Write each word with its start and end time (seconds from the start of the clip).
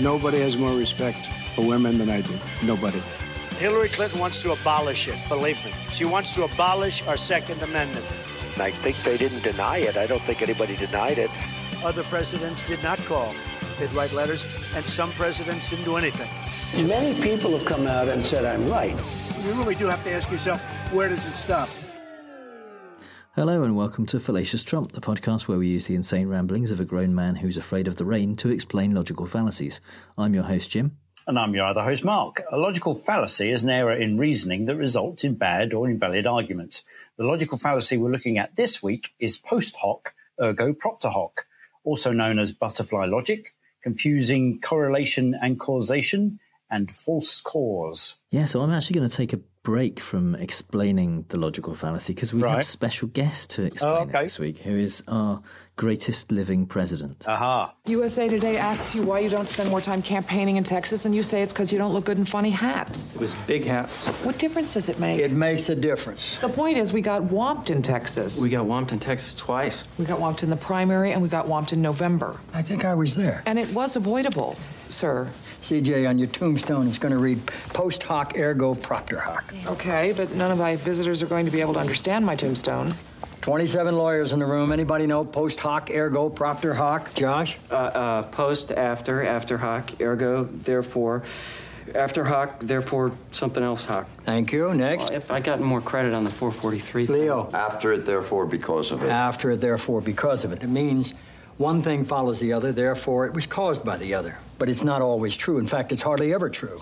Nobody 0.00 0.40
has 0.40 0.58
more 0.58 0.74
respect 0.74 1.26
for 1.54 1.66
women 1.66 1.98
than 1.98 2.10
I 2.10 2.20
do. 2.20 2.34
Nobody. 2.62 3.00
Hillary 3.58 3.88
Clinton 3.88 4.18
wants 4.18 4.42
to 4.42 4.52
abolish 4.52 5.06
it, 5.06 5.16
believe 5.28 5.64
me. 5.64 5.72
She 5.92 6.04
wants 6.04 6.34
to 6.34 6.44
abolish 6.44 7.06
our 7.06 7.16
Second 7.16 7.62
Amendment. 7.62 8.04
I 8.56 8.72
think 8.72 8.96
they 9.04 9.16
didn't 9.16 9.42
deny 9.42 9.78
it. 9.78 9.96
I 9.96 10.06
don't 10.06 10.22
think 10.22 10.42
anybody 10.42 10.74
denied 10.76 11.18
it. 11.18 11.30
Other 11.84 12.02
presidents 12.04 12.66
did 12.66 12.82
not 12.82 12.98
call. 13.04 13.32
They'd 13.78 13.92
write 13.92 14.12
letters, 14.12 14.46
and 14.74 14.84
some 14.84 15.12
presidents 15.12 15.68
didn't 15.68 15.84
do 15.84 15.96
anything. 15.96 16.28
Many 16.88 17.20
people 17.20 17.56
have 17.56 17.66
come 17.66 17.86
out 17.86 18.08
and 18.08 18.26
said 18.26 18.44
I'm 18.44 18.66
right. 18.66 19.00
You 19.44 19.52
really 19.52 19.76
do 19.76 19.86
have 19.86 20.02
to 20.04 20.12
ask 20.12 20.30
yourself, 20.30 20.60
where 20.92 21.08
does 21.08 21.26
it 21.26 21.34
stop? 21.34 21.68
Hello 23.36 23.64
and 23.64 23.76
welcome 23.76 24.06
to 24.06 24.20
Fallacious 24.20 24.62
Trump, 24.62 24.92
the 24.92 25.00
podcast 25.00 25.48
where 25.48 25.58
we 25.58 25.66
use 25.66 25.88
the 25.88 25.96
insane 25.96 26.28
ramblings 26.28 26.70
of 26.70 26.78
a 26.78 26.84
grown 26.84 27.16
man 27.16 27.34
who's 27.34 27.56
afraid 27.56 27.88
of 27.88 27.96
the 27.96 28.04
rain 28.04 28.36
to 28.36 28.48
explain 28.48 28.94
logical 28.94 29.26
fallacies. 29.26 29.80
I'm 30.16 30.34
your 30.34 30.44
host, 30.44 30.70
Jim. 30.70 30.98
And 31.26 31.36
I'm 31.36 31.52
your 31.52 31.66
other 31.66 31.82
host, 31.82 32.04
Mark. 32.04 32.44
A 32.52 32.56
logical 32.56 32.94
fallacy 32.94 33.50
is 33.50 33.64
an 33.64 33.70
error 33.70 33.96
in 33.96 34.18
reasoning 34.18 34.66
that 34.66 34.76
results 34.76 35.24
in 35.24 35.34
bad 35.34 35.74
or 35.74 35.90
invalid 35.90 36.28
arguments. 36.28 36.84
The 37.16 37.24
logical 37.24 37.58
fallacy 37.58 37.96
we're 37.96 38.12
looking 38.12 38.38
at 38.38 38.54
this 38.54 38.80
week 38.80 39.12
is 39.18 39.36
post 39.36 39.74
hoc, 39.74 40.14
ergo 40.40 40.72
propter 40.72 41.08
hoc, 41.08 41.44
also 41.82 42.12
known 42.12 42.38
as 42.38 42.52
butterfly 42.52 43.06
logic, 43.06 43.52
confusing 43.82 44.60
correlation 44.60 45.34
and 45.42 45.58
causation, 45.58 46.38
and 46.70 46.94
false 46.94 47.40
cause. 47.40 48.14
Yeah, 48.30 48.44
so 48.44 48.60
I'm 48.60 48.70
actually 48.70 48.94
going 48.94 49.10
to 49.10 49.16
take 49.16 49.32
a 49.32 49.40
break 49.64 49.98
from 49.98 50.34
explaining 50.36 51.24
the 51.30 51.38
logical 51.38 51.74
fallacy 51.74 52.12
because 52.14 52.32
we 52.32 52.42
have 52.42 52.58
a 52.58 52.62
special 52.62 53.08
guest 53.08 53.50
to 53.50 53.62
oh, 53.62 53.66
explain 53.66 53.94
Oh, 53.94 54.02
it 54.02 54.22
this 54.22 54.38
week, 54.38 54.58
who 54.58 54.76
is 54.76 55.02
our 55.08 55.40
greatest 55.76 56.30
living 56.30 56.66
president. 56.66 57.24
Aha. 57.26 57.74
USA 57.86 58.28
Today 58.28 58.58
asks 58.58 58.94
you 58.94 59.02
why 59.02 59.18
you 59.20 59.28
don't 59.30 59.48
spend 59.48 59.70
more 59.70 59.80
time 59.80 60.02
campaigning 60.02 60.56
in 60.56 60.64
Texas, 60.64 61.06
and 61.06 61.14
you 61.14 61.22
say 61.22 61.42
it's 61.42 61.52
because 61.52 61.72
you 61.72 61.78
don't 61.78 61.92
look 61.92 62.04
good 62.04 62.18
in 62.18 62.26
funny 62.26 62.50
hats. 62.50 63.14
It 63.14 63.20
was 63.20 63.34
big 63.46 63.64
hats. 63.64 64.06
What 64.22 64.38
difference 64.38 64.74
does 64.74 64.88
it 64.88 65.00
make? 65.00 65.18
It 65.18 65.32
makes 65.32 65.70
a 65.70 65.74
difference. 65.74 66.36
the 66.40 66.48
point 66.48 66.76
is, 66.76 66.92
we 66.92 67.00
got 67.00 67.22
whomped 67.22 67.70
in 67.70 67.82
Texas. 67.82 68.40
We 68.40 68.50
got 68.50 68.66
whomped 68.66 68.92
in 68.92 69.00
Texas 69.00 69.34
twice. 69.34 69.84
We 69.98 70.04
got 70.04 70.20
whomped 70.20 70.42
in 70.42 70.50
the 70.50 70.56
primary, 70.56 71.12
and 71.12 71.22
we 71.22 71.28
got 71.28 71.46
whomped 71.46 71.72
in 71.72 71.80
November. 71.80 72.38
I 72.52 72.60
think 72.60 72.84
I 72.84 72.94
was 72.94 73.14
there. 73.14 73.42
And 73.46 73.58
it 73.58 73.68
was 73.70 73.96
avoidable, 73.96 74.56
sir. 74.94 75.30
CJ, 75.62 76.08
on 76.08 76.18
your 76.18 76.28
tombstone, 76.28 76.88
it's 76.88 76.98
going 76.98 77.12
to 77.12 77.18
read 77.18 77.44
post 77.72 78.02
hoc 78.02 78.38
ergo 78.38 78.74
propter 78.74 79.18
hoc. 79.18 79.52
Okay, 79.66 80.12
but 80.12 80.34
none 80.34 80.50
of 80.50 80.58
my 80.58 80.76
visitors 80.76 81.22
are 81.22 81.26
going 81.26 81.44
to 81.46 81.50
be 81.50 81.60
able 81.60 81.74
to 81.74 81.80
understand 81.80 82.24
my 82.24 82.36
tombstone. 82.36 82.94
27 83.40 83.96
lawyers 83.96 84.32
in 84.32 84.38
the 84.38 84.46
room. 84.46 84.72
Anybody 84.72 85.06
know 85.06 85.24
post 85.24 85.60
hoc 85.60 85.90
ergo 85.90 86.30
propter 86.30 86.72
hoc? 86.72 87.12
Josh? 87.14 87.58
Uh, 87.70 87.74
uh, 87.74 88.22
post, 88.24 88.72
after, 88.72 89.22
after 89.24 89.58
hoc, 89.58 90.00
ergo, 90.00 90.44
therefore, 90.44 91.24
after 91.94 92.24
hoc, 92.24 92.60
therefore 92.60 93.12
something 93.30 93.62
else 93.62 93.84
hoc. 93.84 94.06
Thank 94.24 94.52
you. 94.52 94.72
Next. 94.74 95.10
If 95.10 95.30
I 95.30 95.40
got 95.40 95.60
more 95.60 95.82
credit 95.82 96.14
on 96.14 96.24
the 96.24 96.30
443 96.30 97.06
thing- 97.06 97.16
Leo. 97.16 97.50
After 97.52 97.92
it, 97.92 98.06
therefore, 98.06 98.46
because 98.46 98.92
of 98.92 99.02
it. 99.02 99.10
After 99.10 99.50
it, 99.50 99.60
therefore, 99.60 100.00
because 100.00 100.44
of 100.44 100.52
it. 100.52 100.62
It 100.62 100.70
means 100.70 101.12
one 101.58 101.82
thing 101.82 102.04
follows 102.04 102.40
the 102.40 102.52
other, 102.52 102.72
therefore, 102.72 103.26
it 103.26 103.32
was 103.32 103.46
caused 103.46 103.84
by 103.84 103.96
the 103.96 104.14
other. 104.14 104.38
But 104.58 104.68
it's 104.68 104.82
not 104.84 105.02
always 105.02 105.36
true. 105.36 105.58
In 105.58 105.66
fact, 105.68 105.92
it's 105.92 106.02
hardly 106.02 106.32
ever 106.34 106.50
true. 106.50 106.80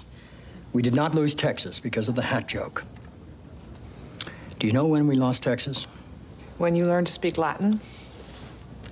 We 0.73 0.83
did 0.83 0.95
not 0.95 1.15
lose 1.15 1.35
Texas 1.35 1.79
because 1.81 2.09
of 2.09 2.15
the 2.15 2.23
hat 2.23 2.49
joke. 2.49 2.85
Do 4.59 4.67
you 4.67 4.73
know 4.73 4.87
when 4.87 5.07
we 5.07 5.17
lost 5.17 5.43
Texas? 5.43 5.87
When 6.59 6.75
you 6.75 6.87
learned 6.87 7.07
to 7.09 7.13
speak 7.13 7.37
Latin, 7.39 7.81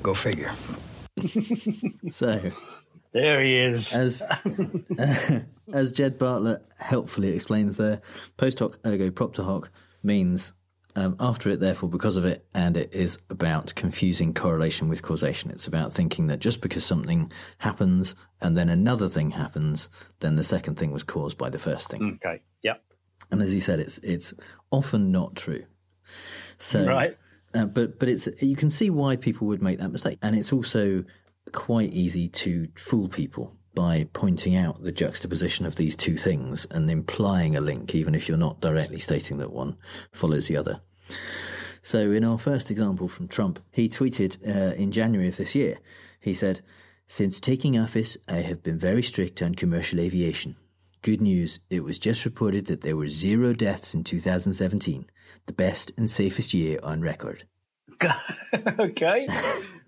Go 0.02 0.14
figure. 0.14 0.50
So, 2.10 2.40
There 3.12 3.42
he 3.42 3.56
is. 3.56 3.94
as 3.94 4.22
as 5.72 5.92
Jed 5.92 6.18
Bartlet 6.18 6.60
helpfully 6.78 7.34
explains 7.34 7.76
there, 7.76 8.00
post 8.36 8.58
hoc 8.60 8.78
ergo 8.86 9.10
propter 9.10 9.42
hoc 9.42 9.70
means 10.02 10.54
um, 10.96 11.16
after 11.20 11.50
it, 11.50 11.60
therefore 11.60 11.88
because 11.88 12.16
of 12.16 12.24
it, 12.24 12.46
and 12.54 12.76
it 12.76 12.92
is 12.92 13.20
about 13.30 13.74
confusing 13.74 14.34
correlation 14.34 14.88
with 14.88 15.02
causation. 15.02 15.50
It's 15.50 15.66
about 15.66 15.92
thinking 15.92 16.26
that 16.28 16.40
just 16.40 16.60
because 16.60 16.84
something 16.84 17.30
happens 17.58 18.14
and 18.40 18.56
then 18.56 18.68
another 18.68 19.08
thing 19.08 19.30
happens, 19.32 19.90
then 20.20 20.36
the 20.36 20.44
second 20.44 20.76
thing 20.76 20.90
was 20.92 21.02
caused 21.02 21.38
by 21.38 21.50
the 21.50 21.58
first 21.58 21.90
thing. 21.90 22.18
Okay. 22.24 22.42
Yep. 22.62 22.82
And 23.30 23.42
as 23.42 23.52
he 23.52 23.60
said, 23.60 23.80
it's 23.80 23.98
it's 23.98 24.34
often 24.70 25.12
not 25.12 25.36
true. 25.36 25.64
So 26.58 26.84
Right. 26.86 27.16
uh, 27.54 27.66
but 27.66 27.98
but 27.98 28.08
it's 28.08 28.28
you 28.42 28.56
can 28.56 28.70
see 28.70 28.90
why 28.90 29.16
people 29.16 29.46
would 29.46 29.62
make 29.62 29.78
that 29.78 29.90
mistake, 29.90 30.18
and 30.22 30.34
it's 30.34 30.52
also 30.52 31.04
quite 31.52 31.92
easy 31.92 32.28
to 32.28 32.68
fool 32.76 33.08
people 33.08 33.56
by 33.74 34.08
pointing 34.12 34.56
out 34.56 34.82
the 34.82 34.92
juxtaposition 34.92 35.66
of 35.66 35.76
these 35.76 35.96
two 35.96 36.16
things 36.16 36.66
and 36.70 36.90
implying 36.90 37.56
a 37.56 37.60
link, 37.60 37.94
even 37.94 38.14
if 38.14 38.28
you're 38.28 38.36
not 38.36 38.60
directly 38.60 38.98
stating 38.98 39.38
that 39.38 39.52
one 39.52 39.76
follows 40.12 40.48
the 40.48 40.56
other. 40.56 40.80
So, 41.82 42.10
in 42.10 42.24
our 42.24 42.38
first 42.38 42.70
example 42.70 43.08
from 43.08 43.28
Trump, 43.28 43.58
he 43.72 43.88
tweeted 43.88 44.36
uh, 44.46 44.74
in 44.74 44.92
January 44.92 45.28
of 45.28 45.36
this 45.36 45.54
year, 45.54 45.78
he 46.20 46.34
said, 46.34 46.60
Since 47.06 47.40
taking 47.40 47.78
office, 47.78 48.16
I 48.28 48.36
have 48.36 48.62
been 48.62 48.78
very 48.78 49.02
strict 49.02 49.40
on 49.40 49.54
commercial 49.54 49.98
aviation. 49.98 50.56
Good 51.02 51.22
news, 51.22 51.60
it 51.70 51.82
was 51.82 51.98
just 51.98 52.26
reported 52.26 52.66
that 52.66 52.82
there 52.82 52.96
were 52.96 53.08
zero 53.08 53.54
deaths 53.54 53.94
in 53.94 54.04
2017, 54.04 55.06
the 55.46 55.52
best 55.52 55.92
and 55.96 56.10
safest 56.10 56.52
year 56.52 56.78
on 56.82 57.00
record. 57.00 57.44
okay. 58.78 59.26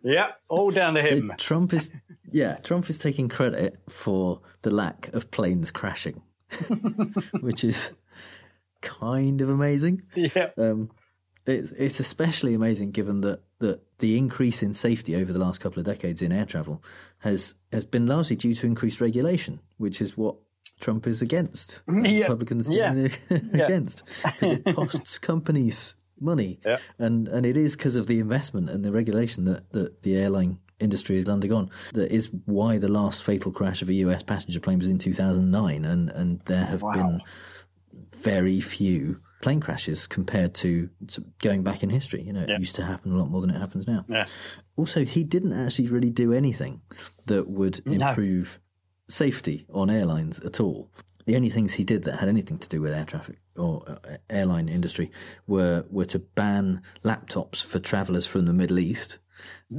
Yep. 0.02 0.40
All 0.48 0.70
down 0.70 0.94
to 0.94 1.02
him. 1.02 1.28
So. 1.30 1.34
Trump 1.36 1.72
is, 1.72 1.92
yeah, 2.30 2.56
Trump 2.56 2.88
is 2.90 2.98
taking 2.98 3.28
credit 3.28 3.78
for 3.88 4.40
the 4.62 4.70
lack 4.70 5.08
of 5.14 5.30
planes 5.30 5.70
crashing, 5.70 6.22
which 7.40 7.64
is 7.64 7.92
kind 8.80 9.40
of 9.40 9.48
amazing. 9.48 10.02
yeah. 10.14 10.50
Um, 10.58 10.90
it's 11.44 11.72
it's 11.72 11.98
especially 11.98 12.54
amazing 12.54 12.92
given 12.92 13.20
that, 13.22 13.40
that 13.58 13.80
the 13.98 14.16
increase 14.16 14.62
in 14.62 14.72
safety 14.74 15.16
over 15.16 15.32
the 15.32 15.40
last 15.40 15.60
couple 15.60 15.80
of 15.80 15.86
decades 15.86 16.22
in 16.22 16.30
air 16.30 16.44
travel 16.46 16.80
has 17.19 17.54
has 17.72 17.84
been 17.84 18.06
largely 18.06 18.36
due 18.36 18.54
to 18.54 18.66
increased 18.66 19.00
regulation, 19.00 19.58
which 19.76 20.00
is 20.00 20.16
what 20.16 20.36
Trump 20.80 21.06
is 21.06 21.20
against. 21.20 21.82
Yeah. 21.88 22.22
Republicans 22.22 22.70
Yeah. 22.70 23.08
against 23.30 24.04
because 24.24 24.52
it 24.52 24.74
costs 24.74 25.19
companies 25.19 25.96
money, 26.22 26.60
Yeah. 26.64 26.78
and 26.98 27.28
and 27.28 27.44
it 27.44 27.56
is 27.56 27.76
because 27.76 27.96
of 27.96 28.06
the 28.06 28.18
investment 28.20 28.70
and 28.70 28.84
the 28.84 28.92
regulation 28.92 29.44
that, 29.44 29.70
that 29.72 30.02
the 30.02 30.16
airline 30.16 30.58
industry 30.80 31.16
has 31.16 31.28
undergone. 31.28 31.70
That 31.94 32.10
is 32.10 32.30
why 32.46 32.78
the 32.78 32.88
last 32.88 33.22
fatal 33.22 33.52
crash 33.52 33.82
of 33.82 33.88
a 33.88 33.94
US 33.94 34.22
passenger 34.22 34.60
plane 34.60 34.78
was 34.78 34.88
in 34.88 34.98
2009, 34.98 35.84
and 35.84 36.10
and 36.10 36.40
there 36.46 36.64
have 36.66 36.80
been 36.80 37.20
very 38.16 38.60
few 38.60 39.20
plane 39.42 39.60
crashes 39.60 40.06
compared 40.06 40.54
to, 40.54 40.88
to 41.08 41.24
going 41.42 41.62
back 41.64 41.82
in 41.82 41.90
history. 41.90 42.22
You 42.22 42.32
know, 42.32 42.42
it 42.42 42.60
used 42.60 42.76
to 42.76 42.84
happen 42.84 43.12
a 43.12 43.16
lot 43.16 43.28
more 43.28 43.40
than 43.40 43.50
it 43.50 43.58
happens 43.58 43.88
now. 43.88 44.04
Yeah. 44.08 44.24
Also, 44.76 45.04
he 45.04 45.24
didn't 45.24 45.52
actually 45.52 45.88
really 45.88 46.10
do 46.10 46.32
anything 46.32 46.80
that 47.26 47.48
would 47.50 47.80
improve 47.84 48.60
safety 49.08 49.66
on 49.72 49.90
airlines 49.90 50.38
at 50.40 50.60
all. 50.60 50.90
The 51.26 51.36
only 51.36 51.48
things 51.50 51.74
he 51.74 51.84
did 51.84 52.04
that 52.04 52.18
had 52.20 52.28
anything 52.28 52.58
to 52.58 52.68
do 52.68 52.80
with 52.80 52.92
air 52.92 53.04
traffic 53.04 53.38
or 53.56 53.84
uh, 53.88 54.16
airline 54.28 54.68
industry 54.68 55.10
were 55.46 55.84
were 55.90 56.06
to 56.06 56.18
ban 56.18 56.82
laptops 57.04 57.62
for 57.64 57.78
travellers 57.78 58.26
from 58.26 58.46
the 58.46 58.52
Middle 58.52 58.78
East, 58.78 59.18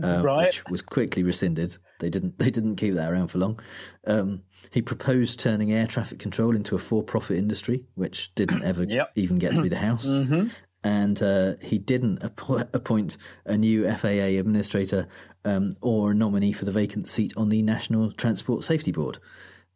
uh, 0.03 0.21
Right. 0.23 0.45
which 0.45 0.63
was 0.69 0.81
quickly 0.81 1.23
rescinded. 1.23 1.77
They 1.99 2.09
didn't 2.09 2.39
they 2.39 2.49
didn't 2.51 2.75
keep 2.77 2.93
that 2.95 3.11
around 3.11 3.27
for 3.29 3.39
long. 3.39 3.59
Um, 4.07 4.43
he 4.71 4.81
proposed 4.81 5.39
turning 5.39 5.71
air 5.73 5.87
traffic 5.87 6.19
control 6.19 6.55
into 6.55 6.75
a 6.75 6.79
for-profit 6.79 7.37
industry, 7.37 7.83
which 7.95 8.33
didn't 8.35 8.63
ever 8.71 8.83
Yep. 8.83 9.11
even 9.15 9.37
get 9.39 9.53
through 9.53 9.69
the 9.69 9.77
House. 9.77 10.11
And 10.85 11.23
uh, 11.23 11.53
he 11.61 11.77
didn't 11.79 12.19
appo- 12.19 12.67
appoint 12.73 13.15
a 13.45 13.57
new 13.57 13.89
FAA 13.89 14.37
administrator 14.37 15.07
um, 15.45 15.69
or 15.79 16.11
a 16.11 16.13
nominee 16.13 16.51
for 16.51 16.65
the 16.65 16.73
vacant 16.73 17.07
seat 17.07 17.31
on 17.37 17.47
the 17.47 17.61
National 17.61 18.11
Transport 18.11 18.65
Safety 18.65 18.91
Board 18.91 19.17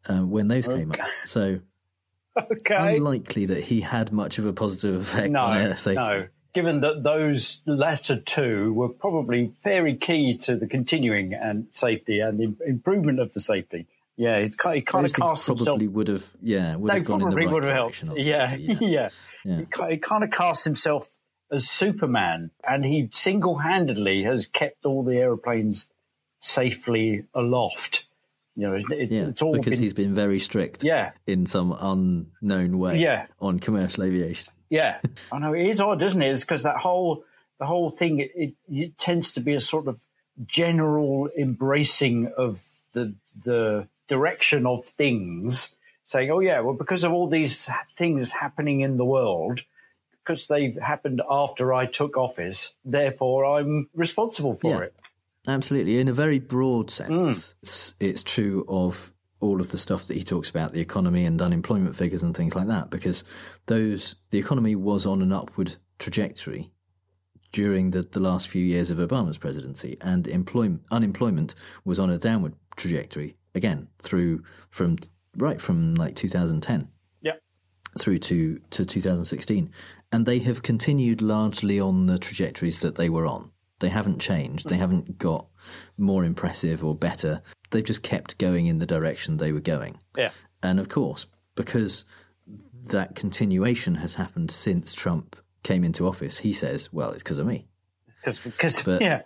uh, 0.06 0.20
when 0.20 0.48
those 0.48 0.68
came 0.68 0.92
up. 0.92 0.98
So 1.24 1.60
Okay. 2.50 2.96
unlikely 2.96 3.46
that 3.46 3.64
he 3.64 3.80
had 3.80 4.12
much 4.12 4.38
of 4.38 4.46
a 4.46 4.52
positive 4.52 5.00
effect 5.00 5.30
no. 5.30 5.40
on 5.40 5.56
air 5.56 5.76
safety. 5.76 6.00
No. 6.00 6.26
Given 6.54 6.80
that 6.80 7.02
those 7.02 7.60
latter 7.66 8.18
two 8.20 8.72
were 8.72 8.88
probably 8.88 9.52
very 9.62 9.96
key 9.96 10.38
to 10.38 10.56
the 10.56 10.66
continuing 10.66 11.34
and 11.34 11.66
safety 11.72 12.20
and 12.20 12.38
the 12.38 12.66
improvement 12.66 13.20
of 13.20 13.32
the 13.32 13.40
safety. 13.40 13.86
Yeah, 14.16 14.40
he 14.40 14.50
kind, 14.50 14.84
kind 14.84 15.06
of 15.06 15.14
cast 15.14 15.46
probably 15.46 15.84
himself. 15.84 15.94
would 15.94 16.08
have, 16.08 16.36
yeah, 16.42 16.74
would 16.74 16.92
have 16.92 17.04
gone 17.04 17.20
in 17.22 17.28
the 17.28 17.36
probably 17.36 17.46
right 17.46 17.54
would 17.54 17.64
have 17.64 17.72
helped. 17.72 18.10
Yeah, 18.16 18.50
safety, 18.50 18.76
yeah. 18.80 19.08
Yeah. 19.44 19.60
He 19.90 19.98
kind 19.98 20.24
of 20.24 20.30
cast 20.30 20.64
himself 20.64 21.08
as 21.52 21.68
Superman, 21.68 22.50
and 22.66 22.84
he 22.84 23.08
single-handedly 23.12 24.24
has 24.24 24.46
kept 24.46 24.84
all 24.84 25.04
the 25.04 25.16
aeroplanes 25.18 25.86
safely 26.40 27.24
aloft. 27.32 28.07
You 28.58 28.66
know, 28.66 28.74
it, 28.74 28.84
it, 28.90 29.10
Yeah, 29.12 29.26
it's 29.28 29.40
all 29.40 29.52
because 29.52 29.74
been, 29.74 29.82
he's 29.82 29.94
been 29.94 30.14
very 30.14 30.40
strict 30.40 30.82
Yeah. 30.82 31.12
in 31.28 31.46
some 31.46 31.70
unknown 31.80 32.78
way 32.80 32.98
Yeah. 32.98 33.26
on 33.40 33.60
commercial 33.60 34.02
aviation. 34.02 34.52
Yeah, 34.68 35.00
I 35.32 35.38
know 35.38 35.52
it 35.54 35.64
is 35.66 35.80
odd, 35.80 36.02
isn't 36.02 36.20
it? 36.20 36.26
It's 36.32 36.42
because 36.42 36.64
that 36.64 36.78
whole 36.78 37.22
the 37.60 37.66
whole 37.66 37.88
thing 37.88 38.18
it, 38.18 38.32
it, 38.34 38.54
it 38.68 38.98
tends 38.98 39.30
to 39.34 39.40
be 39.40 39.54
a 39.54 39.60
sort 39.60 39.86
of 39.86 40.00
general 40.46 41.28
embracing 41.38 42.32
of 42.36 42.64
the 42.92 43.14
the 43.44 43.86
the 44.08 44.14
direction 44.16 44.66
of 44.66 44.84
things, 44.84 45.74
saying, 46.04 46.30
"Oh 46.30 46.40
yeah, 46.40 46.60
well 46.60 46.74
because 46.74 47.04
of 47.04 47.12
all 47.12 47.28
these 47.28 47.68
things 47.94 48.32
happening 48.32 48.80
in 48.80 48.96
the 48.96 49.04
world." 49.04 49.60
Because 50.24 50.46
they've 50.48 50.76
happened 50.76 51.22
after 51.30 51.72
I 51.72 51.86
took 51.86 52.16
office, 52.18 52.74
therefore 52.84 53.46
I'm 53.58 53.88
responsible 53.94 54.54
for 54.56 54.70
Yeah. 54.74 54.80
it. 54.88 54.94
Absolutely. 55.48 55.98
In 55.98 56.08
a 56.08 56.12
very 56.12 56.38
broad 56.38 56.90
sense, 56.90 57.10
Mm. 57.10 57.54
it's, 57.62 57.94
it's 57.98 58.22
true 58.22 58.64
of 58.68 59.12
all 59.40 59.60
of 59.60 59.70
the 59.70 59.78
stuff 59.78 60.06
that 60.06 60.16
he 60.16 60.22
talks 60.22 60.50
about, 60.50 60.72
the 60.72 60.80
economy 60.80 61.24
and 61.24 61.40
unemployment 61.40 61.96
figures 61.96 62.22
and 62.22 62.36
things 62.36 62.54
like 62.54 62.66
that, 62.68 62.90
because 62.90 63.24
those 63.66 64.16
the 64.30 64.38
economy 64.38 64.74
was 64.76 65.06
on 65.06 65.22
an 65.22 65.32
upward 65.32 65.76
trajectory 65.98 66.70
during 67.52 67.92
the, 67.92 68.02
the 68.02 68.20
last 68.20 68.46
few 68.48 68.62
years 68.62 68.90
of 68.90 68.98
Obama's 68.98 69.38
presidency, 69.38 69.96
and 70.02 70.26
employment 70.28 70.82
unemployment 70.90 71.54
was 71.84 71.98
on 71.98 72.10
a 72.10 72.18
downward 72.18 72.54
trajectory 72.76 73.36
again 73.54 73.88
through 74.02 74.42
from 74.70 74.98
right 75.36 75.60
from 75.60 75.94
like 75.94 76.14
2010 76.14 76.88
Yeah. 77.22 77.32
through 77.98 78.18
to, 78.18 78.58
to 78.70 78.84
2016. 78.84 79.70
And 80.12 80.26
they 80.26 80.40
have 80.40 80.62
continued 80.62 81.22
largely 81.22 81.78
on 81.80 82.06
the 82.06 82.18
trajectories 82.18 82.80
that 82.80 82.96
they 82.96 83.08
were 83.08 83.26
on. 83.26 83.50
They 83.80 83.88
haven't 83.90 84.18
changed. 84.20 84.68
They 84.68 84.76
haven't 84.76 85.18
got 85.18 85.46
more 85.96 86.24
impressive 86.24 86.84
or 86.84 86.94
better. 86.94 87.42
They've 87.70 87.84
just 87.84 88.02
kept 88.02 88.38
going 88.38 88.66
in 88.66 88.78
the 88.78 88.86
direction 88.86 89.36
they 89.36 89.52
were 89.52 89.60
going. 89.60 89.98
Yeah. 90.16 90.30
And 90.62 90.80
of 90.80 90.88
course, 90.88 91.26
because 91.54 92.04
that 92.88 93.14
continuation 93.14 93.96
has 93.96 94.14
happened 94.14 94.50
since 94.50 94.94
Trump 94.94 95.36
came 95.62 95.84
into 95.84 96.06
office, 96.08 96.38
he 96.38 96.52
says, 96.52 96.92
well, 96.92 97.10
it's 97.12 97.22
because 97.22 97.38
of 97.38 97.46
me. 97.46 97.66
Because, 98.24 98.84
yeah, 99.00 99.22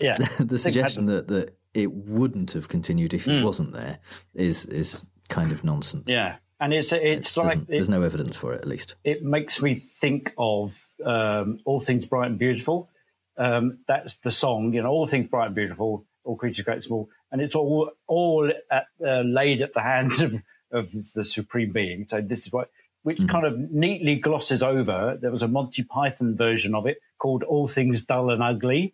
yeah. 0.00 0.16
the 0.38 0.58
suggestion 0.58 1.06
that, 1.06 1.28
that 1.28 1.56
it 1.74 1.92
wouldn't 1.92 2.52
have 2.52 2.68
continued 2.68 3.14
if 3.14 3.24
he 3.24 3.30
Mm. 3.32 3.44
wasn't 3.44 3.72
there 3.72 3.98
is 4.34 4.66
is 4.66 5.04
kind 5.28 5.50
of 5.52 5.64
nonsense. 5.64 6.04
Yeah, 6.08 6.36
and 6.60 6.72
it's 6.74 6.92
it's 6.92 7.36
like 7.36 7.66
there's 7.66 7.88
no 7.88 8.02
evidence 8.02 8.36
for 8.36 8.52
it, 8.52 8.60
at 8.60 8.68
least. 8.68 8.96
it 9.04 9.22
makes 9.22 9.62
me 9.62 9.74
think 9.76 10.32
of 10.38 10.88
um, 11.04 11.58
all 11.64 11.80
things 11.80 12.04
bright 12.06 12.30
and 12.30 12.38
beautiful. 12.38 12.90
Um, 13.38 13.78
that's 13.86 14.16
the 14.16 14.30
song, 14.30 14.72
you 14.74 14.82
know, 14.82 14.90
all 14.90 15.06
things 15.06 15.28
bright 15.28 15.46
and 15.46 15.54
beautiful, 15.54 16.04
all 16.24 16.36
creatures 16.36 16.64
great 16.64 16.74
and 16.74 16.84
small, 16.84 17.08
and 17.30 17.40
it's 17.40 17.54
all 17.54 17.90
all 18.06 18.50
at, 18.70 18.86
uh, 19.04 19.20
laid 19.20 19.62
at 19.62 19.72
the 19.72 19.80
hands 19.82 20.20
of 20.26 20.34
of 20.72 20.92
the 21.14 21.24
supreme 21.24 21.72
being. 21.72 22.06
So 22.08 22.20
this 22.20 22.46
is 22.46 22.52
what. 22.52 22.70
Which 23.04 23.26
kind 23.28 23.46
of 23.46 23.56
neatly 23.72 24.16
glosses 24.16 24.62
over. 24.62 25.16
There 25.18 25.30
was 25.30 25.40
a 25.40 25.48
Monty 25.48 25.82
Python 25.84 26.36
version 26.36 26.74
of 26.74 26.84
it 26.84 27.00
called 27.16 27.42
"All 27.44 27.68
Things 27.68 28.02
Dull 28.02 28.28
and 28.30 28.42
Ugly," 28.42 28.92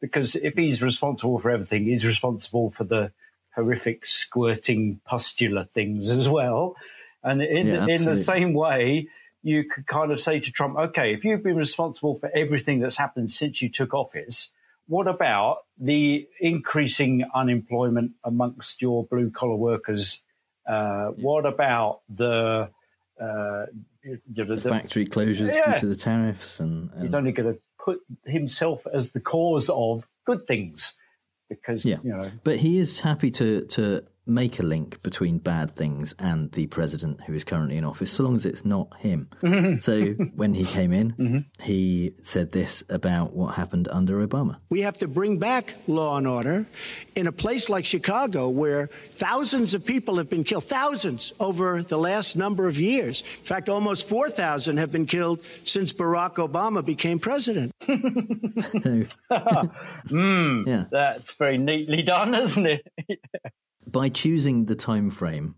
because 0.00 0.36
if 0.36 0.54
he's 0.54 0.82
responsible 0.82 1.38
for 1.38 1.50
everything, 1.50 1.84
he's 1.84 2.06
responsible 2.06 2.68
for 2.70 2.84
the 2.84 3.10
horrific 3.56 4.06
squirting 4.06 5.00
pustular 5.04 5.64
things 5.64 6.10
as 6.10 6.28
well. 6.28 6.76
And 7.24 7.42
in, 7.42 7.66
Yeah, 7.66 7.86
in 7.88 8.04
the 8.04 8.14
same 8.14 8.52
way, 8.52 9.08
you 9.46 9.62
could 9.64 9.86
kind 9.86 10.10
of 10.10 10.18
say 10.20 10.40
to 10.40 10.50
Trump, 10.50 10.76
okay, 10.76 11.14
if 11.14 11.24
you've 11.24 11.42
been 11.42 11.56
responsible 11.56 12.14
for 12.16 12.28
everything 12.34 12.80
that's 12.80 12.96
happened 12.96 13.30
since 13.30 13.62
you 13.62 13.68
took 13.70 13.94
office, 13.94 14.50
what 14.88 15.06
about 15.06 15.58
the 15.78 16.26
increasing 16.40 17.24
unemployment 17.34 18.12
amongst 18.24 18.82
your 18.82 19.04
blue 19.06 19.30
collar 19.30 19.54
workers? 19.56 20.22
Uh, 20.66 21.06
What 21.28 21.46
about 21.46 22.00
the, 22.08 22.70
uh, 23.20 23.66
The 24.38 24.44
the- 24.44 24.56
factory 24.56 25.06
closures 25.06 25.54
Yeah. 25.54 25.74
due 25.74 25.80
to 25.80 25.86
the 25.86 25.94
tariffs 25.96 26.58
and, 26.60 26.90
and 26.92 27.02
he's 27.04 27.14
only 27.14 27.32
going 27.32 27.54
to 27.54 27.60
put 27.84 28.00
himself 28.24 28.84
as 28.92 29.10
the 29.12 29.20
cause 29.20 29.68
of 29.70 30.08
good 30.24 30.46
things 30.48 30.94
because 31.48 31.84
Yeah. 31.84 31.98
you 32.02 32.10
know 32.16 32.30
But 32.42 32.56
he 32.58 32.78
is 32.78 33.00
happy 33.00 33.30
to, 33.32 33.64
to 33.76 34.04
make 34.26 34.58
a 34.58 34.62
link 34.62 35.02
between 35.02 35.38
bad 35.38 35.70
things 35.70 36.14
and 36.18 36.50
the 36.52 36.66
president 36.66 37.20
who 37.24 37.32
is 37.32 37.44
currently 37.44 37.76
in 37.76 37.84
office, 37.84 38.10
so 38.12 38.24
long 38.24 38.34
as 38.34 38.44
it's 38.44 38.64
not 38.64 38.88
him. 38.98 39.28
so 39.80 40.04
when 40.34 40.54
he 40.54 40.64
came 40.64 40.92
in, 40.92 41.46
he 41.60 42.12
said 42.22 42.52
this 42.52 42.82
about 42.88 43.34
what 43.34 43.54
happened 43.54 43.88
under 43.90 44.26
Obama. 44.26 44.56
We 44.68 44.80
have 44.80 44.98
to 44.98 45.08
bring 45.08 45.38
back 45.38 45.74
law 45.86 46.16
and 46.18 46.26
order 46.26 46.66
in 47.14 47.26
a 47.26 47.32
place 47.32 47.68
like 47.68 47.84
Chicago 47.86 48.48
where 48.48 48.88
thousands 48.88 49.74
of 49.74 49.86
people 49.86 50.16
have 50.16 50.28
been 50.28 50.44
killed, 50.44 50.64
thousands 50.64 51.32
over 51.38 51.82
the 51.82 51.98
last 51.98 52.36
number 52.36 52.66
of 52.68 52.80
years. 52.80 53.20
In 53.22 53.44
fact, 53.46 53.68
almost 53.68 54.08
4,000 54.08 54.76
have 54.78 54.90
been 54.90 55.06
killed 55.06 55.44
since 55.64 55.92
Barack 55.92 56.34
Obama 56.34 56.84
became 56.84 57.18
president. 57.18 57.72
Mm, 60.10 60.66
Yeah. 60.66 60.84
that's 60.90 61.34
very 61.34 61.58
neatly 61.58 62.02
done 62.02 62.34
isn't 62.34 62.66
it 62.66 62.86
by 63.98 64.08
choosing 64.22 64.66
the 64.66 64.74
time 64.90 65.08
frame 65.10 65.48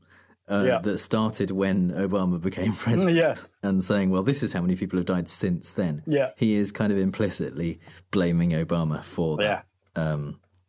uh, 0.51 0.65
Yeah. 0.67 0.79
that 0.87 0.99
started 0.99 1.51
when 1.51 1.91
Obama 2.07 2.39
became 2.49 2.73
president 2.87 3.17
Yeah. 3.17 3.35
and 3.69 3.83
saying, 3.91 4.11
well, 4.13 4.23
this 4.31 4.43
is 4.43 4.53
how 4.55 4.63
many 4.63 4.77
people 4.77 4.99
have 4.99 5.07
died 5.17 5.29
since 5.29 5.67
then, 5.81 6.03
Yeah. 6.07 6.31
he 6.37 6.55
is 6.61 6.73
kind 6.73 6.91
of 6.93 6.99
implicitly 6.99 7.71
blaming 8.11 8.51
Obama 8.65 8.99
for 9.15 9.37
that 9.39 9.67
um, 9.97 10.23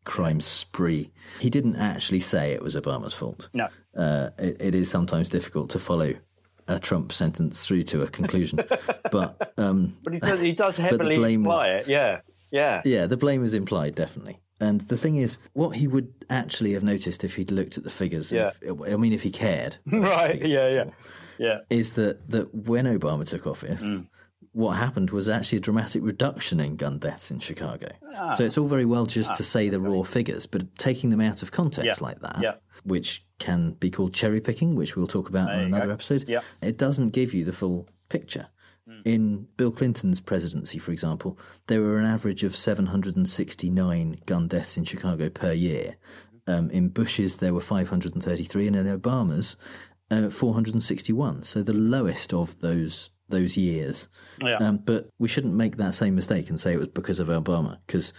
crime 0.06 0.42
spree. 0.42 1.12
He 1.40 1.50
didn't 1.50 1.76
actually 1.78 2.20
say 2.34 2.52
it 2.54 2.62
was 2.64 2.76
Obama's 2.76 3.14
fault. 3.14 3.50
no 3.54 3.68
Uh, 4.06 4.30
it, 4.48 4.56
it 4.70 4.76
is 4.82 4.90
sometimes 4.90 5.30
difficult 5.30 5.70
to 5.72 5.80
follow 5.80 6.12
a 6.68 6.78
Trump 6.80 7.12
sentence 7.12 7.66
through 7.66 7.84
to 7.92 8.02
a 8.04 8.08
conclusion. 8.08 8.60
but 9.12 9.30
um, 9.58 9.98
but 10.04 10.14
he 10.14 10.20
does, 10.20 10.40
he 10.50 10.52
does 10.64 10.78
heavily 10.86 11.16
blame 11.18 11.42
imply 11.46 11.68
was- 11.78 11.88
it 11.88 11.92
yeah 11.92 12.22
yeah 12.52 12.82
yeah, 12.86 13.08
the 13.08 13.18
blame 13.18 13.44
is 13.44 13.54
implied, 13.54 13.94
definitely. 13.96 14.38
And 14.60 14.82
the 14.82 14.98
thing 14.98 15.16
is, 15.16 15.38
what 15.54 15.78
he 15.78 15.88
would 15.88 16.14
actually 16.30 16.74
have 16.74 16.84
noticed 16.84 17.24
if 17.24 17.36
he'd 17.38 17.52
looked 17.52 17.78
at 17.78 17.84
the 17.84 17.90
figures, 17.90 18.32
and 18.32 18.52
if- 18.62 18.82
I 18.94 18.96
mean, 18.98 19.14
if 19.14 19.24
he 19.24 19.32
cared, 19.32 19.78
right 19.92 20.40
yeah 20.46 20.70
yeah 20.70 20.84
all, 20.84 20.94
yeah 21.38 21.58
is 21.70 21.94
that, 21.96 22.30
that 22.30 22.54
when 22.54 22.86
Obama 22.86 23.28
took 23.28 23.48
office, 23.48 23.86
Mm. 23.86 24.08
what 24.52 24.72
happened 24.78 25.12
was 25.12 25.30
actually 25.30 25.60
a 25.60 25.62
dramatic 25.62 26.04
reduction 26.04 26.60
in 26.60 26.76
gun 26.76 27.00
deaths 27.00 27.32
in 27.32 27.40
Chicago. 27.40 27.88
Ah. 28.18 28.34
So 28.34 28.44
it's 28.44 28.58
all 28.58 28.68
very 28.68 28.86
well 28.86 29.06
just 29.06 29.36
to 29.36 29.44
say 29.44 29.70
the 29.70 29.80
raw 29.80 30.04
figures, 30.04 30.46
but 30.46 30.76
taking 30.78 31.10
them 31.10 31.22
out 31.22 31.42
of 31.44 31.52
context 31.52 32.02
Yeah. 32.02 32.06
like 32.08 32.20
that, 32.22 32.40
Yeah. 32.42 32.56
which 32.84 33.26
can 33.38 33.72
be 33.80 33.90
called 33.90 34.14
cherry 34.14 34.42
picking, 34.42 34.76
which 34.76 34.96
we'll 34.98 35.08
talk 35.08 35.30
about 35.30 35.54
in 35.54 35.60
another 35.60 35.88
go. 35.88 35.94
episode, 35.94 36.26
Yeah. 36.28 36.42
it 36.62 36.78
doesn't 36.78 37.10
give 37.10 37.34
you 37.34 37.46
the 37.46 37.54
full 37.54 37.88
picture. 38.10 38.48
In 39.06 39.48
Bill 39.58 39.72
Clinton's 39.72 40.20
presidency, 40.20 40.80
for 40.80 40.92
example, 40.92 41.38
there 41.68 41.82
were 41.82 42.00
an 42.00 42.06
average 42.06 42.44
of 42.44 42.56
769 42.56 44.20
gun 44.26 44.48
deaths 44.48 44.78
in 44.78 44.84
Chicago 44.84 45.30
per 45.30 45.52
year. 45.52 45.98
Um, 46.48 46.70
in 46.72 46.90
Bush's, 46.90 47.38
there 47.38 47.54
were 47.54 47.62
533, 47.62 48.68
and 48.68 48.76
in 48.76 48.86
Obama's, 48.86 49.56
uh, 50.12 50.30
461. 50.30 51.44
So 51.44 51.62
the 51.62 51.74
lowest 51.74 52.34
of 52.34 52.60
those 52.60 53.12
those 53.30 53.58
years. 53.58 54.10
Yeah. 54.42 54.58
Um, 54.58 54.78
but 54.78 55.10
we 55.20 55.28
shouldn't 55.28 55.54
make 55.54 55.78
that 55.78 55.94
same 55.94 56.16
mistake 56.16 56.50
and 56.50 56.60
say 56.60 56.74
it 56.74 56.80
was 56.80 56.88
because 56.88 57.20
of 57.20 57.28
Obama, 57.28 57.78
because 57.86 58.12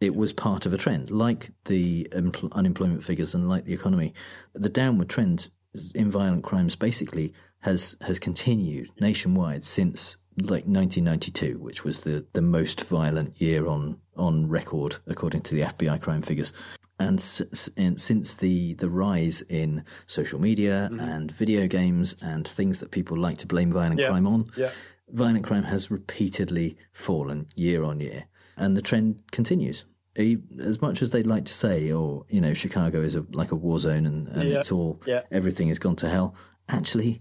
it 0.00 0.14
was 0.14 0.32
part 0.32 0.66
of 0.66 0.72
a 0.72 0.76
trend, 0.76 1.10
like 1.10 1.50
the 1.64 2.08
empl- 2.12 2.52
unemployment 2.52 3.02
figures 3.02 3.34
and 3.34 3.48
like 3.48 3.64
the 3.64 3.74
economy. 3.74 4.14
The 4.54 4.68
downward 4.68 5.08
trend 5.08 5.48
in 5.94 6.10
violent 6.10 6.44
crimes 6.44 6.76
basically 6.76 7.32
has 7.60 7.96
has 8.00 8.18
continued 8.18 8.88
nationwide 9.00 9.64
since 9.64 10.16
like 10.38 10.64
1992, 10.66 11.58
which 11.58 11.82
was 11.84 12.02
the, 12.02 12.26
the 12.34 12.42
most 12.42 12.86
violent 12.88 13.40
year 13.40 13.66
on 13.66 13.98
on 14.16 14.48
record 14.48 14.96
according 15.06 15.42
to 15.42 15.54
the 15.54 15.62
FBI 15.62 16.00
crime 16.00 16.22
figures. 16.22 16.52
And, 16.98 17.18
s- 17.18 17.68
and 17.76 18.00
since 18.00 18.34
the, 18.34 18.72
the 18.72 18.88
rise 18.88 19.42
in 19.42 19.84
social 20.06 20.40
media 20.40 20.88
mm-hmm. 20.90 20.98
and 21.00 21.30
video 21.30 21.66
games 21.66 22.16
and 22.22 22.48
things 22.48 22.80
that 22.80 22.90
people 22.90 23.18
like 23.18 23.36
to 23.38 23.46
blame 23.46 23.70
violent 23.70 24.00
Yeah. 24.00 24.08
crime 24.08 24.26
on, 24.26 24.46
Yeah. 24.56 24.70
violent 25.10 25.44
crime 25.44 25.64
has 25.64 25.90
repeatedly 25.90 26.78
fallen 26.92 27.48
year 27.54 27.84
on 27.84 28.00
year, 28.00 28.24
and 28.56 28.74
the 28.76 28.80
trend 28.82 29.22
continues. 29.30 29.84
As 30.18 30.80
much 30.80 31.02
as 31.02 31.10
they'd 31.10 31.26
like 31.26 31.44
to 31.44 31.52
say, 31.52 31.92
or 31.92 32.24
you 32.30 32.40
know, 32.40 32.54
Chicago 32.54 33.02
is 33.02 33.14
a, 33.14 33.26
like 33.32 33.52
a 33.52 33.56
war 33.56 33.78
zone 33.78 34.06
and, 34.06 34.28
and 34.28 34.48
Yeah. 34.48 34.58
it's 34.58 34.72
all 34.72 35.02
Yeah. 35.06 35.22
everything 35.30 35.68
has 35.68 35.78
gone 35.78 35.96
to 35.96 36.08
hell. 36.08 36.34
Actually, 36.68 37.20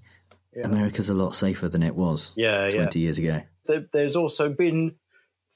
America's 0.63 1.09
a 1.09 1.13
lot 1.13 1.35
safer 1.35 1.67
than 1.67 1.83
it 1.83 1.95
was 1.95 2.31
Yeah, 2.37 2.65
yeah. 2.65 2.69
twenty 2.71 2.99
years 2.99 3.17
ago. 3.17 3.41
there's 3.91 4.15
also 4.15 4.49
been, 4.49 4.95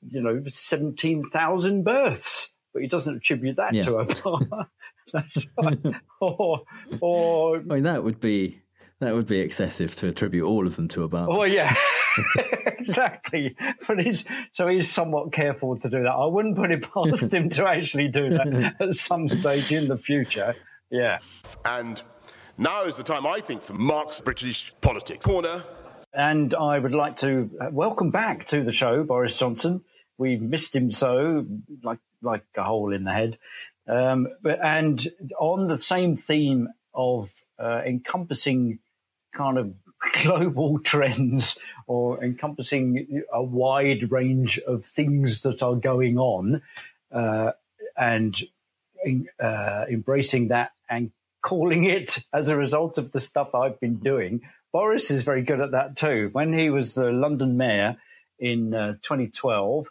you 0.01 0.21
know, 0.21 0.41
17,000 0.47 1.83
births, 1.83 2.53
but 2.73 2.81
he 2.81 2.87
doesn't 2.87 3.17
attribute 3.17 3.57
that 3.57 3.73
Yeah. 3.73 3.83
to 3.83 3.91
Obama. 3.91 4.67
That's 5.13 5.37
right. 5.61 5.79
or, 6.21 6.63
or, 7.01 7.57
I 7.57 7.61
mean, 7.61 7.83
that 7.83 8.03
would 8.03 8.19
be 8.19 8.61
that 8.99 9.13
would 9.15 9.27
be 9.27 9.39
excessive 9.39 9.95
to 9.95 10.07
attribute 10.09 10.45
all 10.45 10.67
of 10.67 10.75
them 10.75 10.87
to 10.89 11.07
Obama. 11.07 11.29
well, 11.29 11.47
yeah, 11.47 11.73
exactly. 12.67 13.55
But 13.87 14.01
he's, 14.03 14.25
so 14.51 14.67
he's 14.67 14.89
somewhat 14.91 15.31
careful 15.31 15.77
to 15.77 15.89
do 15.89 16.03
that. 16.03 16.09
I 16.11 16.25
wouldn't 16.25 16.57
put 16.57 16.69
it 16.71 16.81
past 16.91 17.33
him 17.33 17.49
to 17.49 17.67
actually 17.67 18.09
do 18.09 18.29
that 18.29 18.75
at 18.79 18.93
some 18.95 19.27
stage 19.29 19.71
in 19.71 19.87
the 19.87 19.97
future. 19.97 20.53
Yeah. 20.91 21.19
And 21.65 22.01
now 22.59 22.83
is 22.83 22.97
the 22.97 23.03
time, 23.03 23.25
I 23.25 23.39
think, 23.39 23.61
for 23.61 23.73
Mark's 23.73 24.19
British 24.19 24.73
politics 24.81 25.25
corner. 25.25 25.63
And 26.13 26.53
I 26.53 26.77
would 26.77 26.93
like 26.93 27.17
to 27.17 27.49
uh, 27.59 27.69
welcome 27.71 28.11
back 28.11 28.45
to 28.45 28.63
the 28.63 28.73
show 28.73 29.03
Boris 29.03 29.37
Johnson. 29.37 29.81
We 30.17 30.37
missed 30.37 30.75
him 30.75 30.91
so, 30.91 31.45
like 31.83 31.99
like 32.21 32.43
a 32.57 32.63
hole 32.63 32.93
in 32.93 33.05
the 33.05 33.13
head. 33.13 33.37
Um, 33.87 34.27
but, 34.41 34.59
and 34.63 35.07
on 35.39 35.67
the 35.67 35.77
same 35.77 36.17
theme 36.17 36.67
of 36.93 37.31
uh, 37.57 37.81
encompassing 37.85 38.79
kind 39.33 39.57
of 39.57 39.73
global 40.23 40.79
trends 40.79 41.57
or 41.87 42.23
encompassing 42.23 43.23
a 43.31 43.41
wide 43.41 44.11
range 44.11 44.59
of 44.59 44.83
things 44.83 45.41
that 45.41 45.63
are 45.63 45.75
going 45.75 46.17
on 46.17 46.61
uh, 47.11 47.51
and 47.97 48.41
uh, 49.39 49.85
embracing 49.89 50.49
that 50.49 50.71
and 50.89 51.11
calling 51.41 51.85
it 51.85 52.23
as 52.33 52.49
a 52.49 52.57
result 52.57 52.97
of 52.97 53.11
the 53.11 53.19
stuff 53.19 53.55
I've 53.55 53.79
been 53.79 53.97
doing. 53.97 54.41
Boris 54.71 55.09
is 55.09 55.23
very 55.23 55.41
good 55.41 55.61
at 55.61 55.71
that 55.71 55.95
too. 55.95 56.29
When 56.31 56.53
he 56.53 56.69
was 56.69 56.93
the 56.93 57.11
London 57.11 57.57
mayor 57.57 57.97
in 58.39 58.73
uh, 58.73 58.93
2012, 59.01 59.87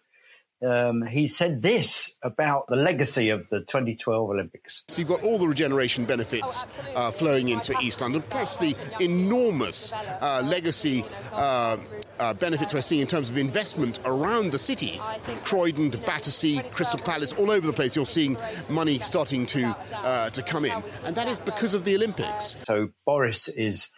um, 0.66 1.02
he 1.02 1.26
said 1.26 1.62
this 1.62 2.14
about 2.22 2.66
the 2.68 2.76
legacy 2.76 3.30
of 3.30 3.48
the 3.48 3.60
2012 3.60 4.30
Olympics. 4.30 4.82
So 4.88 5.00
you've 5.00 5.08
got 5.08 5.22
all 5.22 5.38
the 5.38 5.46
regeneration 5.46 6.04
benefits 6.04 6.66
uh, 6.96 7.10
flowing 7.12 7.48
into 7.48 7.74
East 7.80 8.00
London, 8.00 8.22
plus 8.22 8.58
the 8.58 8.74
enormous 9.00 9.92
uh, 9.92 10.42
legacy 10.44 11.04
uh, 11.32 11.76
uh 12.18 12.34
benefits 12.34 12.74
we're 12.74 12.82
seeing 12.82 13.02
in 13.02 13.06
terms 13.06 13.30
of 13.30 13.38
investment 13.38 14.00
around 14.04 14.50
the 14.50 14.58
city. 14.58 15.00
Croydon 15.44 15.90
Battersea, 15.90 16.60
Crystal 16.72 17.00
Palace, 17.00 17.32
all 17.34 17.50
over 17.50 17.66
the 17.66 17.72
place, 17.72 17.94
you're 17.94 18.06
seeing 18.06 18.36
money 18.68 18.98
starting 18.98 19.46
to 19.46 19.76
uh, 19.94 20.30
to 20.30 20.42
come 20.42 20.64
in, 20.64 20.82
and 21.04 21.14
that 21.14 21.28
is 21.28 21.38
because 21.38 21.74
of 21.74 21.84
the 21.84 21.94
Olympics. 21.94 22.56
So 22.64 22.88
Boris 23.06 23.48
is 23.48 23.88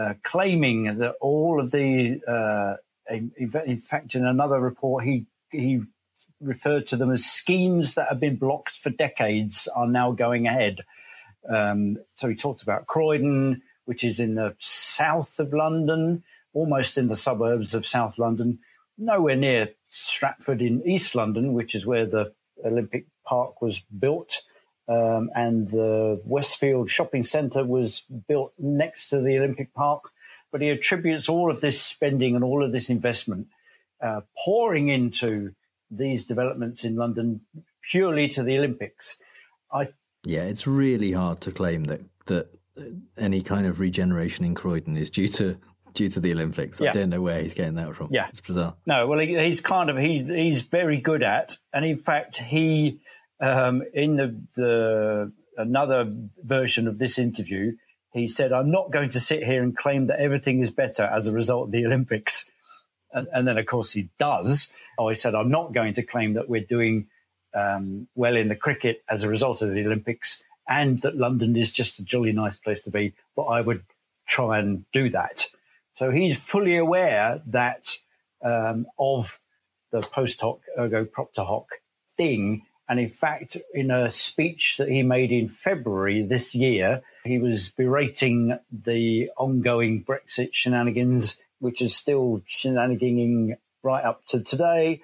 uh, 0.00 0.14
claiming 0.24 0.98
that 0.98 1.14
all 1.20 1.60
of 1.60 1.70
the 1.70 2.20
in, 3.08 3.32
in 3.66 3.76
fact, 3.76 4.14
in 4.14 4.24
another 4.26 4.60
report, 4.60 5.04
he 5.04 5.26
he 5.50 5.82
referred 6.40 6.86
to 6.86 6.96
them 6.96 7.10
as 7.10 7.24
schemes 7.24 7.94
that 7.94 8.08
have 8.08 8.20
been 8.20 8.36
blocked 8.36 8.72
for 8.72 8.90
decades 8.90 9.68
are 9.74 9.86
now 9.86 10.12
going 10.12 10.46
ahead. 10.46 10.80
Um, 11.48 11.98
so 12.14 12.28
he 12.28 12.34
talked 12.34 12.62
about 12.62 12.86
Croydon, 12.86 13.62
which 13.84 14.04
is 14.04 14.20
in 14.20 14.34
the 14.34 14.54
south 14.58 15.38
of 15.38 15.52
London, 15.52 16.22
almost 16.52 16.98
in 16.98 17.08
the 17.08 17.16
suburbs 17.16 17.74
of 17.74 17.86
South 17.86 18.18
London, 18.18 18.58
nowhere 18.98 19.36
near 19.36 19.70
Stratford 19.88 20.62
in 20.62 20.86
East 20.86 21.14
London, 21.14 21.52
which 21.52 21.74
is 21.74 21.86
where 21.86 22.06
the 22.06 22.32
Olympic 22.64 23.06
Park 23.24 23.62
was 23.62 23.80
built. 23.80 24.42
Um, 24.88 25.30
and 25.36 25.68
the 25.68 26.20
Westfield 26.24 26.90
shopping 26.90 27.22
centre 27.22 27.64
was 27.64 28.02
built 28.26 28.52
next 28.58 29.10
to 29.10 29.20
the 29.20 29.38
Olympic 29.38 29.72
Park. 29.72 30.10
But 30.50 30.62
he 30.62 30.70
attributes 30.70 31.28
all 31.28 31.48
of 31.48 31.60
this 31.60 31.80
spending 31.80 32.34
and 32.34 32.42
all 32.42 32.64
of 32.64 32.72
this 32.72 32.90
investment 32.90 33.46
uh, 34.02 34.22
pouring 34.44 34.88
into 34.88 35.54
these 35.90 36.24
developments 36.24 36.84
in 36.84 36.96
London 36.96 37.40
purely 37.82 38.28
to 38.28 38.42
the 38.42 38.58
Olympics. 38.58 39.16
I 39.72 39.86
yeah, 40.24 40.42
it's 40.42 40.66
really 40.66 41.12
hard 41.12 41.40
to 41.42 41.52
claim 41.52 41.84
that 41.84 42.02
that 42.26 42.56
any 43.16 43.42
kind 43.42 43.66
of 43.66 43.80
regeneration 43.80 44.44
in 44.44 44.54
Croydon 44.54 44.96
is 44.96 45.10
due 45.10 45.28
to 45.28 45.58
due 45.94 46.08
to 46.08 46.20
the 46.20 46.32
Olympics. 46.32 46.80
Yeah. 46.80 46.90
I 46.90 46.92
don't 46.92 47.10
know 47.10 47.20
where 47.20 47.40
he's 47.40 47.54
getting 47.54 47.74
that 47.74 47.94
from. 47.94 48.08
Yeah, 48.10 48.28
it's 48.28 48.40
bizarre. 48.40 48.74
No, 48.86 49.06
well, 49.06 49.18
he, 49.18 49.36
he's 49.38 49.60
kind 49.60 49.90
of 49.90 49.96
he 49.96 50.22
he's 50.22 50.62
very 50.62 50.98
good 50.98 51.22
at, 51.22 51.56
and 51.72 51.84
in 51.84 51.96
fact, 51.96 52.36
he 52.36 53.00
um, 53.40 53.82
in 53.94 54.16
the 54.16 54.40
the 54.56 55.32
another 55.56 56.12
version 56.42 56.88
of 56.88 56.98
this 56.98 57.18
interview, 57.18 57.72
he 58.12 58.28
said, 58.28 58.52
"I'm 58.52 58.70
not 58.70 58.90
going 58.90 59.10
to 59.10 59.20
sit 59.20 59.42
here 59.42 59.62
and 59.62 59.76
claim 59.76 60.06
that 60.08 60.20
everything 60.20 60.60
is 60.60 60.70
better 60.70 61.04
as 61.04 61.26
a 61.26 61.32
result 61.32 61.66
of 61.66 61.72
the 61.72 61.86
Olympics." 61.86 62.44
And, 63.12 63.46
then, 63.46 63.58
of 63.58 63.66
course, 63.66 63.92
he 63.92 64.08
does. 64.18 64.72
Oh, 64.98 65.08
he 65.08 65.16
said, 65.16 65.34
I'm 65.34 65.50
not 65.50 65.72
going 65.72 65.94
to 65.94 66.02
claim 66.02 66.34
that 66.34 66.48
we're 66.48 66.60
doing 66.60 67.08
um, 67.54 68.06
well 68.14 68.36
in 68.36 68.48
the 68.48 68.56
cricket 68.56 69.02
as 69.08 69.22
a 69.22 69.28
result 69.28 69.62
of 69.62 69.72
the 69.72 69.84
Olympics 69.84 70.42
and 70.68 70.98
that 70.98 71.16
London 71.16 71.56
is 71.56 71.72
just 71.72 71.98
a 71.98 72.04
jolly 72.04 72.32
nice 72.32 72.56
place 72.56 72.82
to 72.82 72.90
be, 72.90 73.12
but 73.34 73.44
I 73.44 73.60
would 73.60 73.82
try 74.28 74.60
and 74.60 74.84
do 74.92 75.10
that. 75.10 75.46
So 75.92 76.12
he's 76.12 76.42
fully 76.42 76.76
aware 76.76 77.42
that 77.46 77.96
um, 78.42 78.86
of 78.98 79.38
the 79.90 80.00
post 80.00 80.40
hoc 80.40 80.60
ergo 80.78 81.04
propter 81.04 81.42
hoc 81.42 81.66
thing. 82.16 82.62
And 82.88 83.00
in 83.00 83.08
fact, 83.08 83.56
in 83.74 83.90
a 83.90 84.10
speech 84.10 84.76
that 84.78 84.88
he 84.88 85.02
made 85.02 85.32
in 85.32 85.48
February 85.48 86.22
this 86.22 86.54
year, 86.54 87.02
he 87.24 87.38
was 87.38 87.68
berating 87.68 88.58
the 88.70 89.30
ongoing 89.36 90.04
Brexit 90.04 90.50
shenanigans 90.52 91.36
which 91.60 91.80
is 91.80 91.94
still 91.94 92.42
shenaniganing 92.48 93.54
right 93.82 94.04
up 94.04 94.24
to 94.26 94.40
today. 94.40 95.00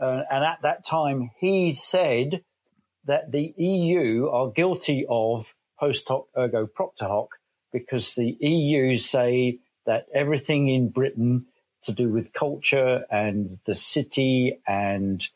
Uh, 0.00 0.22
and 0.30 0.44
at 0.44 0.58
that 0.62 0.84
time, 0.84 1.30
he 1.38 1.74
said 1.74 2.42
that 3.04 3.30
the 3.30 3.54
EU 3.56 4.28
are 4.28 4.50
guilty 4.50 5.06
of 5.08 5.54
post 5.78 6.08
hoc 6.08 6.26
ergo 6.36 6.66
propter 6.66 7.06
hoc 7.06 7.28
because 7.72 8.14
the 8.14 8.36
EU 8.40 8.96
say 8.96 9.58
that 9.86 10.06
everything 10.14 10.68
in 10.68 10.90
Britain 10.90 11.46
to 11.82 11.92
do 11.92 12.10
with 12.10 12.32
culture 12.32 13.04
and 13.10 13.58
the 13.64 13.74
city 13.74 14.60
and 14.66 15.26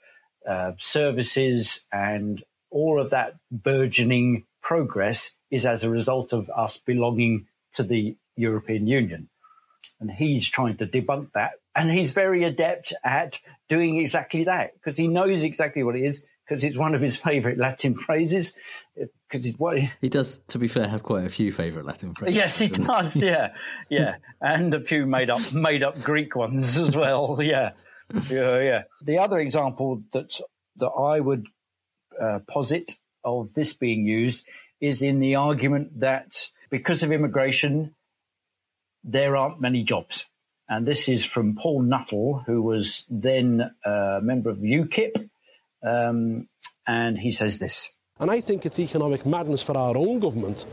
uh, 0.47 0.73
services 0.79 1.85
and 1.91 2.45
all 2.71 3.01
of 3.01 3.11
that 3.11 3.35
burgeoning 3.51 4.45
progress 4.61 5.31
is 5.51 5.65
as 5.65 5.85
a 5.85 5.91
result 5.91 6.33
of 6.33 6.51
us 6.51 6.77
belonging 6.79 7.47
to 7.73 7.83
the 7.83 8.17
European 8.37 8.87
Union. 8.87 9.29
And 10.05 10.11
he's 10.11 10.47
trying 10.47 10.77
to 10.77 10.87
debunk 10.87 11.33
that. 11.33 11.53
And 11.75 11.91
he's 11.91 12.13
very 12.13 12.45
adept 12.45 12.93
at 13.03 13.41
doing 13.71 13.99
exactly 13.99 14.45
that 14.45 14.75
because 14.75 14.99
he 14.99 15.09
knows 15.09 15.43
exactly 15.43 15.83
what 15.83 15.97
it 15.97 16.05
is 16.05 16.23
because 16.47 16.63
it's 16.63 16.77
one 16.77 16.95
of 16.95 17.01
his 17.01 17.17
favourite 17.17 17.57
Latin 17.57 17.95
phrases. 17.95 18.53
Because 18.95 19.47
it's 19.47 19.59
what 19.59 19.79
he 19.79 20.11
does. 20.11 20.39
To 20.49 20.59
be 20.59 20.69
fair, 20.69 20.87
have 20.87 21.03
quite 21.03 21.25
a 21.25 21.31
few 21.31 21.53
favourite 21.53 21.87
Latin 21.87 22.15
phrases. 22.15 22.37
Yes, 22.37 22.59
he 22.59 22.69
does. 22.69 23.17
yeah, 23.17 23.55
yeah, 23.89 24.17
and 24.43 24.75
a 24.75 24.81
few 24.81 25.07
made 25.07 25.31
up 25.31 25.55
made 25.55 25.83
up 25.83 26.03
Greek 26.03 26.37
ones 26.37 26.77
as 26.77 26.95
well. 26.95 27.39
Yeah, 27.43 27.71
yeah, 28.29 28.61
yeah. 28.61 28.83
The 29.03 29.19
other 29.19 29.39
example 29.39 30.03
that 30.13 30.39
that 30.77 30.91
I 30.91 31.19
would 31.19 31.47
uh, 32.21 32.41
posit 32.47 32.99
of 33.25 33.55
this 33.55 33.73
being 33.73 34.05
used 34.05 34.47
is 34.83 35.03
in 35.03 35.19
the 35.19 35.37
argument 35.37 36.01
that 36.01 36.51
because 36.69 37.03
of 37.03 37.11
immigration, 37.11 37.95
there 39.05 39.37
aren't 39.37 39.61
many 39.61 39.83
jobs. 39.83 40.27
And 40.69 40.87
this 40.87 41.09
is 41.09 41.25
from 41.25 41.57
Paul 41.57 41.83
Nuttall, 41.83 42.43
who 42.47 42.63
was 42.63 43.05
then 43.11 43.71
a 43.85 44.21
member 44.23 44.49
of 44.49 44.59
UKIP. 44.59 45.29
Um, 45.87 46.49
and 46.87 47.19
he 47.19 47.31
says 47.31 47.59
this. 47.59 47.91
And 48.19 48.31
I 48.31 48.41
think 48.41 48.65
it's 48.65 48.79
economic 48.79 49.27
madness 49.27 49.63
for 49.63 49.77
our 49.77 49.97
own 49.97 50.21
government 50.21 50.65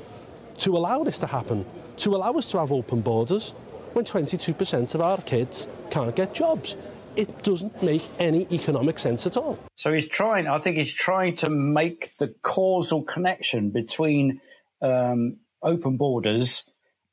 to 0.60 0.78
allow 0.78 1.04
this 1.04 1.20
to 1.20 1.28
happen, 1.28 1.66
to 1.98 2.16
allow 2.16 2.32
us 2.34 2.50
to 2.52 2.60
have 2.60 2.72
open 2.72 3.02
borders 3.02 3.52
when 3.94 4.06
22% 4.06 4.96
of 4.96 5.02
our 5.02 5.18
kids 5.22 5.68
can't 5.90 6.16
get 6.16 6.34
jobs. 6.34 6.78
It 7.16 7.44
doesn't 7.44 7.84
make 7.84 8.08
any 8.20 8.48
economic 8.52 8.98
sense 8.98 9.28
at 9.28 9.36
all. 9.36 9.60
So 9.76 9.92
he's 9.92 10.08
trying, 10.08 10.48
I 10.48 10.58
think 10.60 10.78
he's 10.78 10.94
trying 10.94 11.36
to 11.38 11.50
make 11.50 12.16
the 12.18 12.34
causal 12.42 13.04
connection 13.04 13.72
between 13.72 14.40
um, 14.82 15.38
open 15.62 15.98
borders 15.98 16.64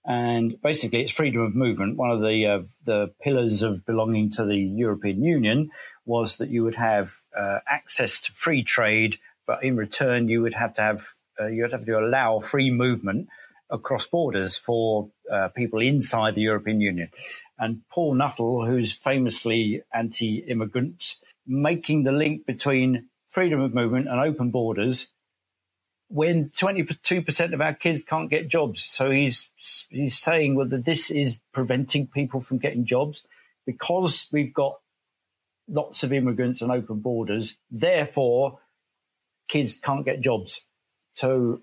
and 0.08 0.56
basically 0.62 1.02
it's 1.02 1.12
freedom 1.12 1.42
of 1.42 1.54
movement. 1.54 1.98
One 1.98 2.10
of 2.10 2.22
the 2.22 2.46
uh, 2.46 2.62
the 2.84 3.12
pillars 3.20 3.62
of 3.62 3.84
belonging 3.84 4.30
to 4.32 4.44
the 4.44 4.56
European 4.56 5.22
Union 5.22 5.70
was 6.06 6.38
that 6.38 6.48
you 6.48 6.64
would 6.64 6.76
have 6.76 7.12
uh, 7.38 7.58
access 7.68 8.18
to 8.20 8.32
free 8.32 8.64
trade, 8.64 9.18
but 9.46 9.62
in 9.62 9.76
return 9.76 10.28
you 10.28 10.40
would 10.40 10.54
have 10.54 10.72
to 10.74 10.80
have 10.80 11.02
uh, 11.38 11.46
you 11.46 11.62
would 11.62 11.72
have 11.72 11.84
to 11.84 11.98
allow 11.98 12.40
free 12.40 12.70
movement 12.70 13.28
across 13.70 14.06
borders 14.06 14.56
for 14.56 15.10
uh, 15.30 15.48
people 15.48 15.80
inside 15.80 16.34
the 16.34 16.40
European 16.40 16.80
Union. 16.80 17.10
And 17.58 17.82
Paul 17.92 18.14
Nuttall, 18.14 18.64
who's 18.64 18.94
famously 18.94 19.82
anti-immigrant, 19.92 21.16
making 21.46 22.04
the 22.04 22.12
link 22.12 22.46
between 22.46 23.08
freedom 23.28 23.60
of 23.60 23.74
movement 23.74 24.08
and 24.08 24.20
open 24.20 24.50
borders 24.50 25.08
when 26.08 26.46
22% 26.48 27.52
of 27.52 27.60
our 27.60 27.74
kids 27.74 28.02
can't 28.02 28.30
get 28.30 28.48
jobs. 28.48 28.82
So 28.82 29.10
he's, 29.10 29.48
he's 29.90 30.18
saying 30.18 30.54
whether 30.54 30.78
this 30.78 31.10
is 31.10 31.38
preventing 31.52 32.06
people 32.06 32.40
from 32.40 32.58
getting 32.58 32.84
jobs 32.84 33.24
because 33.66 34.26
we've 34.32 34.54
got 34.54 34.80
lots 35.68 36.02
of 36.02 36.12
immigrants 36.12 36.62
and 36.62 36.72
open 36.72 37.00
borders. 37.00 37.56
Therefore, 37.70 38.58
kids 39.48 39.74
can't 39.74 40.04
get 40.04 40.20
jobs. 40.20 40.62
So 41.12 41.60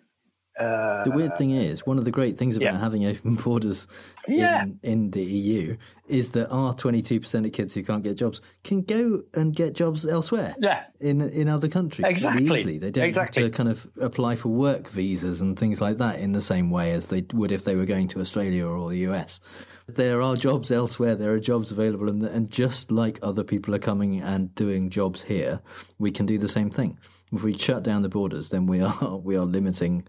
uh, 0.58 1.04
the 1.04 1.12
weird 1.12 1.38
thing 1.38 1.52
is, 1.52 1.86
one 1.86 1.98
of 1.98 2.06
the 2.06 2.12
great 2.12 2.38
things 2.38 2.56
about 2.56 2.74
yeah. 2.74 2.80
having 2.80 3.06
open 3.06 3.36
borders 3.44 3.88
yeah. 4.26 4.64
in, 4.64 4.80
in, 4.84 5.12
the 5.12 5.22
EU 5.22 5.76
is 6.08 6.32
that 6.32 6.50
our 6.50 6.74
22% 6.74 7.46
of 7.46 7.52
kids 7.52 7.74
who 7.74 7.84
can't 7.84 8.04
get 8.04 8.16
jobs 8.16 8.40
can 8.64 8.82
go 8.82 9.24
and 9.34 9.54
get 9.54 9.76
jobs 9.76 10.06
elsewhere. 10.06 10.56
Yeah. 10.60 10.86
In 11.02 11.20
in 11.22 11.50
other 11.50 11.68
countries. 11.68 12.08
Exactly. 12.08 12.44
Easily. 12.44 12.78
They 12.78 12.92
don't 12.92 13.06
exactly. 13.06 13.44
have 13.44 13.52
to 13.52 13.58
kind 13.58 13.70
of 13.70 13.88
apply 14.00 14.38
for 14.38 14.50
work 14.50 14.88
visas 14.88 15.42
and 15.42 15.60
things 15.60 15.82
like 15.82 15.98
that 15.98 16.20
in 16.20 16.32
the 16.32 16.42
same 16.42 16.70
way 16.70 16.92
as 16.92 17.10
they 17.10 17.26
would 17.34 17.52
if 17.52 17.66
they 17.66 17.76
were 17.76 17.86
going 17.86 18.08
to 18.10 18.22
Australia 18.22 18.66
or 18.66 18.90
the 18.90 19.00
US. 19.10 19.42
There 19.88 20.22
are 20.22 20.38
jobs 20.38 20.72
elsewhere, 20.72 21.16
there 21.16 21.34
are 21.34 21.40
jobs 21.40 21.70
available, 21.70 22.08
and, 22.08 22.24
and 22.24 22.50
just 22.50 22.92
like 22.92 23.20
other 23.22 23.44
people 23.44 23.76
are 23.76 23.80
coming 23.80 24.22
and 24.22 24.56
doing 24.56 24.90
jobs 24.90 25.24
here, 25.24 25.60
we 26.00 26.12
can 26.12 26.26
do 26.26 26.38
the 26.38 26.48
same 26.48 26.70
thing. 26.70 26.98
if 27.34 27.44
we 27.44 27.58
shut 27.58 27.84
down 27.84 28.02
the 28.02 28.10
borders, 28.10 28.50
then 28.50 28.68
we 28.68 28.82
are 28.82 29.18
we 29.24 29.36
are 29.36 29.46
limiting 29.46 30.08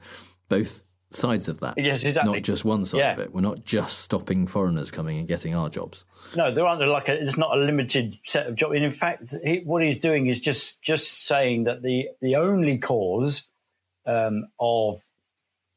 both 0.49 0.83
sides 1.11 1.49
of 1.49 1.61
that. 1.61 1.75
Yes, 1.79 2.05
exactly. 2.05 2.35
Not 2.35 2.43
just 2.43 2.65
one 2.65 2.85
side 2.85 2.99
Yeah. 2.99 3.12
of 3.12 3.19
it. 3.21 3.33
We're 3.33 3.41
not 3.41 3.65
just 3.65 4.00
stopping 4.00 4.47
foreigners 4.47 4.91
coming 4.91 5.19
and 5.19 5.29
getting 5.29 5.55
our 5.55 5.69
jobs. 5.69 6.05
No, 6.37 6.53
there 6.53 6.67
aren't 6.67 6.87
like 6.87 7.09
a, 7.09 7.15
it's 7.15 7.37
not 7.37 7.57
a 7.57 7.61
limited 7.61 8.19
set 8.25 8.47
of 8.47 8.57
jobs. 8.57 8.75
And 8.75 8.85
in 8.85 8.91
fact, 8.91 9.35
he, 9.45 9.59
what 9.61 9.83
he's 9.83 9.99
doing 9.99 10.26
is 10.26 10.41
just 10.41 10.83
just 10.83 11.26
saying 11.26 11.65
that 11.65 11.83
the 11.83 12.09
the 12.21 12.37
only 12.37 12.79
cause 12.79 13.47
um, 14.05 14.49
of 14.59 15.03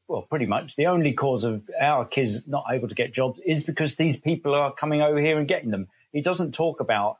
well, 0.08 0.22
pretty 0.22 0.46
much 0.46 0.74
the 0.74 0.86
only 0.86 1.12
cause 1.12 1.44
of 1.44 1.70
our 1.80 2.04
kids 2.04 2.46
not 2.48 2.64
able 2.70 2.88
to 2.88 2.94
get 2.96 3.14
jobs 3.14 3.40
is 3.46 3.62
because 3.62 3.94
these 3.94 4.16
people 4.16 4.54
are 4.54 4.72
coming 4.72 5.00
over 5.02 5.20
here 5.20 5.38
and 5.38 5.46
getting 5.46 5.70
them. 5.70 5.86
He 6.12 6.20
doesn't 6.20 6.52
talk 6.52 6.80
about 6.80 7.18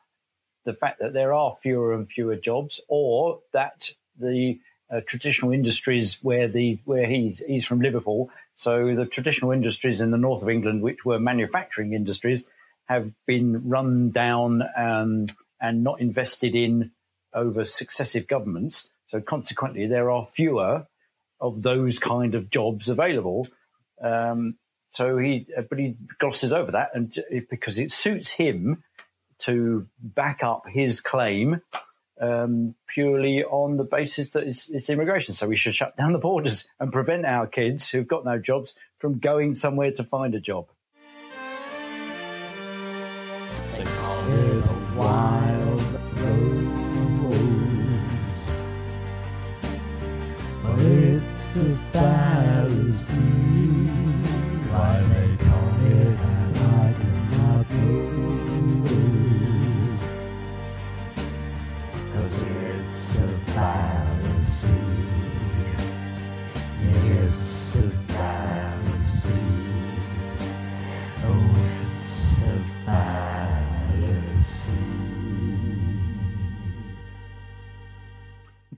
the 0.64 0.72
fact 0.74 0.98
that 0.98 1.12
there 1.12 1.32
are 1.32 1.52
fewer 1.62 1.94
and 1.94 2.10
fewer 2.10 2.34
jobs, 2.36 2.80
or 2.88 3.40
that 3.52 3.92
the 4.18 4.58
uh, 4.90 5.00
traditional 5.06 5.52
industries 5.52 6.18
where 6.22 6.48
the 6.48 6.78
where 6.84 7.06
he's 7.06 7.38
he's 7.40 7.66
from 7.66 7.80
Liverpool, 7.80 8.30
so 8.54 8.94
the 8.94 9.06
traditional 9.06 9.52
industries 9.52 10.00
in 10.00 10.10
the 10.10 10.18
north 10.18 10.42
of 10.42 10.48
England, 10.48 10.82
which 10.82 11.04
were 11.04 11.18
manufacturing 11.18 11.92
industries, 11.92 12.44
have 12.86 13.12
been 13.26 13.68
run 13.68 14.10
down 14.10 14.62
and 14.76 15.32
and 15.60 15.84
not 15.84 16.00
invested 16.00 16.54
in 16.54 16.90
over 17.32 17.64
successive 17.64 18.26
governments. 18.26 18.88
So 19.06 19.20
consequently, 19.20 19.86
there 19.86 20.10
are 20.10 20.24
fewer 20.24 20.86
of 21.40 21.62
those 21.62 21.98
kind 21.98 22.34
of 22.34 22.50
jobs 22.50 22.88
available. 22.88 23.48
Um, 24.02 24.56
so 24.90 25.18
he, 25.18 25.46
uh, 25.56 25.62
but 25.62 25.78
he 25.78 25.96
glosses 26.18 26.52
over 26.52 26.72
that, 26.72 26.90
and 26.94 27.16
because 27.48 27.78
it 27.78 27.92
suits 27.92 28.32
him 28.32 28.82
to 29.40 29.86
back 30.00 30.42
up 30.42 30.64
his 30.68 31.00
claim 31.00 31.62
um, 32.20 32.74
purely 32.86 33.44
on 33.44 33.76
the 33.76 33.84
basis 33.84 34.30
that 34.30 34.46
it's, 34.46 34.68
it's 34.68 34.90
immigration. 34.90 35.34
So 35.34 35.48
we 35.48 35.56
should 35.56 35.74
shut 35.74 35.96
down 35.96 36.12
the 36.12 36.18
borders 36.18 36.68
and 36.78 36.92
prevent 36.92 37.24
our 37.24 37.46
kids 37.46 37.88
who've 37.88 38.06
got 38.06 38.24
no 38.24 38.38
jobs 38.38 38.74
from 38.96 39.18
going 39.18 39.54
somewhere 39.54 39.92
to 39.92 40.04
find 40.04 40.34
a 40.34 40.40
job. 40.40 40.68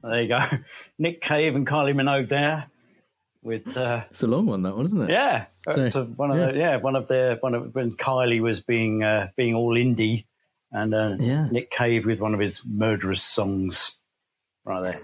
There 0.02 0.22
you 0.22 0.28
go. 0.28 0.40
Nick 0.98 1.20
Cave 1.20 1.54
and 1.56 1.66
Kylie 1.66 1.94
Minogue 1.94 2.28
there 2.28 2.66
with. 3.42 3.76
Uh, 3.76 4.04
It's 4.10 4.22
a 4.22 4.26
long 4.26 4.46
one, 4.46 4.62
that 4.62 4.76
one, 4.76 4.84
isn't 4.86 5.02
it? 5.02 5.10
Yeah, 5.10 5.46
So, 5.68 5.88
so 5.88 6.04
one 6.04 6.30
of 6.30 6.38
yeah. 6.38 6.46
the, 6.52 6.58
yeah 6.58 6.76
one 6.76 6.96
of 6.96 7.08
their 7.08 7.36
one 7.36 7.54
of 7.54 7.74
when 7.74 7.92
Kylie 7.92 8.40
was 8.40 8.60
being 8.60 9.02
uh, 9.02 9.28
being 9.36 9.54
all 9.54 9.74
indie, 9.74 10.24
and 10.70 10.94
uh, 10.94 11.16
Yeah. 11.18 11.48
Nick 11.50 11.70
Cave 11.70 12.06
with 12.06 12.20
one 12.20 12.34
of 12.34 12.40
his 12.40 12.62
murderous 12.64 13.22
songs, 13.22 13.92
right 14.64 14.82
there. 14.82 15.00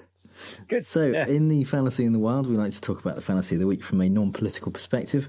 Good. 0.69 0.85
So, 0.85 1.03
in 1.03 1.49
the 1.49 1.65
fallacy 1.65 2.05
in 2.05 2.13
the 2.13 2.19
wild, 2.21 2.47
we 2.47 2.57
like 2.57 2.73
to 2.73 2.81
talk 2.81 3.01
about 3.01 3.17
the 3.17 3.21
fallacy 3.21 3.57
of 3.57 3.61
the 3.61 3.67
week 3.67 3.83
from 3.83 4.01
a 4.01 4.09
non-political 4.09 4.71
perspective, 4.71 5.29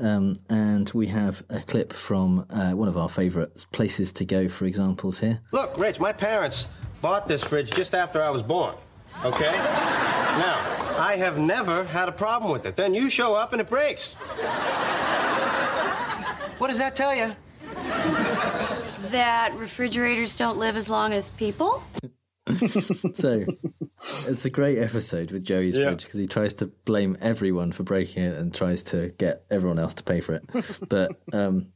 um, 0.00 0.34
and 0.48 0.88
we 0.94 1.08
have 1.08 1.42
a 1.50 1.58
clip 1.60 1.92
from 1.92 2.46
uh, 2.50 2.70
one 2.70 2.86
of 2.88 2.96
our 2.96 3.08
favourite 3.08 3.66
places 3.72 4.12
to 4.12 4.24
go 4.24 4.48
for 4.48 4.64
examples 4.66 5.18
here. 5.20 5.40
Look, 5.50 5.74
Rach, 5.74 5.98
my 5.98 6.12
parents 6.12 6.68
bought 7.02 7.26
this 7.26 7.42
fridge 7.42 7.72
just 7.72 7.96
after 7.96 8.22
I 8.22 8.30
was 8.30 8.44
born. 8.44 8.76
Okay? 9.24 9.52
now, 9.52 10.96
I 10.98 11.16
have 11.18 11.38
never 11.38 11.84
had 11.84 12.08
a 12.08 12.12
problem 12.12 12.52
with 12.52 12.66
it. 12.66 12.76
Then 12.76 12.94
you 12.94 13.08
show 13.10 13.34
up 13.34 13.52
and 13.52 13.60
it 13.60 13.68
breaks. 13.68 14.14
What 16.58 16.68
does 16.68 16.78
that 16.78 16.94
tell 16.96 17.14
you? 17.14 17.34
That 19.10 19.52
refrigerators 19.56 20.36
don't 20.36 20.58
live 20.58 20.76
as 20.76 20.88
long 20.88 21.12
as 21.12 21.30
people? 21.30 21.82
so 23.14 23.44
it's 24.26 24.44
a 24.44 24.50
great 24.50 24.78
episode 24.78 25.30
with 25.30 25.44
Joey's 25.44 25.76
Yeah. 25.76 25.86
fridge 25.86 26.04
because 26.04 26.18
he 26.18 26.26
tries 26.26 26.54
to 26.54 26.66
blame 26.84 27.16
everyone 27.20 27.72
for 27.72 27.82
breaking 27.82 28.22
it 28.24 28.36
and 28.38 28.54
tries 28.54 28.82
to 28.84 29.08
get 29.18 29.44
everyone 29.50 29.78
else 29.78 29.94
to 29.94 30.02
pay 30.04 30.20
for 30.20 30.34
it. 30.34 30.44
But 30.88 31.12
um, 31.32 31.68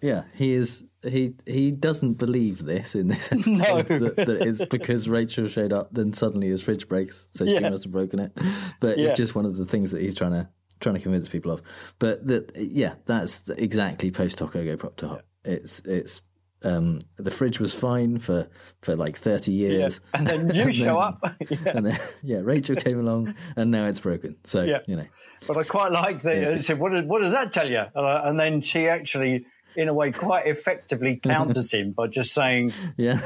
yeah, 0.00 0.24
he 0.34 0.52
is 0.52 0.86
he 1.02 1.34
he 1.46 1.70
doesn't 1.70 2.14
believe 2.14 2.64
this 2.64 2.94
in 2.94 3.08
this 3.08 3.32
episode 3.32 3.90
No. 3.90 3.98
that, 3.98 4.16
that 4.16 4.42
it's 4.42 4.64
because 4.66 5.08
Rachel 5.08 5.46
showed 5.46 5.72
up, 5.72 5.88
then 5.92 6.12
suddenly 6.12 6.48
his 6.48 6.60
fridge 6.60 6.88
breaks, 6.88 7.28
so 7.32 7.46
she 7.46 7.58
must 7.58 7.84
have 7.84 7.92
broken 7.92 8.18
it. 8.18 8.32
But 8.80 8.98
Yeah. 8.98 9.04
it's 9.06 9.12
just 9.16 9.34
one 9.34 9.46
of 9.46 9.56
the 9.56 9.64
things 9.64 9.92
that 9.92 10.02
he's 10.02 10.14
trying 10.14 10.32
to 10.32 10.48
trying 10.80 10.94
to 10.96 11.00
convince 11.02 11.28
people 11.28 11.52
of. 11.52 11.62
But 11.98 12.26
that 12.26 12.52
yeah, 12.56 12.94
that's 13.06 13.48
exactly 13.50 14.10
post 14.10 14.38
hoc 14.40 14.56
ergo 14.56 14.76
propter 14.76 15.08
hoc. 15.08 15.24
It's 15.44 15.80
it's 15.86 16.22
um, 16.62 16.98
the 17.16 17.30
fridge 17.30 17.58
was 17.58 17.72
fine 17.72 18.18
for, 18.18 18.46
for 18.82 18.94
like 18.94 19.16
30 19.16 19.50
years. 19.50 20.02
And 20.12 20.26
then 20.26 20.54
you 20.54 20.70
show 20.74 20.98
up. 20.98 21.18
yeah. 21.48 21.56
And 21.64 21.86
then, 21.86 21.98
yeah, 22.22 22.40
Rachel 22.42 22.76
came 22.76 23.00
along 23.00 23.34
and 23.56 23.70
now 23.70 23.86
it's 23.86 24.00
broken. 24.00 24.36
So, 24.44 24.64
Yeah. 24.64 24.80
you 24.86 24.96
know. 24.96 25.06
But 25.48 25.56
I 25.56 25.62
quite 25.62 25.90
like 25.90 26.20
that. 26.20 26.36
Yeah. 26.36 26.56
She 26.56 26.62
said, 26.64 26.78
what, 26.78 26.92
does- 26.92 27.06
what 27.06 27.22
does 27.22 27.32
that 27.32 27.50
tell 27.52 27.66
you? 27.66 27.78
Uh, 27.96 28.20
and 28.24 28.38
then 28.38 28.60
she 28.60 28.88
actually, 28.88 29.46
in 29.76 29.88
a 29.88 29.94
way, 29.94 30.12
quite 30.12 30.46
effectively 30.46 31.16
counters 31.22 31.72
him 31.72 31.92
by 31.92 32.06
just 32.06 32.32
saying, 32.32 32.72
Yeah. 32.96 33.20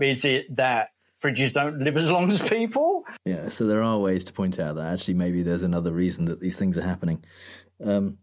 is 0.00 0.24
it 0.24 0.54
that 0.56 0.90
fridges 1.22 1.52
don't 1.52 1.78
live 1.80 1.96
as 1.96 2.10
long 2.10 2.30
as 2.30 2.40
people? 2.42 3.04
Yeah. 3.24 3.48
So 3.48 3.66
there 3.66 3.82
are 3.82 3.98
ways 3.98 4.24
to 4.24 4.32
point 4.32 4.58
out 4.58 4.76
that 4.76 4.92
actually 4.92 5.14
maybe 5.14 5.42
there's 5.42 5.62
another 5.62 5.92
reason 5.92 6.26
that 6.26 6.40
these 6.40 6.58
things 6.58 6.76
are 6.78 6.82
happening. 6.82 7.24
Um, 7.84 8.18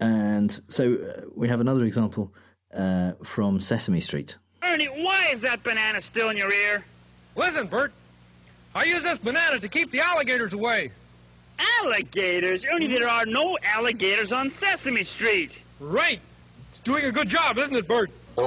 and 0.00 0.50
so 0.68 0.94
uh, 0.94 1.22
we 1.36 1.48
have 1.48 1.60
another 1.60 1.84
example 1.84 2.32
uh, 2.74 3.12
from 3.24 3.60
Sesame 3.60 4.00
Street. 4.00 4.36
Ernie, 4.62 4.86
why 4.86 5.28
is 5.32 5.40
that 5.40 5.62
banana 5.62 6.00
still 6.00 6.28
in 6.30 6.36
your 6.36 6.52
ear? 6.52 6.84
Listen, 7.36 7.66
Bert. 7.66 7.92
I 8.74 8.84
use 8.84 9.02
this 9.02 9.18
banana 9.18 9.58
to 9.58 9.68
keep 9.68 9.90
the 9.90 10.00
alligators 10.00 10.52
away. 10.52 10.90
Alligators? 11.82 12.64
Ernie, 12.64 12.86
there 12.86 13.08
are 13.08 13.26
no 13.26 13.58
alligators 13.62 14.32
on 14.32 14.50
Sesame 14.50 15.02
Street. 15.02 15.62
Right. 15.80 16.20
Doing 16.88 17.04
a 17.04 17.12
good 17.12 17.28
job, 17.28 17.58
isn't 17.58 17.76
it, 17.76 17.86
Bert? 17.86 18.10
I 18.38 18.46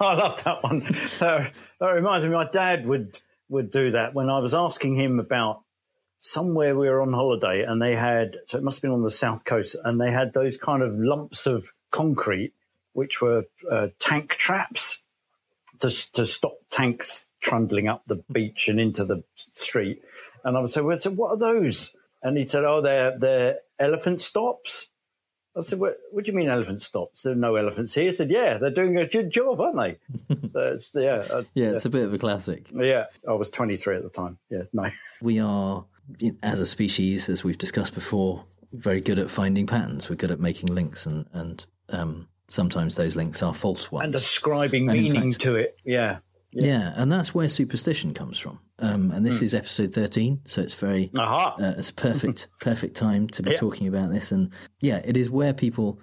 love 0.00 0.44
that 0.44 0.62
one. 0.62 0.84
That, 1.18 1.52
that 1.80 1.86
reminds 1.86 2.24
me, 2.24 2.30
my 2.30 2.44
dad 2.44 2.86
would 2.86 3.18
would 3.48 3.72
do 3.72 3.90
that 3.90 4.14
when 4.14 4.30
I 4.30 4.38
was 4.38 4.54
asking 4.54 4.94
him 4.94 5.18
about 5.18 5.62
somewhere 6.20 6.76
we 6.76 6.88
were 6.88 7.02
on 7.02 7.12
holiday, 7.12 7.64
and 7.64 7.82
they 7.82 7.96
had 7.96 8.36
so 8.46 8.58
it 8.58 8.62
must 8.62 8.76
have 8.76 8.82
been 8.82 8.92
on 8.92 9.02
the 9.02 9.10
south 9.10 9.44
coast, 9.44 9.74
and 9.82 10.00
they 10.00 10.12
had 10.12 10.32
those 10.32 10.56
kind 10.56 10.84
of 10.84 10.96
lumps 10.96 11.48
of 11.48 11.72
concrete 11.90 12.52
which 12.92 13.20
were 13.20 13.46
uh, 13.68 13.88
tank 13.98 14.36
traps 14.36 14.98
to 15.80 15.90
to 16.12 16.24
stop 16.24 16.58
tanks 16.70 17.26
trundling 17.40 17.88
up 17.88 18.04
the 18.06 18.22
beach 18.30 18.68
and 18.68 18.78
into 18.78 19.04
the 19.04 19.24
street. 19.54 20.02
And 20.44 20.56
I 20.56 20.60
would 20.60 20.70
say, 20.70 20.82
well, 20.82 21.00
so 21.00 21.10
what 21.10 21.32
are 21.32 21.38
those? 21.38 21.96
And 22.22 22.38
he 22.38 22.46
said, 22.46 22.64
oh, 22.64 22.80
they're 22.80 23.18
they're 23.18 23.58
elephant 23.78 24.20
stops. 24.20 24.88
I 25.56 25.62
said, 25.62 25.80
what, 25.80 25.96
what 26.12 26.24
do 26.24 26.30
you 26.30 26.36
mean 26.36 26.48
elephant 26.48 26.82
stops? 26.82 27.22
There 27.22 27.32
are 27.32 27.36
no 27.36 27.56
elephants 27.56 27.92
here. 27.94 28.04
He 28.04 28.12
said, 28.12 28.30
yeah, 28.30 28.58
they're 28.58 28.70
doing 28.70 28.96
a 28.96 29.06
good 29.06 29.30
job, 29.32 29.60
aren't 29.60 29.76
they? 29.76 30.36
so 30.52 30.60
it's, 30.74 30.90
yeah, 30.94 31.42
Yeah, 31.54 31.70
it's 31.70 31.84
a 31.84 31.90
bit 31.90 32.02
of 32.04 32.14
a 32.14 32.18
classic. 32.18 32.68
yeah. 32.72 33.06
I 33.28 33.32
was 33.32 33.48
23 33.50 33.96
at 33.96 34.02
the 34.04 34.08
time. 34.10 34.38
Yeah, 34.50 34.62
no. 34.72 34.88
We 35.22 35.40
are, 35.40 35.84
as 36.44 36.60
a 36.60 36.66
species, 36.66 37.28
as 37.28 37.42
we've 37.42 37.58
discussed 37.58 37.94
before, 37.94 38.44
very 38.72 39.00
good 39.00 39.18
at 39.18 39.30
finding 39.30 39.66
patterns. 39.66 40.08
We're 40.08 40.16
good 40.16 40.30
at 40.30 40.38
making 40.38 40.68
links, 40.72 41.06
and, 41.06 41.26
and 41.32 41.66
um, 41.88 42.28
sometimes 42.48 42.94
those 42.94 43.16
links 43.16 43.42
are 43.42 43.54
false 43.54 43.90
ones. 43.90 44.04
And 44.04 44.14
ascribing 44.14 44.88
And 44.90 45.00
meaning 45.00 45.32
fact- 45.32 45.40
to 45.42 45.56
it. 45.56 45.76
Yeah. 45.84 46.18
Yeah. 46.52 46.92
and 46.96 47.10
that's 47.10 47.34
where 47.34 47.48
superstition 47.48 48.14
comes 48.14 48.38
from. 48.38 48.60
Um, 48.80 49.10
and 49.10 49.26
this 49.26 49.38
Hmm. 49.40 49.44
is 49.46 49.54
episode 49.54 49.92
thirteen, 49.92 50.40
so 50.44 50.62
it's 50.62 50.74
very 50.74 51.10
uh, 51.16 51.74
it's 51.76 51.90
a 51.90 51.94
perfect 51.94 52.48
perfect 52.60 52.96
time 52.96 53.26
to 53.28 53.42
be 53.42 53.50
Yeah. 53.50 53.56
talking 53.56 53.88
about 53.88 54.10
this. 54.10 54.30
And 54.32 54.50
yeah, 54.80 55.00
it 55.04 55.16
is 55.16 55.28
where 55.28 55.52
people 55.52 56.00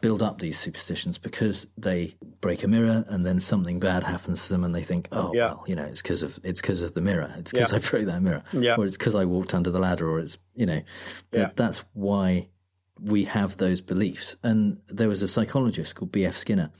build 0.00 0.22
up 0.22 0.38
these 0.40 0.56
superstitions 0.58 1.18
because 1.18 1.66
they 1.76 2.14
break 2.40 2.62
a 2.62 2.68
mirror 2.68 3.04
and 3.08 3.26
then 3.26 3.40
something 3.40 3.80
bad 3.80 4.04
happens 4.04 4.46
to 4.46 4.52
them, 4.52 4.62
and 4.62 4.74
they 4.74 4.82
think, 4.82 5.08
oh 5.10 5.32
Yeah. 5.34 5.46
well, 5.54 5.64
you 5.66 5.74
know, 5.74 5.84
it's 5.84 6.02
because 6.02 6.22
of 6.22 6.38
it's 6.44 6.60
because 6.60 6.82
of 6.82 6.92
the 6.94 7.00
mirror, 7.00 7.32
it's 7.38 7.50
because 7.52 7.72
Yeah. 7.72 7.78
I 7.78 7.80
broke 7.90 8.06
that 8.06 8.22
mirror, 8.22 8.44
or 8.76 8.84
it's 8.84 8.98
because 8.98 9.14
I 9.14 9.24
walked 9.24 9.54
under 9.54 9.70
the 9.70 9.78
ladder, 9.80 10.08
or 10.08 10.20
it's 10.20 10.36
you 10.54 10.66
know, 10.66 10.82
Yeah. 11.34 11.50
that's 11.56 11.84
why 11.94 12.48
we 13.00 13.24
have 13.24 13.56
those 13.56 13.80
beliefs. 13.80 14.36
And 14.42 14.78
there 14.88 15.08
was 15.08 15.22
a 15.22 15.28
psychologist 15.28 15.94
called 15.94 16.12
B.F. 16.12 16.36
Skinner 16.36 16.70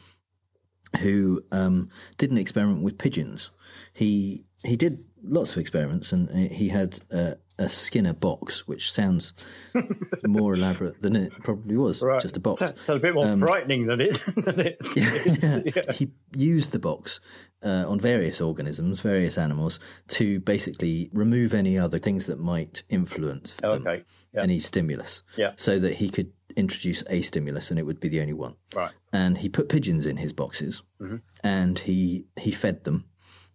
who 1.00 1.42
um, 1.52 1.88
did 2.16 2.30
an 2.30 2.38
experiment 2.38 2.82
with 2.82 2.98
pigeons. 2.98 3.50
He 3.92 4.44
he 4.64 4.76
did 4.76 4.98
lots 5.22 5.52
of 5.52 5.58
experiments, 5.58 6.12
and 6.12 6.28
he 6.52 6.68
had 6.68 6.98
uh, 7.12 7.34
a 7.58 7.68
Skinner 7.68 8.12
box, 8.12 8.66
which 8.68 8.92
sounds 8.92 9.32
more 10.26 10.54
elaborate 10.54 11.00
than 11.00 11.16
it 11.16 11.32
probably 11.42 11.76
was. 11.76 12.02
Right. 12.02 12.20
Just 12.20 12.36
a 12.36 12.40
box. 12.40 12.60
So, 12.60 12.72
so 12.82 12.96
a 12.96 12.98
bit 12.98 13.14
more 13.14 13.26
Um, 13.26 13.40
frightening 13.40 13.86
than 13.86 14.00
it. 14.00 14.14
Than 14.36 14.60
it 14.60 14.78
is. 14.96 15.76
Yeah. 15.76 15.92
he 15.92 16.10
used 16.34 16.72
the 16.72 16.78
box 16.78 17.20
uh, 17.64 17.84
on 17.88 17.98
various 18.00 18.40
organisms, 18.40 19.00
various 19.00 19.38
animals, 19.38 19.80
to 20.08 20.40
basically 20.40 21.10
remove 21.12 21.54
any 21.54 21.78
other 21.78 21.98
things 21.98 22.26
that 22.26 22.38
might 22.38 22.82
influence 22.88 23.56
them, 23.56 23.70
Okay. 23.86 24.04
Yeah. 24.34 24.42
any 24.42 24.58
stimulus, 24.60 25.22
Yeah. 25.36 25.52
so 25.56 25.78
that 25.78 25.94
he 25.94 26.10
could 26.10 26.32
introduce 26.56 27.02
a 27.08 27.20
stimulus 27.22 27.70
and 27.70 27.78
it 27.78 27.84
would 27.84 28.00
be 28.00 28.08
the 28.08 28.20
only 28.20 28.32
one. 28.34 28.54
Right. 28.74 28.90
And 29.12 29.38
he 29.38 29.48
put 29.48 29.68
pigeons 29.68 30.06
in 30.06 30.16
his 30.16 30.32
boxes 30.32 30.82
Mhm. 31.00 31.20
and 31.42 31.78
he 31.78 32.26
he 32.38 32.50
fed 32.50 32.84
them, 32.84 33.04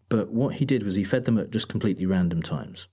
but 0.10 0.30
what 0.30 0.56
he 0.56 0.66
did 0.66 0.84
was 0.84 0.96
he 0.96 1.04
fed 1.04 1.26
them 1.26 1.38
at 1.38 1.52
just 1.52 1.70
completely 1.70 2.06
random 2.06 2.42
times. 2.42 2.88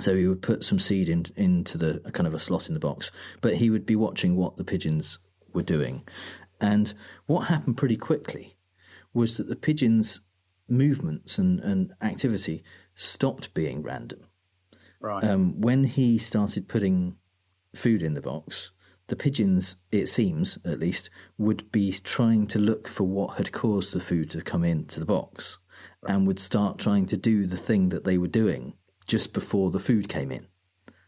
So 0.00 0.16
he 0.16 0.26
would 0.26 0.42
put 0.42 0.64
some 0.64 0.78
seed 0.78 1.08
in, 1.08 1.26
into 1.36 1.76
the 1.76 2.00
a 2.04 2.12
kind 2.12 2.26
of 2.26 2.34
a 2.34 2.38
slot 2.38 2.68
in 2.68 2.74
the 2.74 2.80
box, 2.80 3.10
but 3.40 3.56
he 3.56 3.70
would 3.70 3.84
be 3.84 3.96
watching 3.96 4.36
what 4.36 4.56
the 4.56 4.64
pigeons 4.64 5.18
were 5.52 5.62
doing. 5.62 6.02
And 6.60 6.94
what 7.26 7.48
happened 7.48 7.76
pretty 7.76 7.96
quickly 7.96 8.56
was 9.12 9.36
that 9.36 9.48
the 9.48 9.56
pigeons' 9.56 10.20
movements 10.68 11.38
and, 11.38 11.60
and 11.60 11.92
activity 12.00 12.64
stopped 12.94 13.52
being 13.52 13.82
random. 13.82 14.20
Right. 15.00 15.24
Um, 15.24 15.60
when 15.60 15.84
he 15.84 16.16
started 16.16 16.68
putting 16.68 17.16
food 17.74 18.02
in 18.02 18.14
the 18.14 18.22
box, 18.22 18.70
the 19.08 19.16
pigeons, 19.16 19.76
it 19.90 20.06
seems 20.06 20.58
at 20.64 20.78
least, 20.78 21.10
would 21.36 21.70
be 21.72 21.92
trying 21.92 22.46
to 22.46 22.58
look 22.58 22.88
for 22.88 23.04
what 23.04 23.36
had 23.36 23.52
caused 23.52 23.92
the 23.92 24.00
food 24.00 24.30
to 24.30 24.40
come 24.40 24.64
into 24.64 25.00
the 25.00 25.06
box 25.06 25.58
and 26.06 26.26
would 26.26 26.40
start 26.40 26.78
trying 26.78 27.06
to 27.06 27.16
do 27.16 27.46
the 27.46 27.56
thing 27.56 27.90
that 27.90 28.04
they 28.04 28.18
were 28.18 28.28
doing 28.28 28.74
just 29.06 29.32
before 29.32 29.70
the 29.70 29.78
food 29.78 30.08
came 30.08 30.30
in 30.30 30.46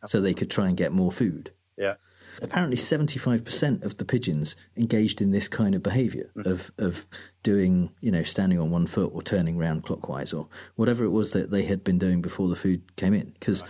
so 0.07 0.21
they 0.21 0.35
could 0.35 0.51
try 0.51 0.69
and 0.69 0.77
get 0.77 0.93
more 0.93 1.13
food. 1.13 1.53
yeah. 1.77 1.95
Apparently, 2.43 2.77
75% 2.77 3.85
of 3.85 3.97
the 3.99 4.05
pigeons 4.05 4.57
engaged 4.77 5.23
in 5.23 5.31
this 5.31 5.47
kind 5.49 5.75
of 5.75 5.83
behavior 5.83 6.31
mm-hmm. 6.37 6.51
of, 6.51 6.73
of 6.79 7.07
doing, 7.43 7.93
you 8.01 8.11
know, 8.11 8.23
standing 8.23 8.59
on 8.59 8.71
one 8.71 8.87
foot 8.87 9.13
or 9.15 9.23
turning 9.23 9.57
round 9.57 9.85
clockwise 9.85 10.33
or 10.33 10.49
whatever 10.75 11.05
it 11.05 11.11
was 11.11 11.31
that 11.31 11.51
they 11.51 11.65
had 11.65 11.85
been 11.85 11.99
doing 11.99 12.21
before 12.21 12.49
the 12.49 12.57
food 12.57 12.97
came 12.97 13.15
in 13.15 13.31
because 13.39 13.63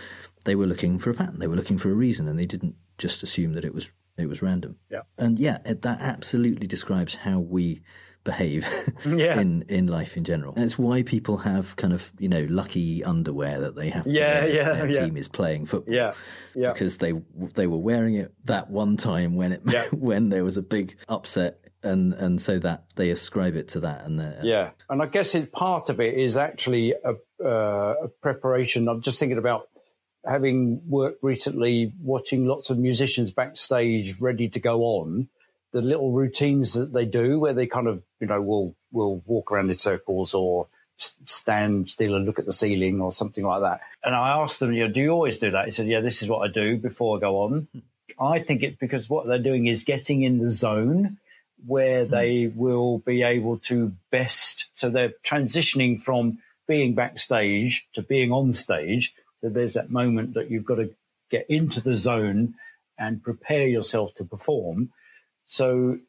they 0.45 0.55
were 0.55 0.65
looking 0.65 0.97
for 0.97 1.11
a 1.11 1.13
pattern, 1.13 1.39
they 1.39 1.47
were 1.47 1.55
looking 1.55 1.77
for 1.77 1.91
a 1.91 1.95
reason, 1.95 2.27
and 2.27 2.39
they 2.39 2.45
didn't 2.45 2.75
just 2.97 3.21
assume 3.23 3.53
that 3.53 3.65
it 3.65 3.73
was 3.73 3.91
it 4.17 4.27
was 4.27 4.41
random. 4.41 4.77
Yeah. 4.89 5.01
And 5.17 5.39
yeah, 5.39 5.59
it, 5.65 5.81
that 5.81 5.99
absolutely 5.99 6.67
describes 6.67 7.15
how 7.15 7.39
we 7.39 7.81
behave 8.25 8.67
Yeah. 9.05 9.39
in 9.39 9.61
in 9.69 9.87
life 9.87 10.17
in 10.17 10.25
general. 10.25 10.51
That's 10.53 10.77
why 10.77 11.03
people 11.03 11.37
have 11.37 11.77
kind 11.77 11.93
of 11.93 12.11
you 12.19 12.27
know 12.27 12.45
lucky 12.49 13.01
underwear 13.05 13.61
that 13.61 13.75
they 13.77 13.89
have 13.91 14.03
to 14.03 14.11
Yeah, 14.11 14.41
wear 14.43 14.49
yeah, 14.53 14.73
their 14.73 14.91
yeah. 14.91 15.05
team 15.05 15.15
is 15.15 15.29
playing 15.29 15.67
football 15.67 15.93
Yeah. 15.93 16.11
Yeah. 16.53 16.73
because 16.73 16.97
they 16.97 17.13
they 17.53 17.67
were 17.67 17.77
wearing 17.77 18.15
it 18.15 18.33
that 18.45 18.69
one 18.69 18.97
time 18.97 19.35
when 19.37 19.53
it 19.53 19.61
Yeah. 19.65 19.85
when 19.93 20.27
there 20.29 20.43
was 20.43 20.57
a 20.57 20.61
big 20.63 20.97
upset 21.07 21.59
and 21.83 22.13
and 22.15 22.41
so 22.41 22.59
that 22.59 22.85
they 22.97 23.11
ascribe 23.11 23.55
it 23.55 23.69
to 23.69 23.79
that 23.81 24.05
and 24.05 24.19
Yeah, 24.43 24.71
and 24.89 25.01
I 25.01 25.05
guess 25.05 25.35
it, 25.35 25.51
part 25.53 25.89
of 25.89 25.99
it 26.01 26.15
is 26.15 26.35
actually 26.35 26.93
a, 26.93 27.13
uh, 27.45 27.93
a 28.05 28.07
preparation. 28.21 28.89
I'm 28.89 29.01
just 29.01 29.19
thinking 29.19 29.37
about 29.37 29.67
having 30.25 30.81
worked 30.87 31.21
recently, 31.23 31.93
watching 32.01 32.47
lots 32.47 32.71
of 32.71 32.79
musicians 32.79 33.29
backstage 33.29 34.19
ready 34.19 34.49
to 34.49 34.59
go 34.59 34.81
on. 34.81 35.29
The 35.75 35.81
little 35.81 36.11
routines 36.11 36.73
that 36.73 36.93
they 36.93 37.05
do, 37.05 37.39
where 37.39 37.53
they 37.53 37.67
kind 37.67 37.87
of 37.87 38.01
you 38.19 38.27
know 38.27 38.41
will 38.41 38.75
will 38.91 39.21
walk 39.25 39.51
around 39.51 39.69
in 39.69 39.77
circles 39.77 40.33
or 40.33 40.67
stand 40.97 41.89
still 41.89 42.15
and 42.15 42.25
look 42.25 42.39
at 42.39 42.45
the 42.45 42.53
ceiling 42.53 43.01
or 43.01 43.11
something 43.11 43.43
like 43.43 43.61
that. 43.61 43.81
And 44.03 44.15
I 44.15 44.41
asked 44.41 44.59
them, 44.59 44.71
you 44.71 44.87
know, 44.87 44.93
do 44.93 45.01
you 45.01 45.09
always 45.11 45.39
do 45.39 45.51
that? 45.51 45.65
He 45.65 45.71
said, 45.71 45.87
yeah, 45.87 45.99
this 45.99 46.21
is 46.21 46.29
what 46.29 46.49
I 46.49 46.51
do 46.51 46.77
before 46.77 47.17
I 47.17 47.19
go 47.19 47.41
on. 47.41 47.67
I 48.19 48.39
think 48.39 48.63
it's 48.63 48.77
because 48.77 49.09
what 49.09 49.27
they're 49.27 49.37
doing 49.39 49.67
is 49.67 49.83
getting 49.83 50.23
in 50.23 50.37
the 50.37 50.49
zone 50.49 51.17
where 51.65 52.05
hmm. 52.05 52.11
they 52.11 52.51
will 52.55 52.99
be 52.99 53.23
able 53.23 53.57
to 53.59 53.93
best. 54.11 54.67
So 54.73 54.89
they're 54.89 55.13
transitioning 55.23 55.99
from 55.99 56.39
being 56.67 56.95
backstage 56.95 57.87
to 57.93 58.01
being 58.01 58.31
on 58.31 58.53
stage. 58.53 59.13
So 59.41 59.49
there's 59.49 59.73
that 59.73 59.91
moment 59.91 60.33
that 60.33 60.49
you've 60.49 60.65
got 60.65 60.75
to 60.75 60.91
get 61.29 61.45
into 61.49 61.81
the 61.81 61.95
zone 61.95 62.55
and 62.97 63.21
prepare 63.21 63.67
yourself 63.67 64.15
to 64.15 64.23
perform. 64.23 64.89
So 65.45 65.99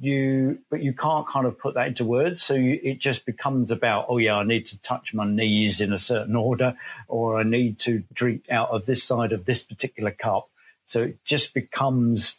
you, 0.00 0.58
but 0.70 0.82
you 0.82 0.92
can't 0.92 1.26
kind 1.28 1.46
of 1.46 1.58
put 1.58 1.74
that 1.74 1.88
into 1.88 2.04
words. 2.04 2.42
So 2.42 2.54
you, 2.54 2.80
it 2.82 2.98
just 2.98 3.26
becomes 3.26 3.70
about, 3.70 4.06
oh 4.08 4.18
yeah, 4.18 4.36
I 4.36 4.44
need 4.44 4.66
to 4.66 4.80
touch 4.80 5.12
my 5.12 5.26
knees 5.26 5.80
in 5.80 5.92
a 5.92 5.98
certain 5.98 6.36
order, 6.36 6.76
or 7.08 7.38
I 7.38 7.42
need 7.42 7.78
to 7.80 8.02
drink 8.12 8.44
out 8.50 8.70
of 8.70 8.86
this 8.86 9.04
side 9.04 9.32
of 9.32 9.44
this 9.44 9.62
particular 9.62 10.10
cup. 10.10 10.48
So 10.86 11.02
it 11.02 11.24
just 11.24 11.52
becomes 11.52 12.36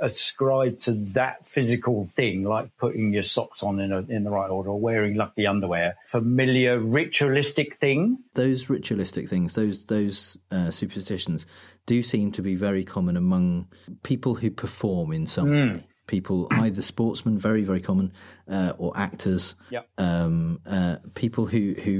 ascribed 0.00 0.82
to 0.82 0.92
that 0.92 1.44
physical 1.44 2.06
thing, 2.06 2.44
like 2.44 2.70
putting 2.78 3.12
your 3.12 3.24
socks 3.24 3.62
on 3.62 3.80
in, 3.80 3.92
a, 3.92 3.98
in 4.02 4.22
the 4.22 4.30
right 4.30 4.48
order 4.48 4.70
or 4.70 4.80
wearing 4.80 5.16
lucky 5.16 5.46
underwear. 5.46 5.96
Familiar 6.06 6.78
ritualistic 6.78 7.74
thing. 7.74 8.18
those 8.34 8.70
ritualistic 8.70 9.28
things, 9.28 9.54
those 9.54 9.84
those 9.86 10.38
uh, 10.52 10.70
superstitions, 10.70 11.46
do 11.94 12.02
seem 12.02 12.30
to 12.32 12.42
be 12.42 12.54
very 12.54 12.84
common 12.84 13.16
among 13.16 13.66
people 14.02 14.32
who 14.40 14.50
perform 14.50 15.12
in 15.12 15.26
some 15.26 15.48
Mm. 15.48 15.74
way. 15.76 15.86
People, 16.06 16.46
either 16.50 16.80
sportsmen, 16.82 17.38
very 17.38 17.62
very 17.70 17.80
common, 17.80 18.12
uh, 18.56 18.72
or 18.78 18.90
actors. 18.96 19.54
Yep. 19.70 19.84
Um, 19.98 20.60
uh, 20.66 20.96
people 21.14 21.44
who 21.52 21.62
who 21.84 21.96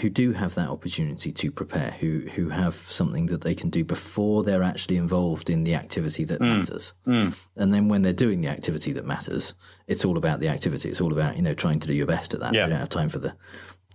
who 0.00 0.08
do 0.08 0.32
have 0.32 0.54
that 0.54 0.68
opportunity 0.70 1.30
to 1.32 1.50
prepare, 1.52 1.90
who 2.00 2.10
who 2.34 2.48
have 2.48 2.74
something 2.74 3.26
that 3.26 3.42
they 3.42 3.54
can 3.54 3.68
do 3.78 3.84
before 3.84 4.42
they're 4.42 4.62
actually 4.72 4.96
involved 4.96 5.50
in 5.50 5.64
the 5.64 5.74
activity 5.74 6.24
that 6.24 6.40
Mm. 6.40 6.48
matters. 6.58 6.94
Mm. 7.06 7.36
And 7.56 7.74
then 7.74 7.88
when 7.88 8.00
they're 8.02 8.14
doing 8.26 8.40
the 8.40 8.48
activity 8.48 8.92
that 8.92 9.04
matters, 9.04 9.54
it's 9.86 10.04
all 10.06 10.16
about 10.16 10.40
the 10.40 10.48
activity. 10.48 10.88
It's 10.88 11.00
all 11.02 11.12
about 11.12 11.36
you 11.36 11.42
know 11.42 11.54
trying 11.54 11.80
to 11.80 11.86
do 11.88 11.94
your 11.94 12.06
best 12.14 12.32
at 12.34 12.40
that. 12.40 12.54
Yeah. 12.54 12.64
You 12.64 12.70
don't 12.70 12.78
have 12.86 12.88
time 13.00 13.10
for 13.10 13.18
the 13.20 13.32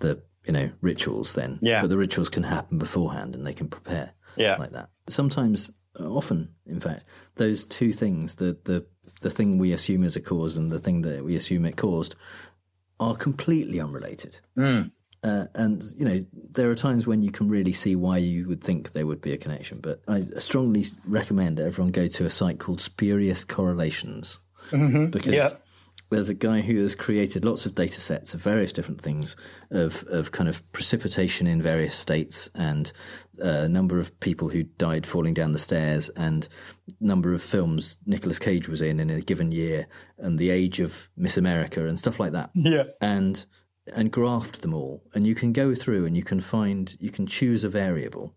the 0.02 0.22
you 0.46 0.54
know 0.54 0.70
rituals 0.82 1.34
then. 1.34 1.58
Yeah. 1.64 1.82
But 1.82 1.90
the 1.90 1.98
rituals 1.98 2.30
can 2.30 2.44
happen 2.44 2.78
beforehand, 2.78 3.36
and 3.36 3.44
they 3.48 3.54
can 3.54 3.68
prepare. 3.68 4.12
Yeah. 4.38 4.56
Like 4.58 4.72
that. 4.72 4.90
Sometimes, 5.08 5.72
uh, 6.00 6.04
often, 6.10 6.50
in 6.66 6.80
fact, 6.80 7.04
those 7.36 7.66
two 7.66 7.94
things 7.94 8.36
the 8.36 8.58
the 8.66 8.86
the 9.22 9.32
thing 9.32 9.58
we 9.58 9.72
assume 9.74 10.04
is 10.04 10.16
a 10.16 10.22
cause 10.22 10.58
and 10.58 10.72
the 10.72 10.80
thing 10.80 11.02
that 11.02 11.24
we 11.24 11.36
assume 11.36 11.66
it 11.66 11.76
caused 11.78 12.16
are 13.00 13.16
completely 13.16 13.80
unrelated. 13.80 14.40
Mm. 14.58 14.92
Uh, 15.24 15.46
and 15.56 15.84
you 15.98 16.06
know 16.06 16.26
there 16.52 16.70
are 16.70 16.76
times 16.76 17.08
when 17.08 17.22
you 17.24 17.32
can 17.32 17.48
really 17.50 17.74
see 17.74 17.96
why 17.96 18.18
you 18.18 18.48
would 18.48 18.64
think 18.64 18.92
there 18.92 19.08
would 19.08 19.22
be 19.22 19.34
a 19.34 19.38
connection. 19.38 19.80
But 19.82 20.02
I 20.08 20.22
strongly 20.38 20.86
recommend 21.06 21.60
everyone 21.60 21.92
go 21.92 22.08
to 22.08 22.26
a 22.26 22.30
site 22.30 22.60
called 22.60 22.80
Spurious 22.80 23.44
Correlations 23.44 24.40
Mhm. 24.70 25.10
because 25.12 25.34
Yeah. 25.34 25.50
There's 26.10 26.30
a 26.30 26.34
guy 26.34 26.62
who 26.62 26.82
has 26.82 26.96
created 26.96 27.44
lots 27.44 27.66
of 27.66 27.76
data 27.76 28.00
sets 28.00 28.34
of 28.34 28.42
various 28.42 28.74
different 28.74 29.02
things 29.02 29.36
of 29.72 30.04
of 30.10 30.32
kind 30.32 30.50
of 30.50 30.70
precipitation 30.72 31.48
in 31.48 31.62
various 31.62 31.96
states 31.96 32.50
and 32.56 32.92
uh, 33.44 33.48
a 33.48 33.70
number 33.70 34.00
of 34.00 34.18
people 34.20 34.50
who 34.50 34.64
died 34.64 35.06
falling 35.06 35.34
down 35.34 35.52
the 35.52 35.60
stairs 35.60 36.10
and 36.10 36.48
number 37.00 37.34
of 37.34 37.44
films 37.44 37.98
Nicolas 38.06 38.40
Cage 38.40 38.68
was 38.68 38.82
in 38.82 39.00
in 39.00 39.10
a 39.10 39.22
given 39.22 39.52
year 39.52 39.88
and 40.18 40.40
the 40.40 40.50
age 40.50 40.80
of 40.80 41.10
Miss 41.18 41.38
America 41.38 41.86
and 41.86 42.00
stuff 42.00 42.20
like 42.20 42.32
that. 42.32 42.52
Yeah. 42.54 42.84
and 43.02 43.46
and 43.94 44.12
graphed 44.12 44.60
them 44.62 44.74
all. 44.74 45.04
And 45.14 45.26
you 45.26 45.34
can 45.34 45.54
go 45.54 45.74
through 45.74 46.06
and 46.06 46.18
you 46.18 46.24
can 46.24 46.42
find 46.42 46.96
you 47.00 47.12
can 47.12 47.26
choose 47.26 47.64
a 47.64 47.70
variable 47.70 48.36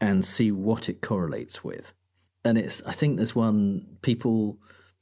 and 0.00 0.24
see 0.24 0.50
what 0.50 0.88
it 0.88 1.00
correlates 1.00 1.62
with. 1.64 1.92
And 2.44 2.56
it's 2.56 2.82
i 2.84 2.92
think 2.92 3.16
there's 3.16 3.36
one 3.36 3.98
people 4.02 4.58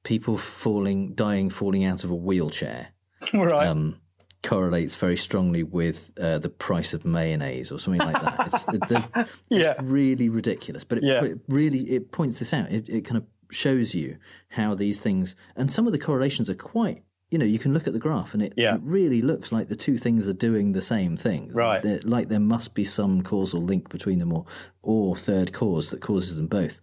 people 0.09 0.37
falling 0.39 1.13
dying 1.15 1.51
falling 1.51 1.85
out 1.85 2.03
of 2.05 2.11
a 2.11 2.15
wheelchair 2.29 2.89
Right. 3.35 3.67
um 3.69 4.01
correlates 4.43 4.95
very 4.95 5.17
strongly 5.17 5.63
with 5.65 6.11
uh, 6.19 6.39
the 6.39 6.49
price 6.49 6.95
of 6.95 7.05
mayonnaise 7.05 7.73
or 7.73 7.79
something 7.79 8.01
like 8.01 8.23
that 8.23 8.47
it's, 8.47 8.65
the- 8.91 9.29
Yeah. 9.51 9.73
it's 9.73 9.83
really 9.83 10.29
ridiculous 10.29 10.85
but 10.85 10.99
it, 10.99 11.05
Yeah. 11.05 11.25
it 11.25 11.39
really 11.49 11.81
it 11.91 12.13
points 12.13 12.39
this 12.39 12.55
out 12.55 12.71
it, 12.71 12.89
it 12.89 13.05
kind 13.05 13.19
of 13.19 13.25
shows 13.51 13.95
you 13.95 14.17
how 14.51 14.75
these 14.75 15.01
things 15.01 15.35
and 15.57 15.71
some 15.73 15.87
of 15.87 15.93
the 15.93 15.99
correlations 15.99 16.49
are 16.49 16.55
quite 16.55 17.03
you 17.31 17.39
know 17.39 17.45
you 17.45 17.59
can 17.59 17.75
look 17.75 17.87
at 17.89 17.93
the 17.93 17.99
graph 17.99 18.33
and 18.33 18.43
it, 18.43 18.55
Yeah. 18.57 18.77
it 18.77 18.81
really 18.85 19.21
looks 19.21 19.51
like 19.53 19.69
the 19.69 19.77
two 19.77 19.99
things 19.99 20.29
are 20.29 20.33
doing 20.49 20.73
the 20.73 20.83
same 20.83 21.17
thing 21.17 21.51
Right. 21.53 21.83
They're- 21.83 22.01
like 22.05 22.29
there 22.29 22.41
must 22.55 22.75
be 22.75 22.85
some 22.85 23.23
causal 23.23 23.61
link 23.63 23.91
between 23.91 24.19
them 24.21 24.33
or 24.33 24.47
or 24.83 25.17
third 25.17 25.53
cause 25.53 25.91
that 25.91 26.01
causes 26.01 26.37
them 26.37 26.47
both 26.47 26.81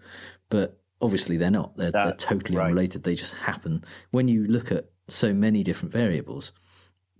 but 0.49 0.77
obviously 1.01 1.37
they're 1.37 1.51
not 1.51 1.75
they're, 1.77 1.91
they're 1.91 2.13
totally 2.13 2.57
right. 2.57 2.65
unrelated 2.67 3.03
they 3.03 3.15
just 3.15 3.33
happen 3.33 3.83
when 4.11 4.27
you 4.27 4.45
look 4.45 4.71
at 4.71 4.85
so 5.07 5.33
many 5.33 5.63
different 5.63 5.91
variables 5.91 6.51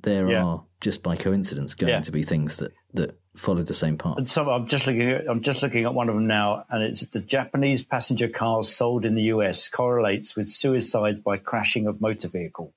there 0.02 0.30
Yeah. 0.30 0.44
are 0.44 0.64
just 0.82 1.02
by 1.04 1.16
coincidence 1.16 1.74
going 1.76 1.92
Yeah. 1.92 2.00
to 2.02 2.12
be 2.12 2.24
things 2.24 2.58
that 2.58 2.72
that 2.94 3.20
follow 3.36 3.64
the 3.64 3.74
same 3.74 3.98
path 3.98 4.18
And 4.18 4.30
so 4.30 4.50
I'm 4.50 4.66
just 4.68 4.88
looking 4.88 5.10
at 5.12 5.28
I'm 5.30 5.42
just 5.42 5.62
looking 5.64 5.84
at 5.84 5.94
one 5.94 6.08
of 6.10 6.16
them 6.16 6.28
now, 6.28 6.64
and 6.70 6.82
it's 6.84 7.06
the 7.08 7.20
Japanese 7.20 7.84
passenger 7.84 8.30
cars 8.30 8.70
sold 8.74 9.04
in 9.06 9.16
the 9.16 9.24
US 9.24 9.68
correlates 9.68 10.36
with 10.38 10.50
suicides 10.50 11.20
by 11.20 11.38
crashing 11.38 11.88
of 11.88 12.00
motor 12.00 12.30
vehicle. 12.30 12.74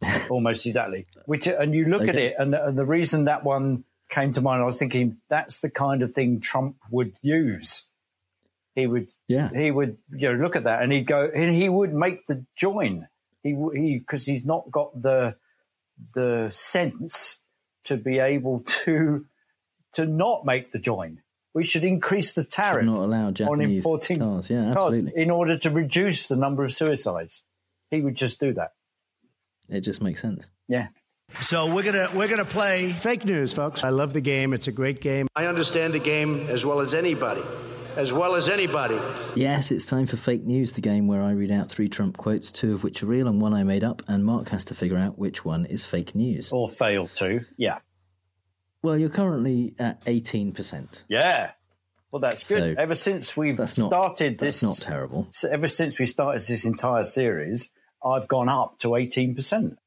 almost 0.30 0.66
exactly. 0.66 1.06
Which 1.26 1.46
and 1.46 1.74
you 1.74 1.86
look 1.86 2.06
at 2.08 2.16
it, 2.16 2.34
and 2.38 2.52
the, 2.52 2.64
and 2.66 2.76
the 2.78 2.84
reason 2.84 3.24
that 3.24 3.44
one 3.44 3.84
came 4.08 4.32
to 4.32 4.40
mind, 4.40 4.62
I 4.62 4.66
was 4.66 4.78
thinking 4.78 5.18
that's 5.28 5.60
the 5.60 5.70
kind 5.70 6.02
of 6.02 6.12
thing 6.12 6.40
Trump 6.40 6.76
would 6.90 7.14
use. 7.22 7.84
He 8.74 8.86
would, 8.86 9.10
Yeah. 9.28 9.50
he 9.50 9.70
would, 9.70 9.98
you 10.10 10.32
know, 10.32 10.42
look 10.42 10.56
at 10.56 10.64
that, 10.64 10.82
and 10.82 10.90
he'd 10.92 11.06
go, 11.06 11.30
and 11.34 11.54
he 11.54 11.68
would 11.68 11.92
make 11.92 12.24
the 12.26 12.44
join. 12.56 13.06
He 13.42 13.50
he 13.74 13.98
because 13.98 14.24
he's 14.24 14.44
not 14.44 14.70
got 14.70 15.00
the 15.00 15.34
the 16.14 16.48
sense 16.50 17.40
to 17.84 17.96
be 17.96 18.18
able 18.18 18.60
to 18.60 19.26
to 19.94 20.06
not 20.06 20.44
make 20.46 20.70
the 20.70 20.78
join. 20.78 21.20
We 21.54 21.64
should 21.64 21.84
increase 21.84 22.32
the 22.32 22.44
tariff 22.44 22.86
not 22.86 23.02
allow 23.02 23.26
on 23.26 23.34
Japanese 23.34 23.84
importing 23.84 24.20
cars. 24.20 24.48
Yeah, 24.48 24.72
cars 24.72 24.76
absolutely. 24.86 25.12
in 25.22 25.30
order 25.30 25.58
to 25.58 25.70
reduce 25.70 26.26
the 26.28 26.36
number 26.36 26.64
of 26.64 26.72
suicides. 26.72 27.42
He 27.90 28.00
would 28.00 28.14
just 28.14 28.40
do 28.40 28.54
that. 28.54 28.72
It 29.68 29.82
just 29.82 30.02
makes 30.02 30.22
sense. 30.22 30.48
Yeah. 30.66 30.88
So 31.40 31.74
we're 31.74 31.82
gonna 31.82 32.08
we're 32.14 32.28
gonna 32.28 32.44
play 32.46 32.88
fake 32.88 33.24
news, 33.26 33.52
folks. 33.52 33.84
I 33.84 33.90
love 33.90 34.12
the 34.14 34.20
game. 34.22 34.54
It's 34.54 34.68
a 34.68 34.72
great 34.72 35.00
game. 35.02 35.28
I 35.36 35.46
understand 35.46 35.92
the 35.92 35.98
game 35.98 36.46
as 36.48 36.64
well 36.64 36.80
as 36.80 36.94
anybody, 36.94 37.42
as 37.96 38.12
well 38.12 38.34
as 38.34 38.48
anybody. 38.48 38.98
Yes, 39.34 39.70
it's 39.70 39.86
time 39.86 40.06
for 40.06 40.16
fake 40.16 40.44
news, 40.44 40.72
the 40.72 40.80
game 40.80 41.06
where 41.06 41.22
I 41.22 41.32
read 41.32 41.50
out 41.50 41.68
three 41.70 41.88
Trump 41.88 42.16
quotes, 42.16 42.50
two 42.52 42.74
of 42.74 42.82
which 42.84 43.02
are 43.02 43.06
real 43.06 43.28
and 43.28 43.40
one 43.40 43.54
I 43.54 43.64
made 43.64 43.84
up, 43.84 44.02
and 44.08 44.24
Mark 44.24 44.48
has 44.48 44.64
to 44.66 44.74
figure 44.74 44.98
out 44.98 45.18
which 45.18 45.44
one 45.44 45.64
is 45.66 45.84
fake 45.84 46.14
news. 46.14 46.52
Or 46.52 46.68
fail 46.68 47.06
to. 47.16 47.44
Yeah. 47.56 47.78
Well, 48.82 48.98
you're 48.98 49.10
currently 49.10 49.74
at 49.78 50.00
18%. 50.06 51.04
Yeah. 51.08 51.52
Well, 52.10 52.20
that's 52.20 52.50
good. 52.50 52.76
So, 52.76 52.82
ever 52.82 52.94
since 52.94 53.36
we've 53.36 53.56
that's 53.56 53.78
not- 53.78 53.88
started 53.90 54.38
that's 54.38 54.60
this, 54.60 54.62
not 54.62 54.76
terrible. 54.86 55.28
so 55.30 55.48
ever 55.48 55.68
since 55.68 55.98
we 55.98 56.06
started 56.06 56.42
this 56.42 56.64
entire 56.66 57.04
series, 57.04 57.68
I've 58.04 58.28
gone 58.28 58.48
up 58.50 58.78
to 58.80 58.96
eighteen 58.96 59.34
percent. 59.34 59.78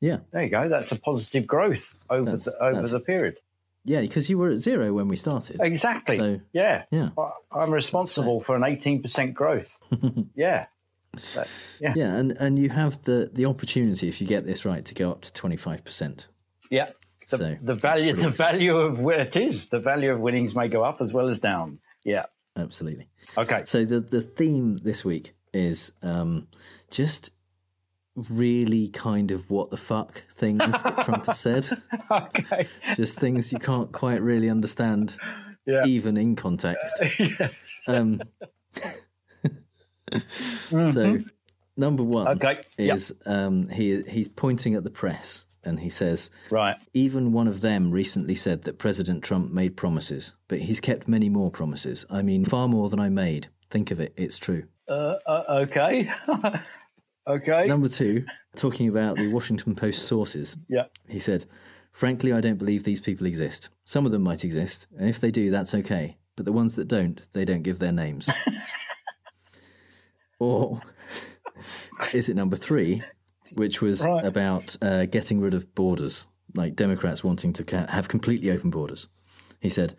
Yeah. 0.00 0.18
There 0.30 0.42
you 0.44 0.48
go. 0.48 0.68
That's 0.70 0.92
a 0.92 0.96
positive 0.98 1.46
growth 1.46 1.96
over 2.08 2.24
That's- 2.24 2.44
the, 2.46 2.56
over 2.62 2.86
the 2.86 3.00
period. 3.00 3.40
Yeah, 3.84 4.00
because 4.00 4.30
you 4.30 4.38
were 4.38 4.50
at 4.50 4.56
zero 4.58 4.92
when 4.92 5.08
we 5.08 5.16
started. 5.16 5.58
Exactly. 5.60 6.16
So, 6.16 6.40
yeah. 6.52 6.84
yeah. 6.90 7.10
I'm 7.52 7.70
responsible 7.70 8.40
for 8.40 8.56
an 8.56 8.64
eighteen 8.64 9.02
percent 9.02 9.34
growth. 9.34 9.78
yeah. 10.34 10.66
That- 11.34 11.48
yeah. 11.80 11.92
Yeah, 11.96 12.14
and, 12.16 12.32
and 12.32 12.58
you 12.58 12.70
have 12.70 13.02
the, 13.02 13.30
the 13.32 13.46
opportunity, 13.46 14.08
if 14.08 14.20
you 14.20 14.26
get 14.26 14.44
this 14.44 14.64
right, 14.64 14.84
to 14.84 14.94
go 14.94 15.10
up 15.10 15.22
to 15.22 15.32
25%. 15.32 16.28
Yeah. 16.70 16.90
The, 17.30 17.36
So, 17.36 17.56
the 17.60 17.74
value 17.74 18.12
the 18.14 18.30
value 18.30 18.76
of 18.76 19.00
where 19.00 19.20
it 19.20 19.36
is 19.36 19.68
the 19.68 19.80
value 19.80 20.12
of 20.12 20.20
winnings 20.20 20.54
may 20.54 20.68
go 20.68 20.82
up 20.84 21.00
as 21.00 21.14
well 21.14 21.28
as 21.28 21.38
down. 21.38 21.78
Yeah. 22.04 22.26
Absolutely. 22.56 23.08
Okay. 23.38 23.62
So 23.64 23.84
the 23.84 24.00
the 24.00 24.20
theme 24.20 24.76
this 24.76 25.04
week 25.04 25.34
is 25.54 25.92
um, 26.02 26.48
just 26.90 27.32
really 28.16 28.88
kind 28.88 29.30
of 29.30 29.50
what 29.50 29.70
the 29.70 29.76
fuck 29.76 30.22
things 30.32 30.82
that 30.82 31.02
Trump 31.04 31.26
has 31.26 31.38
said. 31.40 31.68
okay. 32.10 32.68
Just 32.96 33.18
things 33.18 33.52
you 33.52 33.58
can't 33.58 33.90
quite 33.92 34.22
really 34.22 34.48
understand, 34.48 35.16
Yeah. 35.66 35.84
even 35.86 36.16
in 36.16 36.36
context. 36.36 37.02
Um, 37.86 38.22
So, 40.28 41.18
number 41.76 42.02
one 42.02 42.26
Mm-hmm. 42.26 42.46
Okay, 42.46 42.60
yep. 42.78 42.94
is 42.96 43.14
um, 43.26 43.66
he 43.68 44.02
he's 44.02 44.28
pointing 44.28 44.74
at 44.74 44.84
the 44.84 44.90
press 44.90 45.46
and 45.64 45.80
he 45.80 45.88
says, 45.88 46.30
Right. 46.50 46.76
Even 46.92 47.32
one 47.32 47.48
of 47.48 47.60
them 47.62 47.90
recently 47.90 48.34
said 48.34 48.62
that 48.62 48.78
President 48.78 49.24
Trump 49.24 49.50
made 49.50 49.76
promises, 49.76 50.34
but 50.48 50.60
he's 50.60 50.80
kept 50.80 51.08
many 51.08 51.28
more 51.28 51.50
promises. 51.50 52.06
I 52.10 52.22
mean, 52.22 52.44
far 52.44 52.68
more 52.68 52.88
than 52.88 53.00
I 53.00 53.08
made. 53.08 53.48
Think 53.70 53.90
of 53.90 53.98
it, 54.00 54.12
it's 54.16 54.38
true. 54.38 54.64
Uh, 54.88 55.16
uh, 55.26 55.44
okay. 55.64 56.10
Okay. 57.26 57.66
Number 57.66 57.88
two, 57.88 58.26
talking 58.56 58.88
about 58.88 59.16
the 59.16 59.32
Washington 59.32 59.74
Post 59.74 60.06
sources, 60.06 60.56
Yeah. 60.68 60.84
he 61.08 61.18
said, 61.18 61.46
Frankly, 61.92 62.32
I 62.32 62.40
don't 62.40 62.58
believe 62.58 62.82
these 62.84 63.00
people 63.00 63.26
exist. 63.26 63.68
Some 63.84 64.04
of 64.04 64.12
them 64.12 64.22
might 64.22 64.44
exist, 64.44 64.88
and 64.98 65.08
if 65.08 65.20
they 65.20 65.30
do, 65.30 65.50
that's 65.50 65.74
okay. 65.76 66.16
But 66.36 66.44
the 66.44 66.52
ones 66.52 66.74
that 66.74 66.88
don't, 66.88 67.24
they 67.32 67.44
don't 67.44 67.62
give 67.62 67.78
their 67.78 67.92
names. 67.92 68.28
or 70.38 70.80
is 72.12 72.28
it 72.28 72.34
number 72.34 72.56
three, 72.56 73.02
which 73.54 73.80
was 73.80 74.04
Right. 74.04 74.24
about 74.24 74.76
uh, 74.82 75.06
getting 75.06 75.40
rid 75.40 75.54
of 75.54 75.74
borders, 75.74 76.26
like 76.54 76.74
Democrats 76.74 77.22
wanting 77.22 77.52
to 77.54 77.64
ca- 77.64 77.86
have 77.88 78.08
completely 78.08 78.50
open 78.50 78.70
borders? 78.70 79.06
He 79.60 79.70
said, 79.70 79.94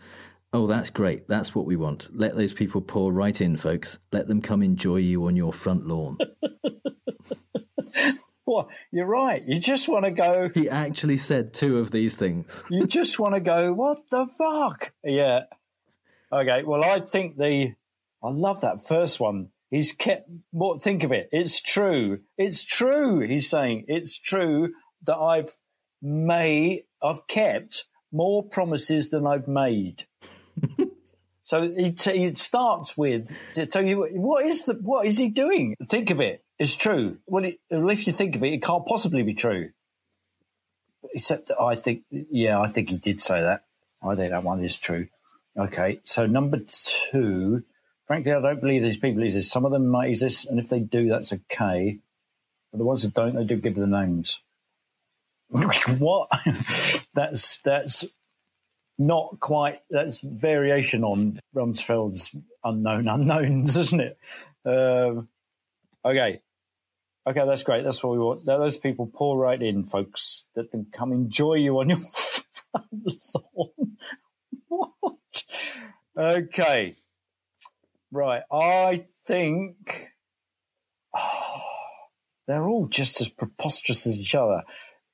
Oh, 0.55 0.67
that's 0.67 0.89
great. 0.89 1.27
That's 1.27 1.53
what 1.53 1.65
we 1.65 1.75
want. 1.75 2.07
Let 2.13 2.37
those 2.37 2.53
people 2.53 2.79
pour 2.79 3.11
right 3.11 3.41
in, 3.41 3.57
folks. 3.57 3.99
Let 4.13 4.27
them 4.27 4.41
come 4.41 4.63
enjoy 4.63 4.95
you 4.97 5.25
on 5.27 5.35
your 5.35 5.51
front 5.51 5.85
lawn. 5.85 6.17
Well, 8.47 8.69
you're 8.91 9.07
right. 9.07 9.41
You 9.45 9.59
just 9.59 9.87
want 9.87 10.05
to 10.05 10.11
go. 10.11 10.51
He 10.53 10.69
actually 10.69 11.17
said 11.17 11.51
two 11.51 11.79
of 11.79 11.89
these 11.89 12.15
things. 12.15 12.63
You 12.69 12.85
just 12.85 13.17
want 13.17 13.33
to 13.33 13.39
go. 13.39 13.73
What 13.73 14.07
the 14.11 14.27
fuck? 14.37 14.93
Yeah. 15.03 15.45
Okay. 16.31 16.61
Well, 16.63 16.83
I 16.85 16.99
think 16.99 17.37
the. 17.37 17.73
I 18.23 18.29
love 18.29 18.61
that 18.61 18.85
first 18.87 19.19
one. 19.19 19.49
He's 19.71 19.93
kept. 19.93 20.29
What? 20.51 20.83
Think 20.83 21.03
of 21.03 21.11
it. 21.11 21.29
It's 21.31 21.59
true. 21.59 22.19
It's 22.37 22.63
true. 22.63 23.19
He's 23.27 23.49
saying 23.49 23.85
it's 23.87 24.17
true 24.19 24.73
that 25.05 25.17
I've 25.17 25.49
made. 26.03 26.83
I've 27.01 27.25
kept 27.27 27.85
more 28.11 28.43
promises 28.43 29.09
than 29.09 29.25
I've 29.25 29.47
made. 29.47 30.05
So 31.45 31.61
it, 31.61 32.07
it 32.07 32.37
starts 32.39 32.97
with. 32.97 33.31
So 33.69 33.79
you, 33.79 34.07
what 34.13 34.45
is 34.47 34.65
the 34.65 34.73
what 34.73 35.05
is 35.05 35.19
he 35.19 35.29
doing? 35.29 35.75
Think 35.85 36.09
of 36.09 36.19
it. 36.19 36.43
It's 36.57 36.75
true. 36.75 37.17
Well, 37.27 37.45
if 37.69 38.07
you 38.07 38.13
think 38.13 38.35
of 38.35 38.43
it, 38.43 38.53
it 38.53 38.63
can't 38.63 38.85
possibly 38.85 39.21
be 39.21 39.35
true. 39.35 39.69
Except 41.13 41.51
I 41.59 41.75
think, 41.75 42.01
yeah, 42.09 42.59
I 42.59 42.67
think 42.67 42.89
he 42.89 42.97
did 42.97 43.21
say 43.21 43.41
that. 43.41 43.63
I 44.01 44.15
think 44.15 44.31
that 44.31 44.43
one 44.43 44.63
is 44.63 44.79
true. 44.79 45.07
Okay, 45.57 45.99
so 46.03 46.25
number 46.25 46.59
two. 46.59 47.63
Frankly, 48.05 48.33
I 48.33 48.41
don't 48.41 48.61
believe 48.61 48.81
these 48.81 48.97
people 48.97 49.23
exist. 49.23 49.51
Some 49.51 49.65
of 49.65 49.71
them 49.71 49.87
might 49.87 50.09
exist, 50.09 50.47
and 50.47 50.59
if 50.59 50.69
they 50.69 50.79
do, 50.79 51.09
that's 51.09 51.31
okay. 51.31 51.99
But 52.71 52.79
the 52.79 52.85
ones 52.85 53.03
that 53.03 53.13
don't, 53.13 53.35
they 53.35 53.43
do 53.43 53.57
give 53.57 53.75
the 53.75 53.87
names. 53.87 54.41
what? 55.49 56.29
that's 57.13 57.57
that's 57.57 58.05
not 58.97 59.39
quite 59.39 59.81
that's 59.89 60.21
variation 60.21 61.03
on 61.03 61.39
Rumsfeld's 61.55 62.35
unknown 62.63 63.07
unknowns, 63.07 63.77
isn't 63.77 63.99
it? 63.99 64.17
Um, 64.65 65.27
okay, 66.03 66.41
okay, 67.27 67.45
that's 67.45 67.63
great. 67.63 67.83
That's 67.83 68.03
what 68.03 68.13
we 68.13 68.19
want. 68.19 68.45
Let 68.45 68.57
those 68.57 68.77
people 68.77 69.07
pour 69.07 69.37
right 69.37 69.61
in, 69.61 69.83
folks. 69.83 70.43
Let 70.55 70.71
them 70.71 70.87
come 70.91 71.11
enjoy 71.11 71.55
you 71.55 71.79
on 71.79 71.89
your 71.89 71.99
what? 74.67 75.43
Okay, 76.17 76.95
right. 78.11 78.43
I 78.51 79.03
think 79.25 80.11
they're 82.47 82.67
all 82.67 82.87
just 82.87 83.21
as 83.21 83.29
preposterous 83.29 84.07
as 84.07 84.19
each 84.19 84.35
other. 84.35 84.63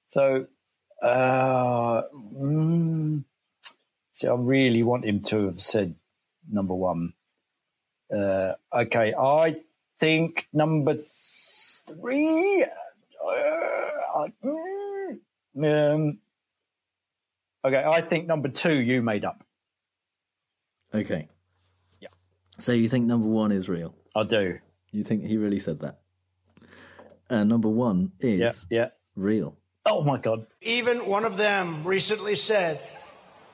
So, 0.10 0.46
uh, 1.02 2.04
mm, 2.14 3.24
see, 4.22 4.28
I 4.28 4.36
really 4.36 4.84
want 4.84 5.06
him 5.06 5.22
to 5.24 5.46
have 5.48 5.62
said 5.62 5.96
number 6.50 6.74
one. 6.76 7.14
Uh, 8.14 8.54
okay, 8.74 9.14
I 9.14 9.58
think 10.00 10.48
number 10.54 10.96
three. 11.88 12.66
Uh, 13.26 14.28
um, 15.64 16.20
okay, 17.66 17.84
I 17.86 18.02
think 18.02 18.28
number 18.28 18.50
two 18.50 18.74
you 18.74 19.02
made 19.02 19.26
up. 19.26 19.44
Okay. 20.94 21.28
Yeah. 22.02 22.10
So 22.60 22.72
you 22.74 22.90
think 22.90 23.06
number 23.06 23.28
one 23.28 23.52
is 23.52 23.70
real? 23.70 23.96
I 24.16 24.24
do. 24.24 24.60
You 24.92 25.04
think 25.04 25.26
he 25.26 25.38
really 25.38 25.60
said 25.60 25.80
that? 25.80 26.00
Uh, 27.30 27.46
number 27.46 27.70
one 27.70 28.12
is 28.20 28.68
Yeah, 28.70 28.78
yeah. 28.78 28.88
real. 29.16 29.56
Oh 29.86 30.04
my 30.04 30.18
God. 30.18 30.48
Even 30.62 31.06
one 31.06 31.24
of 31.24 31.38
them 31.38 31.84
recently 31.86 32.36
said 32.36 32.82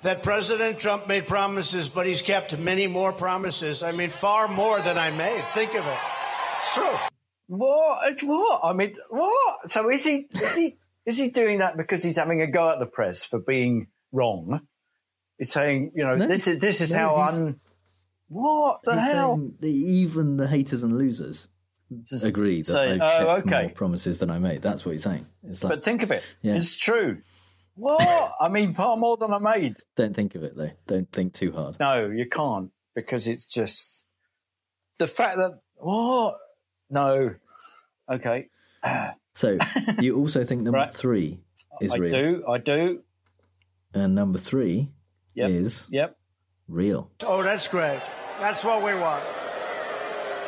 that 0.01 0.23
President 0.23 0.79
Trump 0.79 1.07
made 1.07 1.27
promises, 1.27 1.89
but 1.89 2.05
he's 2.05 2.21
kept 2.21 2.57
many 2.57 2.87
more 2.87 3.11
promises. 3.11 3.83
I 3.83 3.91
mean, 3.91 4.09
far 4.09 4.47
more 4.47 4.79
than 4.79 4.97
I 4.97 5.11
made. 5.11 5.43
Think 5.53 5.71
of 5.71 5.85
it. 5.85 5.97
It's 6.59 6.73
true. 6.73 6.95
What? 7.47 8.11
It's 8.11 8.23
what? 8.23 8.61
I 8.63 8.73
mean, 8.73 8.95
what? 9.09 9.71
So 9.71 9.89
is 9.89 10.03
he? 10.03 10.27
Is 10.33 10.55
he? 10.55 10.77
Is 11.05 11.17
he 11.17 11.29
doing 11.29 11.59
that 11.59 11.77
because 11.77 12.03
he's 12.03 12.17
having 12.17 12.41
a 12.41 12.47
go 12.47 12.69
at 12.69 12.79
the 12.79 12.85
press 12.85 13.23
for 13.23 13.39
being 13.39 13.87
wrong? 14.11 14.61
It's 15.39 15.53
saying, 15.53 15.91
you 15.95 16.03
know, 16.03 16.15
No. 16.15 16.27
this 16.27 16.47
is 16.47 16.59
this 16.59 16.81
is 16.81 16.91
No, 16.91 16.97
how 16.97 17.15
un. 17.17 17.59
What 18.27 18.81
the 18.83 18.99
hell? 18.99 19.37
saying 19.37 19.55
that 19.61 19.67
even 19.67 20.35
the 20.35 20.47
haters 20.47 20.83
and 20.83 20.97
losers 20.97 21.47
agree 22.23 22.57
that 22.57 22.65
say, 22.65 22.99
I 22.99 23.21
oh, 23.21 23.35
kept 23.35 23.47
okay. 23.47 23.61
more 23.61 23.69
promises 23.69 24.19
than 24.19 24.29
I 24.29 24.39
made. 24.39 24.61
That's 24.61 24.85
what 24.85 24.91
he's 24.91 25.03
saying. 25.03 25.25
It's 25.43 25.63
like, 25.63 25.71
But 25.71 25.85
think 25.85 26.03
of 26.03 26.11
it. 26.11 26.23
Yeah. 26.41 26.55
It's 26.55 26.75
true. 26.75 27.21
What? 27.77 28.33
I 28.41 28.49
mean, 28.49 28.73
far 28.73 28.97
more 28.97 29.17
than 29.17 29.31
I 29.33 29.37
made. 29.37 29.77
don't 29.95 30.15
think 30.15 30.35
of 30.35 30.43
it 30.43 30.55
though. 30.57 30.71
Don't 30.87 31.11
think 31.11 31.33
too 31.33 31.51
hard. 31.51 31.79
No, 31.79 32.07
you 32.09 32.27
can't 32.27 32.71
because 32.95 33.27
it's 33.27 33.45
just 33.45 34.03
the 34.97 35.07
fact 35.07 35.37
that 35.37 35.59
what? 35.75 36.37
No. 36.89 37.35
Okay. 38.11 38.49
So 39.37 39.59
you 39.99 40.17
also 40.17 40.43
think 40.43 40.63
number 40.63 40.87
three 40.87 41.41
is 41.79 41.93
I 41.93 41.97
real, 41.97 42.15
I 42.15 42.17
do. 42.19 42.43
I 42.47 42.57
do. 42.57 43.03
and 43.93 44.15
number 44.15 44.39
three 44.39 44.89
Yep. 45.35 45.49
is 45.51 45.87
Yep. 45.91 46.17
real. 46.67 47.11
Oh, 47.21 47.43
that's 47.43 47.67
great. 47.67 48.01
That's 48.39 48.65
what 48.65 48.81
we 48.83 48.95
want. 48.99 49.23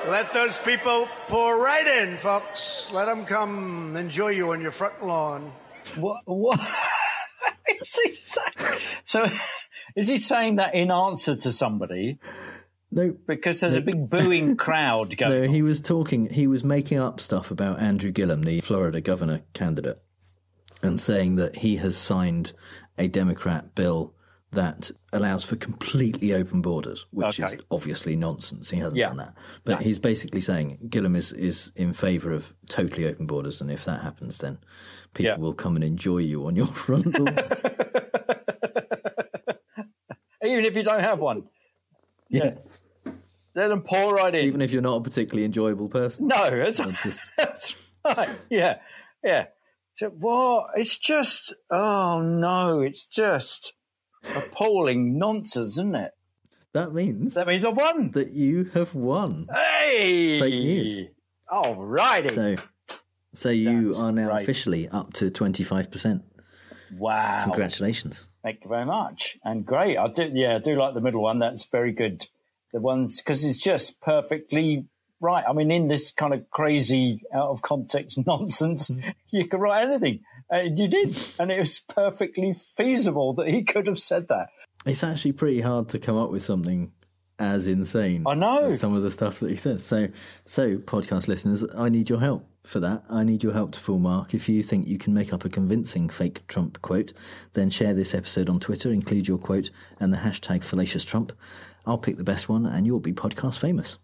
Let 0.07 0.33
those 0.33 0.57
people 0.61 1.07
pour 1.27 1.59
right 1.59 1.85
in, 1.85 2.17
folks. 2.17 2.89
Let 2.91 3.05
them 3.05 3.25
come 3.27 3.95
enjoy 3.95 4.29
you 4.29 4.53
on 4.53 4.59
your 4.61 4.71
front 4.71 5.05
lawn. 5.05 5.51
What? 5.97 6.21
What? 6.25 6.59
is 7.81 7.99
he 8.03 8.13
saying? 8.13 8.81
So, 9.03 9.25
is 9.95 10.07
he 10.07 10.17
saying 10.17 10.57
that 10.57 10.75
in 10.75 10.91
answer 10.91 11.35
to 11.35 11.51
somebody? 11.51 12.19
No, 12.91 13.15
because 13.27 13.61
there's 13.61 13.75
a 13.75 13.81
big 13.81 14.09
booing 14.09 14.57
crowd 14.57 15.15
going. 15.17 15.43
No, 15.43 15.47
he 15.47 15.61
was 15.61 15.79
talking. 15.79 16.29
He 16.29 16.47
was 16.47 16.63
making 16.63 16.99
up 16.99 17.19
stuff 17.19 17.51
about 17.51 17.79
Andrew 17.79 18.11
Gillum, 18.11 18.43
the 18.43 18.61
Florida 18.61 18.99
governor 18.99 19.41
candidate, 19.53 20.01
and 20.81 20.99
saying 20.99 21.35
that 21.35 21.57
he 21.57 21.77
has 21.77 21.95
signed 21.95 22.53
a 22.97 23.07
Democrat 23.07 23.75
bill 23.75 24.13
that 24.51 24.89
allows 25.13 25.43
for 25.43 25.55
completely 25.55 26.33
open 26.33 26.62
borders, 26.62 27.05
which 27.12 27.39
is 27.39 27.55
obviously 27.69 28.15
nonsense. 28.15 28.69
He 28.71 28.77
hasn't 28.77 28.97
Yeah. 28.97 29.09
done 29.09 29.17
that, 29.17 29.35
but 29.63 29.81
he's 29.83 29.99
basically 29.99 30.41
saying 30.41 30.88
Gillum 30.89 31.15
is 31.15 31.31
is 31.33 31.71
in 31.75 31.93
favour 31.93 32.31
of 32.31 32.53
totally 32.67 33.05
open 33.07 33.27
borders, 33.27 33.62
and 33.62 33.69
if 33.71 33.85
that 33.85 34.01
happens, 34.01 34.39
then 34.39 34.57
people 35.13 35.31
Yeah. 35.31 35.38
will 35.38 35.53
come 35.53 35.75
and 35.75 35.83
enjoy 35.83 36.17
you 36.19 36.47
on 36.47 36.55
your 36.55 36.65
front 36.83 37.17
lawn. 37.19 37.38
Even 40.43 40.65
if 40.65 40.75
you 40.75 40.83
don't 40.83 41.01
have 41.01 41.19
one. 41.19 41.43
Yeah. 42.31 42.51
Let 43.55 43.69
them 43.69 43.81
pour 43.81 44.13
right 44.13 44.33
in. 44.35 44.45
even 44.45 44.62
if 44.62 44.71
you're 44.71 44.83
not 44.83 44.97
a 44.97 45.01
particularly 45.01 45.45
enjoyable 45.45 45.89
person. 45.89 46.27
No, 46.27 46.47
that's, 46.51 46.77
just 46.77 47.19
that's 47.35 47.73
right. 48.05 48.39
Yeah, 48.51 48.77
yeah. 49.23 49.45
So 49.95 50.09
what? 50.09 50.67
It's 50.75 50.95
just 50.99 51.55
oh 51.71 52.21
no, 52.21 52.81
it's 52.81 53.03
just 53.07 53.73
appalling 54.23 55.17
nonsense, 55.17 55.71
isn't 55.71 55.95
it? 55.95 56.12
That 56.73 56.93
means 56.93 57.34
that 57.34 57.47
means 57.47 57.65
I've 57.65 57.77
won. 57.77 58.12
That 58.12 58.32
you 58.32 58.65
have 58.73 58.93
won. 58.93 59.47
Hey, 59.51 60.39
Fake 60.39 60.53
news. 60.53 60.99
All 61.51 61.75
righty. 61.75 62.29
So, 62.29 62.55
so 63.34 63.49
you 63.49 63.88
That's 63.88 64.01
are 64.01 64.12
now 64.12 64.29
great. 64.29 64.43
officially 64.43 64.88
up 64.88 65.13
to 65.13 65.32
twenty 65.32 65.63
five 65.63 65.89
percent. 65.89 66.23
wow. 66.95 67.43
Congratulations. 67.43 68.27
Thank 68.43 68.63
you 68.63 68.69
very 68.69 68.86
much. 68.86 69.38
And 69.43 69.65
great. 69.65 69.97
I 69.97 70.08
do. 70.10 70.29
Yeah, 70.32 70.58
I 70.58 70.60
do 70.60 70.75
like 70.75 70.93
the 70.93 71.01
middle 71.01 71.23
one. 71.23 71.39
That's 71.39 71.65
very 71.65 71.91
good. 71.91 72.27
The 72.71 72.79
ones 72.79 73.19
because 73.19 73.43
it's 73.45 73.63
just 73.63 73.99
perfectly 73.99 74.86
right. 75.19 75.43
I 75.47 75.53
mean, 75.53 75.71
in 75.71 75.88
this 75.88 76.12
kind 76.12 76.36
of 76.36 76.49
crazy, 76.51 77.21
out 77.34 77.49
of 77.49 77.63
context 77.63 78.19
nonsense, 78.27 78.91
mm. 78.91 79.13
you 79.32 79.47
can 79.47 79.60
write 79.60 79.88
anything. 79.88 80.21
And 80.49 80.77
you 80.77 80.88
did, 80.88 81.17
and 81.39 81.51
it 81.51 81.59
was 81.59 81.79
perfectly 81.79 82.53
feasible 82.53 83.33
that 83.33 83.47
he 83.47 83.63
could 83.63 83.88
have 83.88 83.99
said 83.99 84.27
that. 84.29 84.49
It's 84.85 85.03
actually 85.03 85.33
pretty 85.33 85.62
hard 85.62 85.89
to 85.89 85.99
come 85.99 86.17
up 86.17 86.31
with 86.31 86.41
something 86.41 86.91
as 87.38 87.67
insane. 87.67 88.25
I 88.27 88.33
know. 88.33 88.65
as 88.65 88.79
some 88.79 88.95
of 88.95 89.03
the 89.03 89.12
stuff 89.12 89.39
that 89.39 89.49
he 89.49 89.55
says. 89.55 89.83
So, 89.83 90.09
so 90.45 90.77
podcast 90.77 91.27
listeners, 91.27 91.65
I 91.75 91.89
need 91.89 92.09
your 92.09 92.19
help 92.19 92.45
for 92.63 92.79
that. 92.81 93.05
I 93.09 93.23
need 93.23 93.43
your 93.43 93.53
help 93.53 93.71
to 93.73 93.79
full 93.79 93.99
mark. 93.99 94.33
If 94.33 94.49
you 94.49 94.62
think 94.62 94.88
you 94.88 94.97
can 94.97 95.13
make 95.13 95.31
up 95.33 95.45
a 95.45 95.49
convincing 95.49 96.09
fake 96.09 96.45
Trump 96.47 96.81
quote, 96.81 97.13
then 97.53 97.69
share 97.69 97.93
this 97.93 98.13
episode 98.13 98.49
on 98.49 98.59
Twitter, 98.59 98.91
include 98.91 99.27
your 99.27 99.38
quote 99.38 99.71
and 99.99 100.12
the 100.12 100.17
hashtag 100.17 100.63
fallacious 100.63 101.05
Trump. 101.05 101.31
I'll 101.85 101.97
pick 101.97 102.17
the 102.17 102.23
best 102.23 102.49
one, 102.49 102.65
and 102.65 102.85
you'll 102.85 102.99
be 102.99 103.13
podcast 103.13 103.59
famous. 103.59 103.97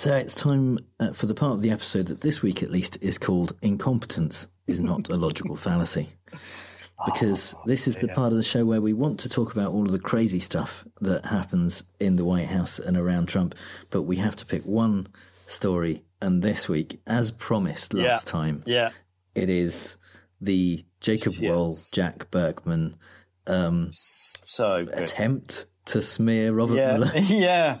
So 0.00 0.16
it's 0.16 0.34
time 0.34 0.78
uh, 0.98 1.12
for 1.12 1.26
the 1.26 1.34
part 1.34 1.52
of 1.52 1.60
the 1.60 1.70
episode 1.70 2.06
that 2.06 2.22
this 2.22 2.40
week 2.40 2.62
at 2.62 2.70
least 2.70 2.96
is 3.02 3.18
called 3.18 3.52
Incompetence 3.60 4.48
is 4.66 4.80
Not 4.80 5.10
a 5.10 5.14
Logical 5.14 5.56
Fallacy. 5.56 6.08
Because 7.04 7.54
this 7.66 7.86
is 7.86 7.96
the 7.98 8.08
part 8.08 8.32
of 8.32 8.38
the 8.38 8.42
show 8.42 8.64
where 8.64 8.80
we 8.80 8.94
want 8.94 9.20
to 9.20 9.28
talk 9.28 9.52
about 9.52 9.72
all 9.72 9.84
of 9.84 9.92
the 9.92 9.98
crazy 9.98 10.40
stuff 10.40 10.86
that 11.02 11.26
happens 11.26 11.84
in 11.98 12.16
the 12.16 12.24
White 12.24 12.48
House 12.48 12.78
and 12.78 12.96
around 12.96 13.28
Trump, 13.28 13.54
but 13.90 14.02
we 14.02 14.16
have 14.16 14.36
to 14.36 14.46
pick 14.46 14.62
one 14.64 15.06
story. 15.44 16.02
And 16.22 16.40
this 16.40 16.66
week, 16.66 16.98
as 17.06 17.30
promised 17.30 17.92
last 17.92 18.26
Yeah. 18.26 18.30
time, 18.30 18.62
Yeah. 18.66 18.88
it 19.34 19.50
is 19.50 19.98
the 20.40 20.82
Jacob 21.00 21.34
Wohl, 21.42 21.76
Jack 21.92 22.30
Burkman 22.30 22.96
um, 23.46 23.90
so 23.92 24.86
good. 24.86 24.94
attempt 24.94 25.66
to 25.86 26.00
smear 26.00 26.54
Robert 26.54 26.76
yeah, 26.76 26.96
Mueller. 26.96 27.12
yeah. 27.18 27.78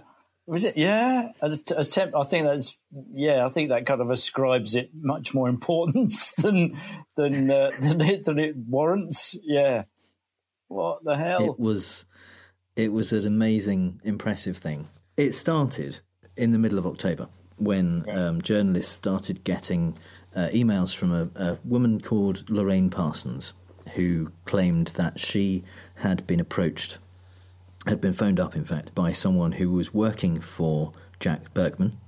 Was 0.50 0.64
it? 0.64 0.76
Yeah, 0.76 1.30
attempt. 1.40 2.16
I 2.16 2.24
think 2.24 2.44
that's. 2.44 2.76
Yeah, 3.14 3.46
I 3.46 3.50
think 3.50 3.68
that 3.68 3.86
kind 3.86 4.00
of 4.00 4.10
ascribes 4.10 4.74
it 4.74 4.90
much 4.92 5.32
more 5.32 5.48
importance 5.48 6.32
than 6.42 6.76
than 7.14 7.48
uh, 7.48 7.70
than, 7.80 8.00
it, 8.00 8.24
than 8.24 8.40
it 8.40 8.56
warrants. 8.56 9.36
Yeah. 9.44 9.84
What 10.66 11.04
the 11.04 11.16
hell? 11.16 11.44
It 11.44 11.60
was 11.60 12.04
it 12.74 12.92
was 12.92 13.12
an 13.12 13.28
amazing, 13.28 14.00
impressive 14.02 14.56
thing. 14.56 14.88
It 15.16 15.34
started 15.36 16.00
in 16.36 16.50
the 16.50 16.58
middle 16.58 16.80
of 16.80 16.86
October 16.86 17.28
when 17.56 18.04
um, 18.10 18.42
journalists 18.42 18.92
started 18.92 19.44
getting 19.44 19.96
uh, 20.34 20.48
emails 20.52 20.96
from 20.96 21.12
a, 21.12 21.28
a 21.36 21.58
woman 21.62 22.00
called 22.00 22.50
Lorraine 22.50 22.90
Parsons, 22.90 23.52
who 23.94 24.32
claimed 24.46 24.88
that 24.88 25.20
she 25.20 25.62
had 25.98 26.26
been 26.26 26.40
approached, 26.40 26.98
had 27.86 28.00
been 28.00 28.12
phoned 28.12 28.38
up, 28.38 28.54
in 28.54 28.64
fact, 28.64 28.94
by 28.94 29.12
someone 29.12 29.52
who 29.52 29.70
was 29.70 29.94
working 29.94 30.40
for 30.40 30.92
Jack 31.18 31.52
Burkman, 31.54 31.98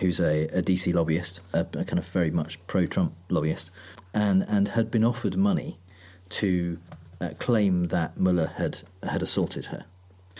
who's 0.00 0.20
a, 0.20 0.46
a 0.48 0.62
DC 0.62 0.94
lobbyist, 0.94 1.40
a, 1.52 1.60
a 1.60 1.84
kind 1.84 1.98
of 1.98 2.06
very 2.06 2.30
much 2.30 2.64
pro-Trump 2.66 3.14
lobbyist, 3.28 3.70
and 4.14 4.42
and 4.48 4.68
had 4.68 4.90
been 4.90 5.04
offered 5.04 5.36
money 5.36 5.78
to 6.30 6.78
uh, 7.20 7.30
claim 7.38 7.88
that 7.88 8.18
Mueller 8.18 8.52
had 8.56 8.82
had 9.02 9.22
assaulted 9.22 9.66
her. 9.66 9.84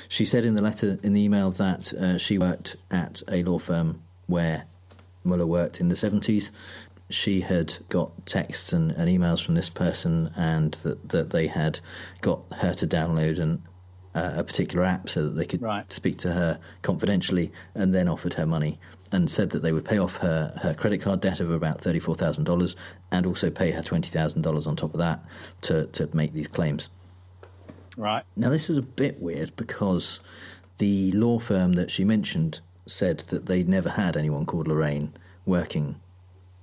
She 0.08 0.24
said 0.24 0.44
in 0.44 0.54
the 0.54 0.62
letter, 0.62 0.98
in 1.02 1.12
the 1.12 1.22
email, 1.22 1.50
that 1.52 1.92
uh, 1.94 2.18
she 2.18 2.38
worked 2.38 2.76
at 2.90 3.22
a 3.28 3.42
law 3.42 3.58
firm 3.58 4.02
where 4.26 4.64
Mueller 5.24 5.46
worked 5.46 5.80
in 5.80 5.88
the 5.88 5.94
70s. 5.94 6.52
She 7.10 7.40
had 7.40 7.74
got 7.88 8.26
texts 8.26 8.72
and, 8.72 8.92
and 8.92 9.08
emails 9.08 9.44
from 9.44 9.54
this 9.54 9.70
person, 9.70 10.30
and 10.36 10.74
that, 10.74 11.08
that 11.08 11.30
they 11.30 11.46
had 11.48 11.80
got 12.20 12.40
her 12.58 12.74
to 12.74 12.86
download 12.86 13.40
an, 13.40 13.62
uh, 14.18 14.40
a 14.40 14.44
particular 14.44 14.84
app 14.84 15.08
so 15.08 15.24
that 15.24 15.30
they 15.30 15.44
could 15.44 15.62
speak 15.88 16.18
to 16.18 16.32
her 16.32 16.58
confidentially, 16.82 17.52
and 17.74 17.94
then 17.94 18.08
offered 18.08 18.34
her 18.34 18.46
money 18.46 18.78
and 19.10 19.30
said 19.30 19.50
that 19.50 19.62
they 19.62 19.72
would 19.72 19.84
pay 19.84 19.98
off 19.98 20.18
her, 20.18 20.52
her 20.62 20.74
credit 20.74 21.00
card 21.00 21.20
debt 21.20 21.40
of 21.40 21.50
about 21.50 21.78
$34,000 21.78 22.74
and 23.10 23.26
also 23.26 23.50
pay 23.50 23.70
her 23.70 23.82
$20,000 23.82 24.66
on 24.66 24.76
top 24.76 24.92
of 24.92 24.98
that 24.98 25.24
to, 25.62 25.86
to 25.86 26.08
make 26.12 26.32
these 26.32 26.48
claims. 26.48 26.90
right. 27.96 28.24
Now, 28.36 28.50
this 28.50 28.68
is 28.68 28.76
a 28.76 28.82
bit 28.82 29.20
weird 29.20 29.56
because 29.56 30.20
the 30.76 31.12
law 31.12 31.38
firm 31.38 31.72
that 31.74 31.90
she 31.90 32.04
mentioned 32.04 32.60
said 32.86 33.20
that 33.30 33.46
they'd 33.46 33.68
never 33.68 33.90
had 33.90 34.16
anyone 34.16 34.46
called 34.46 34.68
Lorraine 34.68 35.12
working 35.46 35.96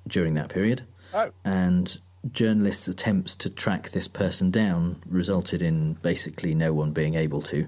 during 0.08 0.36
that 0.36 0.50
period. 0.50 0.84
Oh. 1.14 1.32
And 1.44 2.00
journalists' 2.32 2.88
attempts 2.88 3.36
to 3.36 3.50
track 3.50 3.90
this 3.90 4.08
person 4.08 4.52
down 4.52 5.02
resulted 5.06 5.62
in 5.62 5.94
basically 6.02 6.56
no 6.56 6.74
one 6.74 6.92
being 6.92 7.16
able 7.16 7.42
to, 7.44 7.68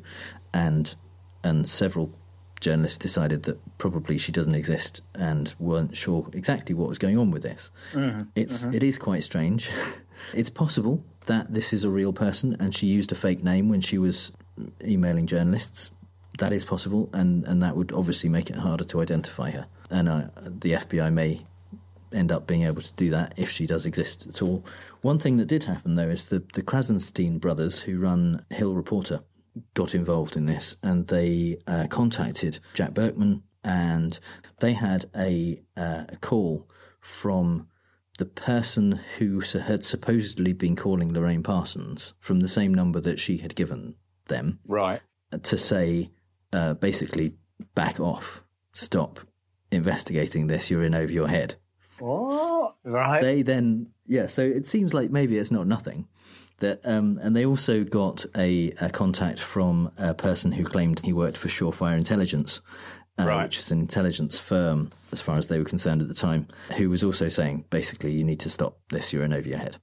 and 0.53 0.95
and 1.43 1.67
several 1.67 2.11
journalists 2.59 2.97
decided 2.97 3.43
that 3.43 3.77
probably 3.77 4.17
she 4.17 4.31
doesn't 4.31 4.55
exist 4.55 5.01
and 5.13 5.53
weren't 5.59 5.95
sure 5.95 6.27
exactly 6.33 6.73
what 6.73 6.89
was 6.89 6.97
going 6.97 7.17
on 7.17 7.29
with 7.29 7.43
this. 7.43 7.69
Mhm, 7.93 8.27
It's 8.35 8.65
mhm. 8.65 8.73
it 8.73 8.83
is 8.83 8.97
quite 8.97 9.23
strange. 9.23 9.69
it's 10.33 10.49
possible 10.49 11.03
that 11.27 11.53
this 11.53 11.71
is 11.73 11.83
a 11.83 11.89
real 11.89 12.13
person 12.13 12.55
and 12.59 12.73
she 12.73 12.87
used 12.87 13.11
a 13.11 13.15
fake 13.15 13.43
name 13.43 13.69
when 13.69 13.81
she 13.81 13.97
was 13.97 14.31
emailing 14.83 15.27
journalists. 15.27 15.91
That 16.39 16.51
is 16.53 16.65
possible, 16.65 17.09
and, 17.13 17.45
and 17.45 17.61
that 17.63 17.75
would 17.75 17.91
obviously 17.91 18.29
make 18.29 18.49
it 18.51 18.57
harder 18.57 18.83
to 18.85 19.01
identify 19.01 19.49
her. 19.51 19.65
And 19.89 20.07
uh, 20.07 20.27
the 20.45 20.73
FBI 20.73 21.11
may 21.11 21.41
end 22.13 22.31
up 22.31 22.47
being 22.47 22.63
able 22.63 22.81
to 22.81 22.93
do 22.93 23.09
that 23.11 23.33
if 23.37 23.49
she 23.49 23.65
does 23.65 23.85
exist 23.85 24.27
at 24.27 24.41
all. 24.41 24.65
One 25.01 25.19
thing 25.19 25.37
that 25.37 25.47
did 25.47 25.65
happen, 25.65 25.95
though, 25.95 26.09
is 26.09 26.27
the, 26.27 26.43
the 26.53 26.61
Krassenstein 26.61 27.39
brothers, 27.39 27.81
who 27.81 27.99
run 27.99 28.45
Hill 28.49 28.73
Reporter, 28.73 29.21
got 29.73 29.95
involved 29.95 30.35
in 30.37 30.45
this 30.45 30.77
and 30.83 31.07
they 31.07 31.57
uh, 31.65 31.87
contacted 31.89 32.59
Jack 32.73 32.93
Burkman 32.93 33.43
and 33.63 34.19
they 34.59 34.73
had 34.73 35.05
a, 35.15 35.61
uh, 35.75 36.03
a 36.09 36.17
call 36.17 36.69
from 36.99 37.67
the 38.19 38.25
person 38.25 38.99
who 39.17 39.39
had 39.39 39.83
supposedly 39.83 40.53
been 40.53 40.75
calling 40.75 41.11
Lorraine 41.13 41.43
Parsons 41.43 42.13
from 42.19 42.39
the 42.39 42.47
same 42.47 42.73
number 42.73 42.99
that 42.99 43.19
she 43.19 43.37
had 43.37 43.55
given 43.55 43.95
them 44.27 44.59
Right. 44.67 45.01
to 45.43 45.57
say 45.57 46.11
uh, 46.53 46.73
basically 46.75 47.35
back 47.75 47.99
off, 47.99 48.43
stop 48.73 49.19
investigating 49.71 50.47
this, 50.47 50.69
you're 50.71 50.83
in 50.83 50.95
over 50.95 51.11
your 51.11 51.27
head. 51.27 51.55
What? 51.99 52.75
Right. 52.83 53.21
They 53.21 53.41
then, 53.41 53.87
yeah. 54.05 54.27
So 54.27 54.41
it 54.43 54.67
seems 54.67 54.93
like 54.93 55.11
maybe 55.11 55.37
it's 55.37 55.51
not 55.51 55.67
nothing. 55.67 56.07
That 56.59 56.81
um, 56.85 57.19
and 57.21 57.35
they 57.35 57.45
also 57.45 57.83
got 57.83 58.25
a, 58.35 58.71
a 58.81 58.89
contact 58.89 59.39
from 59.39 59.91
a 59.97 60.13
person 60.15 60.51
who 60.53 60.63
claimed 60.63 61.01
he 61.01 61.13
worked 61.13 61.37
for 61.37 61.49
Surefire 61.49 61.95
Intelligence, 61.97 62.61
uh, 63.19 63.25
Right. 63.25 63.43
which 63.43 63.59
is 63.59 63.71
an 63.71 63.79
intelligence 63.79 64.39
firm 64.39 64.89
as 65.11 65.21
far 65.21 65.37
as 65.37 65.47
they 65.47 65.59
were 65.59 65.65
concerned 65.65 66.01
at 66.01 66.07
the 66.07 66.15
time, 66.15 66.47
who 66.77 66.89
was 66.89 67.03
also 67.03 67.29
saying 67.29 67.65
basically 67.69 68.11
you 68.11 68.23
need 68.23 68.39
to 68.39 68.49
stop 68.49 68.79
this. 68.89 69.13
You're 69.13 69.23
in 69.23 69.33
over 69.33 69.47
your 69.47 69.59
head. 69.59 69.77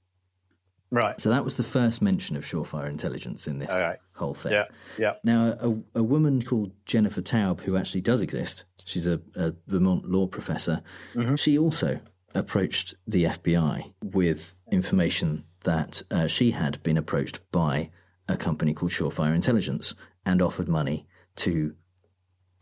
Right. 0.95 1.19
So 1.19 1.29
that 1.29 1.43
was 1.43 1.57
the 1.57 1.63
first 1.63 2.01
mention 2.01 2.35
of 2.35 2.43
Surefire 2.43 2.87
Intelligence 2.89 3.47
in 3.47 3.59
this 3.59 3.71
Okay. 3.71 3.95
whole 4.13 4.33
thing. 4.33 4.53
Yeah. 4.53 4.65
Yeah. 4.97 5.13
Now, 5.23 5.55
a, 5.59 5.99
a 5.99 6.03
woman 6.03 6.41
called 6.41 6.71
Jennifer 6.85 7.21
Taub, 7.21 7.61
who 7.61 7.75
actually 7.77 8.01
does 8.01 8.21
exist, 8.21 8.65
she's 8.85 9.07
a, 9.07 9.19
a 9.35 9.53
Vermont 9.67 10.09
law 10.09 10.27
professor, 10.27 10.81
Mm-hmm. 11.13 11.35
she 11.35 11.57
also 11.57 11.99
approached 12.33 12.95
the 13.07 13.23
FBI 13.25 13.91
with 14.03 14.59
information 14.71 15.43
that 15.63 16.01
uh, 16.11 16.27
she 16.27 16.51
had 16.51 16.81
been 16.83 16.97
approached 16.97 17.39
by 17.51 17.89
a 18.27 18.37
company 18.37 18.73
called 18.73 18.91
Surefire 18.91 19.33
Intelligence 19.35 19.95
and 20.25 20.41
offered 20.41 20.67
money 20.67 21.07
to 21.37 21.75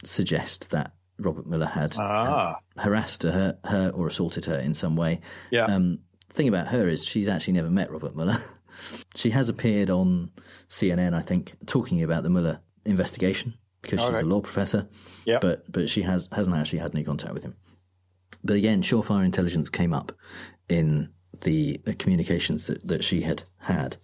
suggest 0.03 0.71
that 0.71 0.93
Robert 1.19 1.45
Mueller 1.47 1.67
had 1.67 1.93
Ah. 1.97 2.57
uh, 2.77 2.81
harassed 2.81 3.23
her, 3.23 3.57
her 3.65 3.89
or 3.93 4.07
assaulted 4.07 4.45
her 4.45 4.57
in 4.57 4.73
some 4.73 4.95
way. 4.95 5.21
Yeah. 5.51 5.65
Um, 5.65 5.99
thing 6.33 6.47
about 6.47 6.67
her 6.67 6.87
is 6.87 7.05
she's 7.05 7.27
actually 7.27 7.53
never 7.53 7.69
met 7.69 7.91
Robert 7.91 8.15
Mueller. 8.15 8.37
she 9.15 9.29
has 9.31 9.49
appeared 9.49 9.89
on 9.89 10.31
CNN, 10.67 11.13
I 11.13 11.21
think, 11.21 11.53
talking 11.65 12.03
about 12.03 12.23
the 12.23 12.29
Mueller 12.29 12.59
investigation 12.85 13.53
because 13.81 14.01
she's 14.01 14.09
a 14.09 14.23
law 14.23 14.41
professor. 14.41 14.87
Yeah. 15.25 15.39
But 15.39 15.71
but 15.71 15.89
she 15.89 16.01
has 16.01 16.27
hasn't 16.31 16.57
actually 16.57 16.79
had 16.79 16.93
any 16.93 17.03
contact 17.03 17.33
with 17.33 17.43
him. 17.43 17.55
But 18.43 18.55
again, 18.55 18.81
Surefire 18.81 19.23
Intelligence 19.23 19.69
came 19.69 19.93
up 19.93 20.11
in 20.67 21.09
the, 21.41 21.79
the 21.85 21.93
communications 21.93 22.67
that, 22.67 22.85
that 22.87 23.03
she 23.03 23.21
had 23.21 23.43
had. 23.59 23.97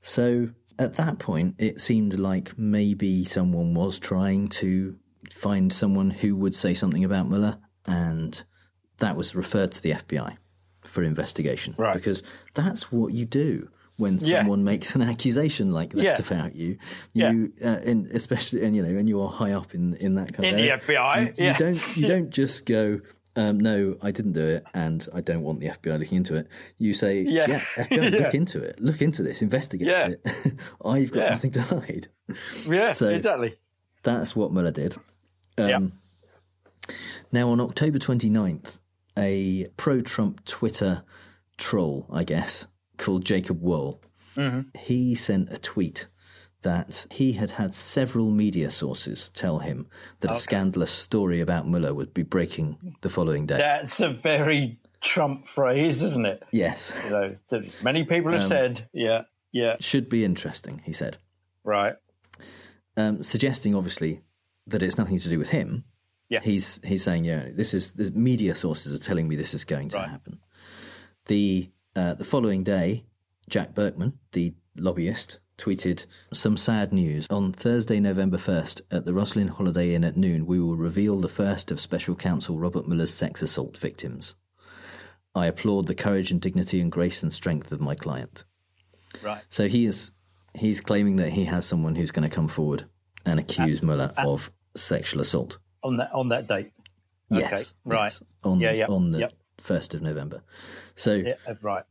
So 0.00 0.50
at 0.78 0.94
that 0.94 1.18
point, 1.18 1.54
it 1.58 1.80
seemed 1.80 2.18
like 2.18 2.58
maybe 2.58 3.24
someone 3.24 3.74
was 3.74 3.98
trying 3.98 4.48
to 4.48 4.96
find 5.30 5.72
someone 5.72 6.10
who 6.10 6.36
would 6.36 6.54
say 6.54 6.74
something 6.74 7.04
about 7.04 7.28
Mueller, 7.28 7.58
and 7.86 8.42
that 8.98 9.16
was 9.16 9.36
referred 9.36 9.72
to 9.72 9.82
the 9.82 9.92
FBI 9.92 10.36
for 10.86 11.02
investigation. 11.02 11.74
Right. 11.78 11.94
Because 11.94 12.22
that's 12.54 12.90
what 12.92 13.12
you 13.12 13.24
do 13.24 13.68
when 13.96 14.18
Yeah. 14.20 14.38
someone 14.38 14.64
makes 14.64 14.94
an 14.96 15.02
accusation 15.12 15.72
like 15.72 15.90
that 15.92 16.02
Yeah. 16.02 16.16
about 16.26 16.54
you. 16.56 16.78
Yeah. 17.12 17.32
Uh, 17.64 17.68
and 17.84 18.06
especially, 18.08 18.64
and 18.64 18.74
you 18.76 18.82
know, 18.82 18.96
and 18.98 19.08
you're 19.08 19.28
high 19.28 19.52
up 19.52 19.74
in 19.74 19.94
in 19.94 20.14
that 20.16 20.32
kind 20.32 20.46
In 20.46 20.54
of 20.54 20.60
the 20.60 20.70
area, 20.70 20.78
FBI, 20.78 21.38
You, 21.38 21.46
you 21.46 21.54
don't 21.54 21.96
you 21.96 22.06
don't 22.08 22.30
just 22.30 22.66
go. 22.66 23.00
Um, 23.36 23.58
no, 23.58 23.96
I 24.00 24.12
didn't 24.12 24.34
do 24.34 24.46
it, 24.46 24.64
and 24.74 25.04
I 25.12 25.20
don't 25.20 25.42
want 25.42 25.58
the 25.58 25.66
FBI 25.66 25.98
looking 25.98 26.18
into 26.18 26.36
it. 26.36 26.46
You 26.78 26.94
say, 26.94 27.22
Yeah. 27.22 27.46
yeah, 27.48 27.58
FBI, 27.58 28.12
Yeah. 28.12 28.18
look 28.24 28.34
into 28.34 28.62
it. 28.62 28.80
Look 28.80 29.02
into 29.02 29.24
this. 29.24 29.42
Investigate 29.42 29.88
Yeah. 29.88 30.10
it. 30.10 30.54
I've 30.84 31.10
got 31.10 31.24
Yeah. 31.24 31.30
nothing 31.30 31.50
to 31.50 31.62
hide. 31.62 32.06
Yeah. 32.68 32.92
So- 32.92 33.08
exactly. 33.08 33.56
That's 34.04 34.36
what 34.36 34.52
Mueller 34.52 34.70
did. 34.70 34.96
Um, 35.58 35.68
Yeah. 35.68 35.80
Now, 37.32 37.48
on 37.50 37.60
October 37.60 37.98
29th, 37.98 38.78
a 39.18 39.68
pro 39.76 40.00
Trump 40.00 40.44
Twitter 40.44 41.02
troll, 41.56 42.06
I 42.12 42.24
guess, 42.24 42.66
called 42.98 43.24
Jacob 43.24 43.60
Wohl, 43.62 44.00
Mhm. 44.36 44.76
he 44.76 45.14
sent 45.14 45.52
a 45.52 45.56
tweet 45.58 46.08
that 46.62 47.06
he 47.10 47.32
had 47.34 47.52
had 47.52 47.74
several 47.74 48.30
media 48.30 48.70
sources 48.70 49.28
tell 49.28 49.58
him 49.58 49.86
that 50.20 50.30
a 50.30 50.34
scandalous 50.34 50.90
story 50.90 51.40
about 51.40 51.68
Mueller 51.68 51.92
would 51.94 52.14
be 52.14 52.22
breaking 52.22 52.96
the 53.02 53.10
following 53.10 53.44
day. 53.46 53.58
That's 53.58 54.00
a 54.00 54.08
very 54.08 54.78
Trump 55.02 55.46
phrase, 55.46 56.02
isn't 56.02 56.24
it? 56.26 56.42
yes. 56.52 56.92
You 57.04 57.10
know, 57.10 57.36
many 57.82 58.04
people 58.04 58.32
have 58.32 58.42
Um, 58.42 58.48
said, 58.48 58.88
yeah, 58.94 59.24
yeah, 59.52 59.76
Should 59.78 60.08
be 60.08 60.24
interesting, 60.24 60.80
he 60.84 60.92
said. 60.94 61.18
right. 61.64 61.96
um, 62.96 63.22
suggesting 63.22 63.74
obviously 63.74 64.22
that 64.66 64.82
it's 64.82 64.96
nothing 64.96 65.18
to 65.18 65.28
do 65.28 65.38
with 65.38 65.50
him. 65.50 65.84
Yeah. 66.34 66.40
he's 66.42 66.80
he's 66.84 67.02
saying, 67.02 67.24
yeah, 67.24 67.48
this 67.52 67.74
is 67.74 67.92
the 67.92 68.10
media 68.10 68.54
sources 68.54 68.94
are 68.94 68.98
telling 69.08 69.26
me 69.28 69.36
this 69.36 69.54
is 69.54 69.64
going 69.64 69.88
to 69.90 69.98
Right. 69.98 70.08
happen. 70.10 70.38
The 71.26 71.70
uh, 71.96 72.14
the 72.14 72.24
following 72.24 72.62
day, 72.64 73.04
Jack 73.48 73.74
Burkman, 73.74 74.18
the 74.32 74.54
lobbyist, 74.76 75.38
tweeted 75.56 76.06
some 76.32 76.56
sad 76.56 76.92
news 76.92 77.26
on 77.30 77.52
Thursday, 77.52 78.00
November 78.00 78.38
first, 78.38 78.82
at 78.90 79.04
the 79.04 79.12
Rosslyn 79.12 79.48
Holiday 79.50 79.94
Inn 79.94 80.02
at 80.04 80.16
noon. 80.16 80.46
We 80.46 80.58
will 80.60 80.76
reveal 80.76 81.20
the 81.20 81.28
first 81.28 81.70
of 81.70 81.80
Special 81.80 82.16
Counsel 82.16 82.58
Robert 82.58 82.86
Mueller's 82.88 83.14
sex 83.14 83.40
assault 83.42 83.76
victims. 83.78 84.34
I 85.34 85.46
applaud 85.46 85.86
the 85.86 85.94
courage 85.94 86.30
and 86.32 86.40
dignity 86.40 86.80
and 86.80 86.90
grace 86.92 87.22
and 87.22 87.32
strength 87.32 87.70
of 87.72 87.80
my 87.80 87.94
client. 87.94 88.44
Right. 89.22 89.44
So 89.48 89.68
he 89.68 89.86
is 89.86 90.10
he's 90.54 90.80
claiming 90.80 91.16
that 91.16 91.30
he 91.32 91.44
has 91.44 91.64
someone 91.64 91.94
who's 91.94 92.10
going 92.12 92.28
to 92.28 92.34
come 92.34 92.48
forward 92.48 92.84
and 93.24 93.38
accuse 93.40 93.82
Mueller 93.82 94.12
of 94.18 94.50
sexual 94.76 95.20
assault. 95.20 95.58
On 95.84 95.96
that 95.98 96.12
on 96.12 96.28
that 96.28 96.46
date. 96.48 96.72
Yes, 97.30 97.52
Okay, 97.52 97.94
right. 97.96 98.20
on 98.42 98.60
Yeah, 98.60 98.72
yeah, 98.72 98.86
on 98.86 99.10
the 99.12 99.20
yep. 99.20 99.32
first 99.58 99.94
of 99.94 100.02
November. 100.02 100.42
So 100.94 101.14
Yeah, 101.14 101.34
uh, 101.46 101.54
right. 101.62 101.84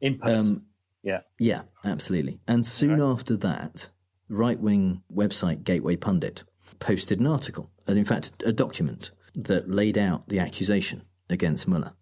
In 0.00 0.18
person. 0.18 0.56
um, 0.56 0.66
yeah. 1.02 1.20
yeah, 1.38 1.62
absolutely. 1.84 2.40
And 2.46 2.64
soon 2.64 3.00
after 3.00 3.36
that, 3.38 3.90
right 4.28 4.58
wing 4.60 5.02
website 5.12 5.64
Gateway 5.64 5.96
Pundit 5.96 6.44
posted 6.78 7.18
an 7.18 7.26
article, 7.26 7.70
and 7.86 7.98
in 7.98 8.04
fact, 8.04 8.32
a 8.44 8.52
document 8.52 9.10
that 9.34 9.70
laid 9.70 9.96
out 9.98 10.28
the 10.28 10.38
accusation 10.38 11.02
against 11.30 11.66
Mueller. 11.68 11.92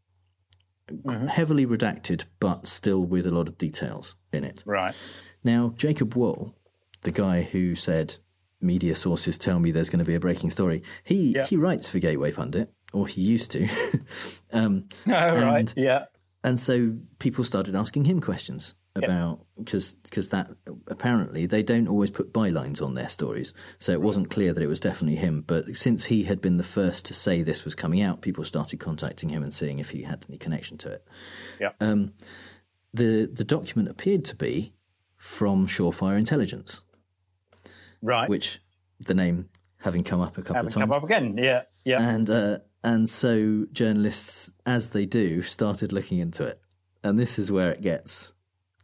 Mm-hmm. 0.89 1.27
Heavily 1.27 1.67
redacted, 1.67 2.25
but 2.39 2.67
still 2.69 3.05
with 3.05 3.27
a 3.27 3.33
lot 3.35 3.49
of 3.49 3.59
details 3.59 4.15
in 4.33 4.45
it. 4.45 4.63
Right. 4.67 4.95
Now, 5.43 5.73
Jacob 5.77 6.15
Wohl, 6.15 6.55
the 7.03 7.11
guy 7.13 7.43
who 7.43 7.75
said 7.75 8.17
media 8.61 8.95
sources 8.95 9.37
tell 9.39 9.59
me 9.61 9.71
there's 9.71 9.91
going 9.91 9.99
to 10.05 10.05
be 10.05 10.15
a 10.15 10.21
breaking 10.21 10.51
story, 10.51 10.83
he 11.05 11.35
Yeah. 11.35 11.47
he 11.47 11.57
writes 11.57 11.89
for 11.89 11.99
Gateway 11.99 12.33
Pundit, 12.33 12.73
or 12.93 13.07
he 13.07 13.21
used 13.21 13.51
to. 13.53 13.69
um, 14.53 14.85
Oh, 15.07 15.11
right. 15.13 15.59
and- 15.59 15.75
Yeah. 15.77 16.05
and 16.45 16.59
so 16.61 16.97
people 17.19 17.45
started 17.45 17.75
asking 17.75 18.05
him 18.07 18.21
questions 18.21 18.75
about 18.95 19.45
because 19.59 19.97
because 19.97 20.31
that 20.31 20.51
apparently 20.89 21.45
they 21.45 21.63
don't 21.63 21.87
always 21.87 22.11
put 22.11 22.33
bylines 22.33 22.81
on 22.81 22.95
their 22.95 23.11
stories, 23.11 23.53
so 23.79 23.93
it 23.93 24.01
wasn't 24.01 24.31
clear 24.31 24.55
that 24.55 24.63
it 24.63 24.69
was 24.69 24.81
definitely 24.81 25.17
him. 25.17 25.43
But 25.47 25.77
since 25.77 26.07
he 26.07 26.23
had 26.25 26.41
been 26.41 26.57
the 26.57 26.65
first 26.65 27.05
to 27.07 27.13
say 27.15 27.43
this 27.43 27.63
was 27.67 27.75
coming 27.75 28.01
out, 28.01 28.23
people 28.23 28.43
started 28.43 28.81
contacting 28.81 29.29
him 29.29 29.43
and 29.43 29.53
seeing 29.53 29.79
if 29.81 29.91
he 29.91 30.05
had 30.05 30.25
any 30.31 30.39
connection 30.39 30.79
to 30.79 30.93
it. 30.93 31.05
Yeah. 31.61 31.73
Um, 31.79 32.15
the 32.95 33.29
the 33.31 33.45
document 33.45 33.91
appeared 33.91 34.25
to 34.27 34.35
be 34.37 34.73
from 35.19 35.67
Surefire 35.67 36.17
Intelligence, 36.17 36.81
Right. 38.03 38.29
which 38.29 38.61
the 39.01 39.15
name 39.15 39.49
having 39.79 40.03
come 40.05 40.21
up 40.21 40.39
a 40.39 40.43
couple 40.43 40.57
Haven't 40.57 40.69
of 40.69 40.75
times, 40.75 40.83
come 40.83 40.93
up 40.93 41.05
again. 41.05 41.37
Yeah. 41.39 41.63
Yeah. 41.85 42.01
and 42.09 42.29
uh, 42.31 42.59
and 42.83 43.09
so 43.11 43.67
journalists, 43.73 44.53
as 44.65 44.91
they 44.91 45.07
do, 45.07 45.43
started 45.43 45.93
looking 45.93 46.19
into 46.19 46.45
it, 46.45 46.61
and 47.05 47.19
this 47.19 47.39
is 47.39 47.51
where 47.53 47.71
it 47.73 47.83
gets 47.83 48.33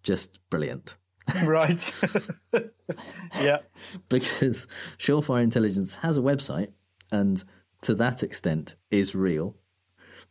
just 0.03 0.39
brilliant 0.51 0.97
right. 1.45 1.93
yeah. 3.41 3.59
because 4.09 4.67
Surefire 4.99 5.43
Intelligence 5.43 5.97
has 5.97 6.17
a 6.17 6.21
website, 6.21 6.73
and 7.11 7.43
to 7.83 7.95
that 7.95 8.23
extent 8.23 8.75
is 8.91 9.15
real, 9.15 9.57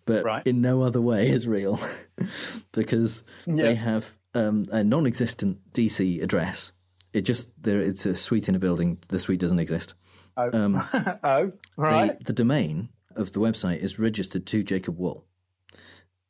but 0.06 0.24
Right. 0.26 0.46
in 0.46 0.62
no 0.62 0.82
other 0.82 1.02
way 1.02 1.30
is 1.30 1.48
real 1.48 1.80
because 2.74 3.24
Yeah. 3.46 3.64
they 3.64 3.76
have 3.76 4.18
um, 4.34 4.66
a 4.72 4.84
non-existent 4.84 5.60
DC 5.74 6.22
address. 6.22 6.72
It 7.14 7.22
just 7.22 7.52
there. 7.62 7.80
It's 7.80 8.06
a 8.06 8.16
suite 8.16 8.48
in 8.50 8.56
a 8.56 8.60
building. 8.60 8.98
The 9.10 9.20
suite 9.20 9.40
doesn't 9.40 9.60
exist. 9.60 9.96
Oh. 10.38 10.50
Um, 10.54 10.82
oh. 11.24 11.52
Right. 11.78 12.18
The, 12.20 12.26
the 12.26 12.34
domain 12.34 12.90
of 13.16 13.34
the 13.34 13.40
website 13.40 13.80
is 13.80 14.00
registered 14.00 14.46
to 14.48 14.64
Jacob 14.64 14.98
Wohl. 14.98 15.26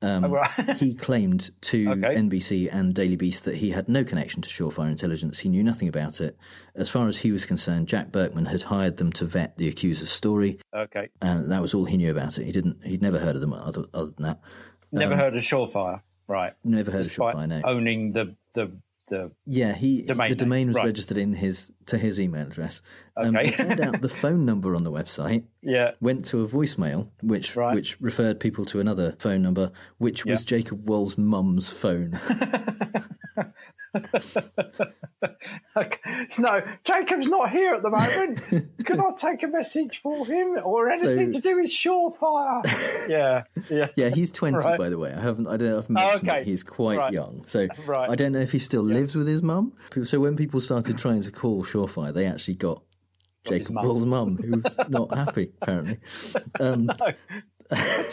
Um, 0.03 0.25
Oh, 0.25 0.29
right. 0.29 0.49
he 0.77 0.95
claimed 1.07 1.51
to 1.61 1.91
Okay. 1.91 2.15
NBC 2.15 2.67
and 2.73 2.91
Daily 2.95 3.15
Beast 3.15 3.45
that 3.45 3.57
he 3.57 3.69
had 3.69 3.87
no 3.87 4.03
connection 4.03 4.41
to 4.41 4.49
Surefire 4.49 4.89
Intelligence. 4.89 5.37
He 5.37 5.49
knew 5.49 5.61
nothing 5.63 5.87
about 5.87 6.19
it. 6.19 6.35
As 6.73 6.89
far 6.89 7.07
as 7.07 7.19
he 7.19 7.31
was 7.31 7.45
concerned, 7.45 7.87
Jack 7.87 8.11
Burkman 8.11 8.45
had 8.45 8.63
hired 8.63 8.97
them 8.97 9.11
to 9.13 9.25
vet 9.25 9.57
the 9.59 9.67
accuser's 9.67 10.09
story, 10.09 10.59
okay. 10.75 11.09
and 11.21 11.51
that 11.51 11.61
was 11.61 11.75
all 11.75 11.85
he 11.85 11.97
knew 11.97 12.09
about 12.09 12.39
it. 12.39 12.45
He 12.45 12.51
didn't. 12.51 12.83
He'd 12.83 13.03
never 13.03 13.19
heard 13.19 13.35
of 13.35 13.41
them 13.41 13.53
other, 13.53 13.85
other 13.93 14.09
than 14.09 14.23
that. 14.25 14.39
Never 14.91 15.13
Um, 15.13 15.19
heard 15.19 15.35
of 15.35 15.43
Surefire. 15.43 16.01
Right. 16.27 16.53
Never 16.63 16.89
heard 16.89 17.01
of 17.01 17.07
Despite 17.07 17.35
Surefire. 17.35 17.47
No. 17.47 17.61
Owning 17.65 18.11
the 18.13 18.35
the 18.55 18.71
the 19.11 19.31
Yeah, 19.45 19.73
he 19.73 20.01
Domain 20.01 20.29
the 20.29 20.35
name, 20.35 20.37
domain 20.37 20.67
was 20.69 20.75
right. 20.77 20.85
registered 20.85 21.17
in 21.17 21.33
his 21.33 21.71
to 21.85 21.97
his 21.99 22.19
email 22.19 22.47
address. 22.47 22.81
Um, 23.15 23.35
Okay. 23.35 23.49
it 23.49 23.57
turned 23.57 23.79
out 23.79 24.01
the 24.01 24.09
phone 24.23 24.43
number 24.45 24.75
on 24.75 24.83
the 24.83 24.91
website 24.91 25.43
yeah. 25.61 25.91
went 26.01 26.25
to 26.25 26.41
a 26.41 26.47
voicemail, 26.47 27.09
which 27.21 27.55
Right. 27.55 27.75
which 27.75 28.01
referred 28.01 28.39
people 28.39 28.65
to 28.65 28.79
another 28.79 29.15
phone 29.19 29.41
number, 29.43 29.71
which 29.99 30.25
was 30.25 30.43
Jacob 30.43 30.89
Wohl's 30.89 31.17
mum's 31.17 31.69
phone. 31.69 32.17
no, 36.39 36.61
Jacob's 36.83 37.27
not 37.27 37.49
here 37.51 37.73
at 37.73 37.81
the 37.81 37.89
moment. 37.89 38.75
Can 38.85 38.99
I 38.99 39.11
take 39.17 39.43
a 39.43 39.47
message 39.47 39.99
for 39.99 40.25
him 40.25 40.57
or 40.63 40.89
anything 40.89 41.33
So- 41.33 41.39
to 41.39 41.43
do 41.49 41.55
with 41.61 41.69
Surefire? 41.71 42.61
yeah, 43.09 43.43
yeah. 43.69 43.87
Yeah, 43.95 44.09
he's 44.09 44.31
20, 44.31 44.57
Right. 44.57 44.77
by 44.77 44.89
the 44.89 44.97
way. 44.97 45.13
I 45.13 45.19
haven't, 45.21 45.47
I 45.47 45.57
don't 45.57 45.69
know 45.69 45.77
if 45.79 45.85
I've 45.85 45.89
mentioned 45.89 46.29
okay. 46.29 46.39
that 46.39 46.45
he's 46.45 46.63
quite 46.63 46.97
Right. 46.97 47.13
young. 47.13 47.43
So 47.45 47.67
Right. 47.85 48.09
I 48.09 48.15
don't 48.15 48.31
know 48.31 48.39
if 48.39 48.51
he 48.51 48.59
still 48.59 48.83
lives 48.83 49.15
with 49.15 49.27
his 49.27 49.41
mum. 49.43 49.73
So 50.03 50.19
when 50.19 50.35
people 50.35 50.61
started 50.61 50.97
trying 50.97 51.21
to 51.23 51.31
call 51.31 51.63
Surefire, 51.63 52.13
they 52.13 52.25
actually 52.25 52.55
got 52.55 52.81
Jacob 53.47 53.71
mum. 53.75 53.85
Wohl's 53.85 54.05
mum, 54.05 54.37
who's 54.37 54.77
not 54.89 55.15
happy, 55.15 55.51
apparently. 55.61 55.97
Um, 56.59 56.85
What's 56.87 57.01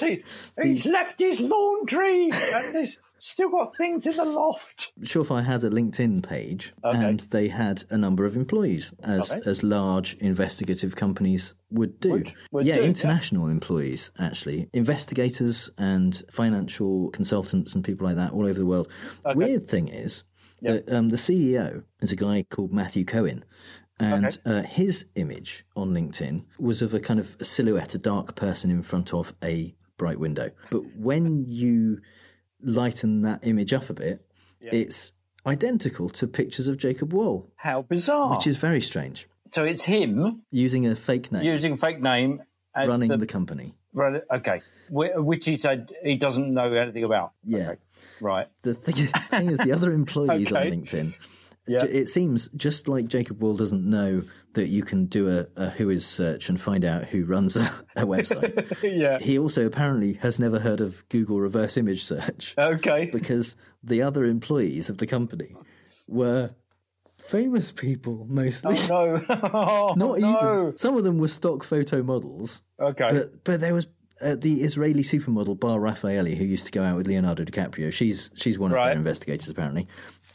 he? 0.00 0.22
He's 0.62 0.86
left 0.86 1.20
his 1.20 1.40
laundry 1.40 2.30
and 2.30 2.76
he's 2.76 2.98
still 3.18 3.50
got 3.50 3.76
things 3.76 4.06
in 4.06 4.16
the 4.16 4.24
loft. 4.24 4.92
Surefire 5.00 5.44
has 5.44 5.64
a 5.64 5.70
LinkedIn 5.70 6.22
page, 6.26 6.72
Okay. 6.84 7.04
and 7.04 7.20
they 7.20 7.48
had 7.48 7.84
a 7.90 7.98
number 7.98 8.24
of 8.24 8.36
employees, 8.36 8.92
as 9.02 9.32
Okay. 9.32 9.40
as 9.50 9.62
large 9.64 10.14
investigative 10.20 10.94
companies 10.94 11.54
would 11.70 11.98
do. 12.00 12.22
would 12.52 12.64
yeah, 12.66 12.76
do, 12.76 12.80
yeah. 12.82 12.86
international 12.86 13.48
employees 13.48 14.12
actually, 14.18 14.68
investigators 14.72 15.70
and 15.76 16.22
financial 16.30 17.10
consultants 17.10 17.74
and 17.74 17.82
people 17.84 18.06
like 18.06 18.16
that 18.16 18.32
all 18.32 18.46
over 18.46 18.58
the 18.58 18.66
world. 18.66 18.88
Weird 19.34 19.64
thing 19.64 19.88
is 19.88 20.22
that 20.62 20.88
um, 20.92 21.08
the 21.10 21.16
CEO 21.16 21.82
is 22.00 22.12
a 22.12 22.16
guy 22.16 22.44
called 22.48 22.72
Matthew 22.72 23.04
Cohen. 23.04 23.44
And 24.00 24.26
Okay. 24.26 24.36
uh, 24.44 24.62
his 24.62 25.06
image 25.16 25.64
on 25.74 25.90
LinkedIn 25.92 26.44
was 26.58 26.82
of 26.82 26.94
a 26.94 27.00
kind 27.00 27.18
of 27.18 27.36
a 27.40 27.44
silhouette, 27.44 27.94
a 27.94 27.98
dark 27.98 28.36
person 28.36 28.70
in 28.70 28.82
front 28.82 29.12
of 29.12 29.34
a 29.42 29.74
bright 29.96 30.20
window. 30.20 30.50
But 30.70 30.96
when 30.96 31.44
you 31.46 32.00
lighten 32.62 33.22
that 33.22 33.40
image 33.46 33.72
up 33.72 33.90
a 33.90 33.94
bit, 33.94 34.24
it's 34.60 35.12
identical 35.46 36.08
to 36.10 36.26
pictures 36.26 36.68
of 36.68 36.76
Jacob 36.76 37.12
Wohl, 37.12 37.50
How 37.56 37.82
bizarre. 37.82 38.30
which 38.30 38.46
is 38.46 38.56
very 38.56 38.80
strange. 38.80 39.26
so 39.52 39.64
it's 39.64 39.84
him 39.84 40.42
Using 40.50 40.86
a 40.86 40.94
fake 40.94 41.32
name, 41.32 41.42
using 41.42 41.72
a 41.72 41.76
fake 41.76 42.00
name 42.02 42.42
as 42.74 42.86
running 42.88 43.08
the, 43.08 43.16
the, 43.16 43.26
company. 43.26 43.74
Right, 43.94 44.20
okay. 44.30 44.60
Which 44.90 45.46
he 45.46 45.56
said 45.56 45.90
he 46.04 46.16
doesn't 46.16 46.52
know 46.52 46.72
anything 46.72 47.04
about. 47.04 47.32
Yeah. 47.44 47.74
Right. 48.20 48.46
The 48.62 48.74
thing, 48.74 48.94
thing 49.30 49.48
is, 49.48 49.58
the 49.58 49.72
other 49.72 49.92
employees 49.92 50.52
Okay. 50.52 50.66
on 50.70 50.72
LinkedIn, 50.72 51.16
Yeah. 51.68 51.84
it 51.84 52.08
seems 52.08 52.48
just 52.50 52.88
like 52.88 53.06
Jacob 53.08 53.42
Wohl 53.42 53.56
doesn't 53.56 53.84
know 53.84 54.22
that 54.54 54.68
you 54.68 54.82
can 54.82 55.06
do 55.06 55.28
a, 55.38 55.46
a 55.56 55.70
who 55.70 55.90
is 55.90 56.04
search 56.06 56.48
and 56.48 56.60
find 56.60 56.84
out 56.84 57.04
who 57.04 57.24
runs 57.24 57.56
a, 57.56 57.70
a 57.96 58.02
website. 58.04 58.82
yeah. 58.98 59.18
He 59.20 59.38
also 59.38 59.66
apparently 59.66 60.14
has 60.14 60.40
never 60.40 60.58
heard 60.58 60.80
of 60.80 61.08
Google 61.08 61.40
reverse 61.40 61.76
image 61.76 62.02
search. 62.04 62.54
Okay. 62.58 63.10
Because 63.12 63.56
the 63.82 64.02
other 64.02 64.24
employees 64.24 64.90
of 64.90 64.98
the 64.98 65.06
company 65.06 65.54
were 66.06 66.50
famous 67.18 67.70
people 67.70 68.26
mostly. 68.28 68.76
Oh, 68.90 69.16
no. 69.16 69.24
Oh, 69.52 69.94
Not 69.96 70.18
no. 70.18 70.62
even. 70.66 70.78
Some 70.78 70.96
of 70.96 71.04
them 71.04 71.18
were 71.18 71.28
stock 71.28 71.62
photo 71.64 72.02
models. 72.02 72.62
Okay. 72.80 73.08
But 73.10 73.44
but 73.44 73.60
there 73.60 73.74
was 73.74 73.86
uh, 74.22 74.36
the 74.36 74.62
Israeli 74.62 75.02
supermodel 75.02 75.58
Bar 75.60 75.78
Refaeli 75.78 76.36
who 76.36 76.44
used 76.44 76.66
to 76.66 76.72
go 76.72 76.82
out 76.82 76.96
with 76.96 77.06
Leonardo 77.06 77.44
DiCaprio. 77.44 77.92
She's 77.92 78.30
she's 78.34 78.58
one 78.58 78.70
of 78.72 78.76
Right. 78.76 78.88
their 78.88 78.96
investigators 78.96 79.48
apparently. 79.48 79.86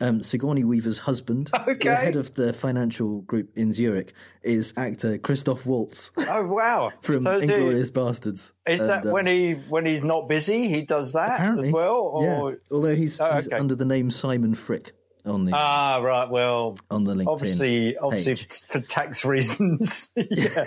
Um, 0.01 0.23
Sigourney 0.23 0.63
Weaver's 0.63 0.97
husband, 0.99 1.51
the 1.53 1.95
head 1.95 2.15
of 2.15 2.33
the 2.33 2.51
financial 2.51 3.21
group 3.21 3.51
in 3.55 3.71
Zurich, 3.71 4.13
is 4.41 4.73
actor 4.75 5.17
Christoph 5.19 5.65
Waltz 5.67 6.11
Oh 6.17 6.47
wow! 6.47 6.89
from 7.01 7.21
So 7.23 7.39
Inglourious 7.39 7.91
Basterds. 7.91 8.53
is 8.67 8.79
And, 8.81 8.89
that 8.89 9.05
um, 9.05 9.11
when 9.11 9.27
he 9.27 9.51
when 9.69 9.85
he's 9.85 10.03
not 10.03 10.27
busy, 10.27 10.67
he 10.67 10.81
does 10.81 11.13
that 11.13 11.35
apparently 11.35 11.67
as 11.67 11.73
well? 11.73 11.95
Or 11.95 12.23
yeah. 12.51 12.57
Although 12.71 12.95
he's, 12.95 13.21
Oh, 13.21 13.31
he's 13.35 13.47
okay. 13.47 13.57
under 13.57 13.75
the 13.75 13.85
name 13.85 14.09
Simon 14.09 14.55
Frick 14.55 14.93
on 15.25 15.45
the 15.45 15.51
ah 15.55 15.97
right, 15.99 16.29
well, 16.29 16.75
on 16.89 17.03
the 17.03 17.13
LinkedIn. 17.13 17.27
obviously, 17.27 17.95
obviously 17.97 18.35
page. 18.35 18.61
for 18.63 18.79
tax 18.81 19.23
reasons. 19.33 20.09
yeah. 20.15 20.65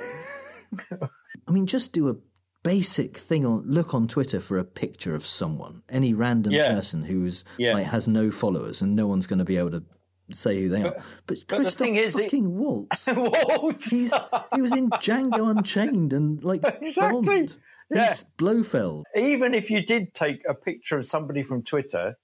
I 1.49 1.51
mean, 1.53 1.67
just 1.67 1.93
do 1.93 2.09
a 2.09 2.15
basic 2.67 3.17
thing 3.17 3.47
on 3.47 3.63
look 3.67 3.95
on 3.95 4.09
Twitter 4.09 4.41
for 4.41 4.59
a 4.59 4.65
picture 4.65 5.15
of 5.15 5.25
someone, 5.27 5.83
any 5.89 6.13
random 6.15 6.53
Yeah. 6.53 6.75
person 6.75 7.05
who's 7.05 7.45
Yeah. 7.59 7.75
like 7.75 7.87
has 7.87 8.09
no 8.09 8.31
followers 8.31 8.83
and 8.83 8.95
no 8.97 9.07
one's 9.07 9.27
going 9.27 9.39
to 9.39 9.45
be 9.45 9.57
able 9.57 9.71
to 9.73 9.85
say 10.33 10.61
who 10.61 10.69
they 10.69 10.83
are. 10.83 10.91
But 10.91 11.03
but 11.27 11.39
the 11.49 11.57
Christoph 11.57 11.79
thing 11.79 11.97
is, 11.97 12.15
fucking 12.19 12.57
Waltz, 12.59 13.07
Waltz. 13.15 13.91
he's 13.91 14.13
he 14.55 14.63
was 14.63 14.73
in 14.77 14.91
Django 14.91 15.51
Unchained 15.57 16.13
and 16.13 16.43
like 16.43 16.63
Exactly. 16.83 17.23
Bond. 17.23 17.57
Yeah. 17.95 18.09
He's 18.09 18.25
Blofeld. 18.37 19.05
Even 19.17 19.55
if 19.55 19.71
you 19.71 19.81
did 19.85 20.13
take 20.13 20.43
a 20.49 20.55
picture 20.55 20.99
of 20.99 21.07
somebody 21.07 21.45
from 21.45 21.63
Twitter, 21.63 22.17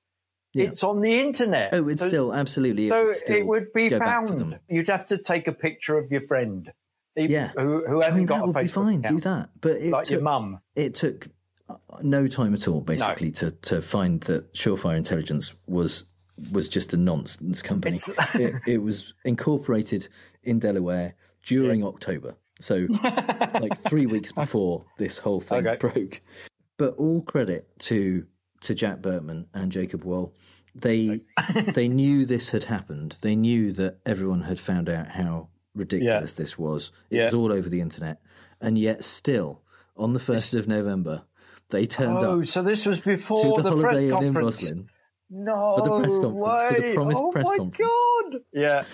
Yeah. 0.55 0.65
it's 0.71 0.83
on 0.83 1.01
the 1.03 1.21
internet. 1.21 1.71
Oh, 1.73 1.87
it's 1.89 2.01
So- 2.01 2.09
still 2.09 2.35
absolutely. 2.35 2.89
So 2.89 3.09
it 3.11 3.23
would, 3.29 3.37
it 3.37 3.47
would 3.47 3.73
be 3.73 3.89
go 3.89 4.01
back 4.01 4.27
to 4.27 4.33
them. 4.33 4.51
found. 4.51 4.61
You'd 4.69 4.89
have 4.89 5.07
to 5.07 5.19
take 5.19 5.47
a 5.47 5.53
picture 5.53 5.97
of 5.97 6.11
your 6.11 6.21
friend, 6.23 6.73
Yeah. 7.17 7.49
who, 7.49 7.85
who 7.87 8.01
hasn't 8.01 8.21
mean, 8.21 8.27
got 8.27 8.37
that 8.39 8.43
a 8.45 8.47
would 8.47 8.57
Facebook 8.57 8.63
be 8.63 8.69
fine. 8.69 8.99
account. 9.01 9.15
Do 9.15 9.21
that, 9.21 9.51
but 9.61 9.73
it 9.73 9.91
like 9.93 10.05
took, 10.05 10.13
your 10.13 10.23
mum. 10.23 10.61
It 10.75 10.95
took 10.95 11.29
uh, 11.69 11.77
no 12.03 12.27
time 12.27 12.55
at 12.55 12.67
all, 12.69 12.81
basically, 12.81 13.31
to, 13.33 13.51
to 13.51 13.83
find 13.83 14.21
that 14.23 14.53
Surefire 14.55 14.97
Intelligence 14.97 15.55
was 15.67 16.05
was 16.51 16.69
just 16.69 16.93
a 16.95 16.97
nonsense 16.97 17.61
company. 17.63 17.99
it, 18.35 18.55
it 18.67 18.79
was 18.79 19.15
incorporated 19.25 20.09
in 20.43 20.59
Delaware 20.59 21.15
during 21.45 21.85
October, 21.85 22.37
so 22.59 22.87
like 23.61 23.77
three 23.89 24.07
weeks 24.07 24.33
before 24.33 24.85
this 24.99 25.19
whole 25.19 25.41
thing 25.41 25.67
Okay. 25.67 25.77
broke. 25.77 26.21
But 26.79 26.95
all 26.97 27.21
credit 27.23 27.69
to 27.81 28.27
to 28.63 28.75
Jack 28.75 29.03
Burkman 29.03 29.47
and 29.53 29.71
Jacob 29.71 30.05
Wohl. 30.05 30.35
They 30.75 31.21
they 31.75 31.87
knew 31.89 32.25
this 32.25 32.51
had 32.51 32.65
happened. 32.65 33.19
They 33.21 33.37
knew 33.37 33.73
that 33.73 33.99
everyone 34.07 34.43
had 34.43 34.59
found 34.59 34.89
out 34.89 35.09
how 35.09 35.49
ridiculous 35.75 36.35
this 36.35 36.59
was. 36.59 36.93
It 37.11 37.17
Yeah. 37.19 37.25
was 37.25 37.35
all 37.35 37.53
over 37.53 37.69
the 37.69 37.81
internet, 37.81 38.21
and 38.61 38.79
yet 38.79 39.05
still 39.05 39.63
on 39.97 40.13
the 40.13 40.21
first 40.21 40.55
of 40.55 40.67
November 40.69 41.23
they 41.71 41.87
turned 41.87 42.19
Oh, 42.19 42.41
up 42.41 42.47
so 42.47 42.63
this 42.63 42.85
was 42.85 43.01
to 43.01 43.05
before 43.11 43.63
the, 43.63 43.71
the, 43.71 43.81
press 43.81 43.99
holiday 43.99 44.09
Inn 44.09 44.25
in 44.27 44.35
conference. 44.35 44.73
No 45.31 45.75
For 45.79 45.85
the 45.89 46.01
press 46.01 46.19
conference, 46.19 46.19
for 46.19 46.21
the 46.21 46.83
way. 46.83 46.95
promised 46.95 47.23
oh 47.25 47.31
press 47.31 47.45
my 47.47 47.57
conference. 47.57 47.91
god! 48.33 48.41
Yeah, 48.53 48.85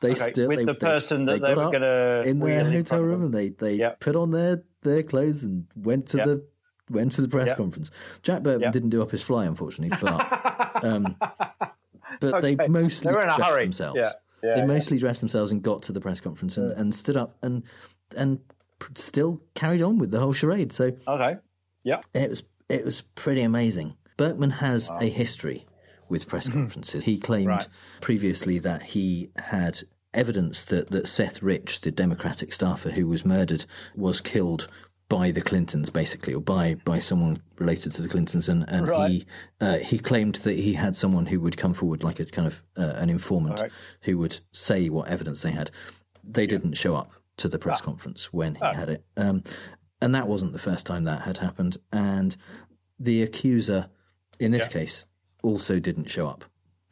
They 0.00 0.10
Okay, 0.12 0.30
still 0.32 0.48
with 0.48 0.58
they, 0.58 0.64
the 0.64 0.72
they- 0.72 0.78
person 0.78 1.24
that 1.26 1.40
they 1.42 1.48
got 1.48 1.56
were 1.56 1.64
up 1.64 1.72
gonna 1.72 2.22
in 2.24 2.38
their 2.38 2.70
hotel 2.70 3.00
room 3.02 3.22
and 3.24 3.34
they 3.34 3.50
they 3.50 3.74
Yep. 3.76 4.00
put 4.00 4.16
on 4.16 4.30
their 4.30 4.62
their 4.82 5.02
clothes 5.02 5.44
and 5.44 5.66
went 5.76 6.06
to 6.08 6.16
Yep. 6.18 6.26
the 6.26 6.44
went 6.90 7.12
to 7.12 7.22
the 7.22 7.28
press 7.28 7.48
Yep. 7.48 7.56
conference. 7.58 7.90
Jack 8.22 8.42
Burton 8.42 8.70
didn't 8.72 8.90
do 8.90 9.02
up 9.02 9.10
his 9.10 9.22
fly, 9.22 9.44
unfortunately, 9.44 9.96
but 10.00 10.84
um, 10.84 11.16
but 12.20 12.40
they 12.42 12.54
Okay. 12.54 12.68
mostly 12.68 13.10
They 13.10 13.14
were 13.14 13.22
in 13.22 13.28
a 13.30 13.36
dressed 13.36 13.50
hurry. 13.52 13.64
themselves. 13.64 13.98
Yeah. 13.98 14.12
Yeah, 14.42 14.54
they 14.54 14.60
yeah. 14.60 14.66
mostly 14.66 14.98
dressed 14.98 15.20
themselves 15.20 15.52
and 15.52 15.62
got 15.62 15.82
to 15.84 15.92
the 15.92 16.00
press 16.00 16.20
conference 16.20 16.56
and, 16.56 16.72
and 16.72 16.94
stood 16.94 17.16
up 17.16 17.36
and 17.42 17.62
and 18.16 18.40
still 18.94 19.42
carried 19.54 19.82
on 19.82 19.98
with 19.98 20.10
the 20.10 20.20
whole 20.20 20.32
charade. 20.32 20.72
So 20.72 20.92
okay, 21.08 21.38
yeah, 21.82 22.00
it 22.14 22.30
was 22.30 22.42
it 22.68 22.84
was 22.84 23.00
pretty 23.00 23.42
amazing. 23.42 23.96
Burkman 24.16 24.50
has 24.50 24.90
a 25.00 25.08
history 25.08 25.66
with 26.08 26.28
press 26.28 26.48
mm-hmm. 26.48 26.60
conferences. 26.60 27.04
He 27.04 27.18
claimed 27.18 27.48
Right. 27.48 27.68
previously 28.00 28.58
that 28.60 28.82
he 28.82 29.30
had 29.36 29.82
evidence 30.14 30.64
that, 30.64 30.90
that 30.90 31.06
Seth 31.06 31.42
Rich, 31.42 31.82
the 31.82 31.90
Democratic 31.90 32.52
staffer 32.52 32.90
who 32.90 33.06
was 33.06 33.24
murdered, 33.24 33.66
was 33.94 34.20
killed 34.20 34.68
by 35.08 35.30
the 35.30 35.40
Clintons, 35.40 35.88
basically, 35.90 36.34
or 36.34 36.40
by, 36.40 36.74
by 36.84 36.98
someone 36.98 37.38
related 37.58 37.92
to 37.92 38.02
the 38.02 38.08
Clintons, 38.08 38.48
and, 38.48 38.64
and 38.68 38.88
Right. 38.88 39.10
he 39.10 39.26
uh, 39.60 39.78
he 39.78 39.98
claimed 39.98 40.36
that 40.36 40.58
he 40.58 40.72
had 40.74 40.96
someone 40.96 41.26
who 41.26 41.40
would 41.40 41.56
come 41.56 41.74
forward, 41.74 42.02
like 42.02 42.18
a 42.18 42.24
kind 42.26 42.46
of 42.48 42.62
uh, 42.76 42.94
an 42.96 43.08
informant, 43.10 43.60
Right. 43.60 43.72
who 44.02 44.18
would 44.18 44.40
say 44.52 44.88
what 44.88 45.08
evidence 45.08 45.42
they 45.42 45.52
had. 45.52 45.70
They 46.24 46.46
didn't 46.46 46.74
show 46.74 46.96
up 46.96 47.12
to 47.36 47.48
the 47.48 47.56
Ah. 47.58 47.60
press 47.60 47.80
conference 47.80 48.32
when 48.32 48.56
he 48.56 48.64
had 48.64 48.88
it, 48.90 49.04
um, 49.16 49.42
and 50.00 50.14
that 50.14 50.26
wasn't 50.26 50.52
the 50.52 50.58
first 50.58 50.86
time 50.86 51.04
that 51.04 51.22
had 51.22 51.38
happened. 51.38 51.76
And 51.92 52.36
the 52.98 53.22
accuser, 53.22 53.88
in 54.40 54.50
this 54.50 54.66
Yeah. 54.68 54.80
case, 54.80 55.04
also 55.42 55.78
didn't 55.78 56.10
show 56.10 56.26
up 56.26 56.44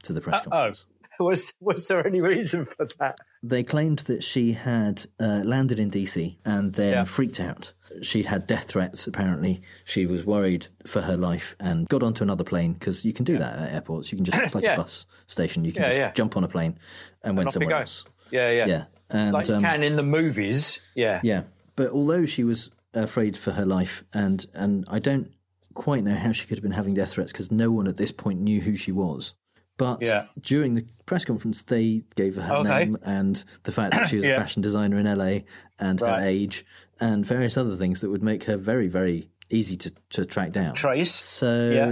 to 0.05 0.13
the 0.13 0.21
press 0.21 0.41
Uh-oh. 0.43 0.51
conference. 0.51 0.87
Was 1.21 1.55
was 1.61 1.87
there 1.89 2.07
any 2.07 2.21
reason 2.21 2.65
for 2.65 2.87
that? 2.99 3.19
They 3.43 3.63
claimed 3.63 4.01
that 4.01 4.25
she 4.25 4.53
had 4.53 5.07
uh, 5.21 5.43
landed 5.45 5.79
in 5.79 5.91
DC 5.91 6.37
and 6.45 6.73
then 6.75 6.93
Yeah. 6.93 7.05
freaked 7.05 7.39
out. 7.41 7.73
She'd 8.03 8.27
had 8.27 8.47
death 8.47 8.65
threats, 8.69 9.07
apparently. 9.07 9.61
She 9.85 10.07
was 10.07 10.25
worried 10.27 10.67
for 10.87 11.03
her 11.03 11.17
life 11.17 11.55
and 11.61 11.87
got 11.89 12.03
onto 12.03 12.25
another 12.25 12.43
plane 12.45 12.73
because 12.73 13.05
you 13.05 13.13
can 13.13 13.25
do 13.25 13.39
that 13.39 13.59
at 13.59 13.73
airports. 13.75 14.11
You 14.11 14.17
can 14.19 14.25
just, 14.25 14.39
it's 14.41 14.55
like 14.57 14.65
Yeah. 14.65 14.75
a 14.75 14.77
bus 14.79 15.07
station. 15.27 15.65
You 15.65 15.73
can 15.73 15.83
Yeah, 15.83 15.89
just 15.89 15.99
yeah. 16.01 16.13
jump 16.13 16.37
on 16.37 16.43
a 16.45 16.49
plane 16.49 16.79
and 17.23 17.37
went 17.37 17.53
somewhere 17.53 17.77
else. 17.77 18.05
Yeah, 18.31 18.51
yeah, 18.51 18.67
Yeah. 18.67 18.85
And, 19.11 19.33
like 19.33 19.47
you 19.49 19.55
um, 19.55 19.63
can 19.63 19.83
in 19.85 19.95
the 19.97 20.03
movies. 20.03 20.81
Yeah, 20.97 21.21
Yeah, 21.23 21.43
but 21.77 21.91
although 21.91 22.27
she 22.27 22.43
was 22.43 22.71
afraid 22.95 23.37
for 23.37 23.53
her 23.53 23.67
life, 23.67 24.03
and 24.13 24.45
and 24.55 24.85
I 24.89 24.99
don't 24.99 25.31
quite 25.75 26.03
know 26.05 26.15
how 26.17 26.33
she 26.33 26.47
could 26.47 26.57
have 26.59 26.63
been 26.63 26.73
having 26.73 26.95
death 26.95 27.13
threats 27.13 27.31
because 27.33 27.53
no 27.53 27.71
one 27.71 27.87
at 27.87 27.97
this 27.97 28.11
point 28.13 28.41
knew 28.41 28.61
who 28.63 28.75
she 28.77 28.91
was. 28.93 29.35
But 29.77 30.03
Yeah. 30.03 30.27
during 30.41 30.75
the 30.77 30.87
press 31.07 31.25
conference, 31.25 31.63
they 31.63 32.03
gave 32.15 32.37
her 32.37 32.43
her 32.43 32.55
Okay. 32.57 32.85
name 32.85 32.97
and 33.03 33.43
the 33.65 33.73
fact 33.73 33.93
that 33.95 34.07
she 34.09 34.17
was 34.17 34.25
Yeah. 34.27 34.37
a 34.37 34.41
fashion 34.41 34.63
designer 34.63 34.99
in 34.99 35.07
LA 35.07 35.41
and 35.79 36.01
her 36.01 36.17
age 36.21 36.65
and 37.01 37.27
various 37.27 37.57
other 37.57 37.75
things 37.77 38.01
that 38.01 38.11
would 38.11 38.23
make 38.23 38.45
her 38.45 38.57
very, 38.57 38.87
very 38.87 39.29
easy 39.51 39.77
to, 39.77 39.93
to 40.11 40.25
track 40.25 40.53
down. 40.53 40.75
Trace. 40.75 41.13
So 41.13 41.71
Yeah. 41.71 41.91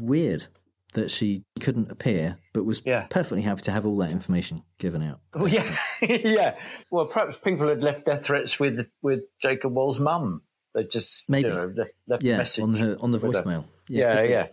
weird 0.00 0.46
that 0.94 1.10
she 1.10 1.42
couldn't 1.60 1.90
appear, 1.90 2.38
but 2.54 2.64
was 2.64 2.80
perfectly 2.80 3.42
happy 3.42 3.62
to 3.62 3.70
have 3.72 3.84
all 3.84 3.96
that 3.98 4.12
information 4.12 4.62
given 4.78 5.02
out. 5.02 5.20
Well, 5.34 5.48
yeah, 5.48 5.76
yeah. 6.02 6.58
Well, 6.90 7.06
perhaps 7.06 7.36
people 7.44 7.68
had 7.68 7.82
left 7.84 8.06
death 8.06 8.24
threats 8.26 8.58
with 8.58 8.88
with 9.02 9.20
Jacob 9.42 9.74
Wohl's 9.74 9.98
mum. 10.00 10.42
They 10.74 10.84
just 10.84 11.28
Maybe. 11.28 11.48
you 11.48 11.54
know, 11.54 11.72
left, 11.76 11.90
left 12.06 12.22
Yeah, 12.22 12.34
a 12.36 12.38
message 12.38 12.62
on 12.62 12.74
her- 12.74 12.96
on 13.00 13.10
the 13.10 13.18
her. 13.18 13.28
voicemail. 13.28 13.64
Yeah, 13.88 14.22
Yeah, 14.22 14.46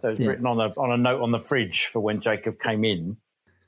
could 0.00 0.16
be. 0.16 0.22
yeah. 0.24 0.26
Yeah. 0.26 0.30
written 0.32 0.46
on 0.46 0.60
a 0.60 0.68
on 0.80 0.92
a 0.92 0.96
note 0.96 1.20
on 1.22 1.30
the 1.32 1.38
fridge 1.38 1.86
for 1.86 2.00
when 2.00 2.20
Jacob 2.20 2.58
came 2.60 2.84
in. 2.84 3.16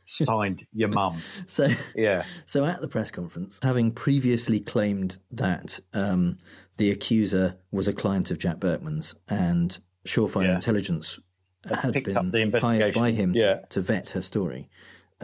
Signed 0.07 0.67
your 0.73 0.89
mum. 1.01 1.23
So 1.47 1.69
Yeah. 1.95 2.25
So 2.45 2.65
at 2.65 2.81
the 2.81 2.89
press 2.89 3.13
conference, 3.13 3.61
having 3.63 3.93
previously 3.93 4.59
claimed 4.59 5.19
that 5.31 5.79
um, 5.95 6.39
the 6.79 6.91
accuser 6.91 7.57
was 7.71 7.87
a 7.87 7.93
client 7.93 8.33
of 8.33 8.39
Jack 8.39 8.59
Burkman's 8.59 9.15
and 9.29 9.79
Surefire 10.05 10.47
Yeah. 10.47 10.55
Intelligence 10.57 11.21
had 11.65 11.93
Picked 11.93 12.07
been 12.09 12.17
up 12.17 12.33
the 12.33 12.59
hired 12.61 12.95
by 12.95 13.13
him 13.13 13.35
Yeah. 13.37 13.61
to, 13.61 13.67
to 13.69 13.81
vet 13.83 14.11
her 14.11 14.23
story. 14.23 14.69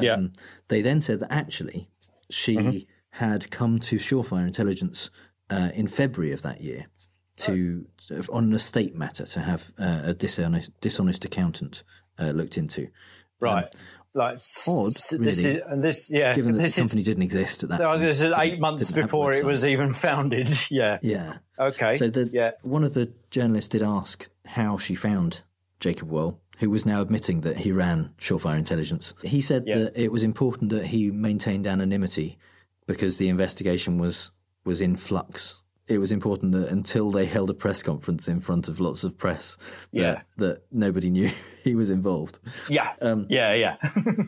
Yeah. 0.00 0.12
Um, 0.14 0.32
They 0.68 0.82
then 0.82 1.00
said 1.00 1.18
that 1.18 1.32
actually 1.32 1.88
she 2.30 2.56
Mhm. 2.56 2.86
had 3.10 3.50
come 3.50 3.80
to 3.80 3.96
Surefire 3.96 4.46
Intelligence 4.46 5.10
uh, 5.50 5.70
in 5.74 5.88
February 5.88 6.32
of 6.32 6.42
that 6.42 6.60
year 6.60 6.86
to 7.36 7.86
on 8.32 8.44
an 8.44 8.52
estate 8.54 8.94
matter 8.94 9.24
to 9.26 9.40
have 9.40 9.72
uh, 9.78 10.00
a 10.04 10.14
dishonest, 10.14 10.70
dishonest 10.80 11.24
accountant 11.24 11.82
uh, 12.18 12.30
looked 12.30 12.56
into. 12.58 12.88
Right. 13.40 13.66
like 14.14 14.38
odd, 14.66 14.86
s- 14.88 15.12
really. 15.12 15.24
This 15.26 15.44
is 15.44 15.62
and 15.68 15.84
this 15.84 16.08
yeah. 16.10 16.32
given 16.34 16.52
that 16.52 16.62
this 16.62 16.76
the 16.76 16.80
is- 16.82 16.86
company 16.88 17.02
didn't 17.02 17.22
exist 17.22 17.62
at 17.62 17.68
that. 17.68 17.80
No, 17.80 17.88
point, 17.90 18.00
this 18.02 18.22
is 18.22 18.32
eight 18.38 18.58
months 18.58 18.86
didn't 18.88 18.96
have 18.96 19.04
a 19.04 19.06
before 19.06 19.32
it 19.34 19.44
was 19.44 19.66
even 19.66 19.92
founded. 19.92 20.48
Yeah. 20.70 20.98
Yeah. 21.02 21.38
Okay. 21.58 21.96
So 21.96 22.08
the 22.08 22.30
yeah. 22.32 22.52
one 22.62 22.84
of 22.84 22.94
the 22.94 23.12
journalists 23.30 23.68
did 23.68 23.82
ask 23.82 24.28
how 24.46 24.78
she 24.78 24.94
found 24.94 25.42
Jacob 25.80 26.10
Wohl, 26.10 26.40
who 26.58 26.70
was 26.70 26.86
now 26.86 27.02
admitting 27.02 27.42
that 27.42 27.58
he 27.58 27.72
ran 27.72 28.14
Surefire 28.18 28.56
Intelligence. 28.56 29.12
He 29.22 29.42
said 29.42 29.64
Yeah. 29.66 29.78
that 29.80 30.02
it 30.02 30.10
was 30.10 30.22
important 30.22 30.70
that 30.70 30.86
he 30.86 31.10
maintained 31.10 31.66
anonymity 31.66 32.38
because 32.86 33.18
the 33.18 33.28
investigation 33.28 33.98
was 33.98 34.30
was 34.64 34.80
in 34.80 34.96
flux. 34.96 35.62
It 35.88 35.98
was 35.98 36.10
important 36.10 36.52
that 36.52 36.68
until 36.70 37.10
they 37.12 37.26
held 37.26 37.48
a 37.50 37.54
press 37.54 37.82
conference 37.82 38.26
in 38.26 38.40
front 38.40 38.68
of 38.68 38.80
lots 38.80 39.04
of 39.04 39.16
press, 39.16 39.56
that, 39.92 40.00
Yeah. 40.00 40.22
that 40.38 40.62
nobody 40.72 41.10
knew 41.10 41.30
he 41.64 41.74
was 41.76 41.90
involved. 41.90 42.38
Yeah. 42.68 42.92
Um, 43.00 43.26
yeah. 43.30 43.54
Yeah. 43.54 43.76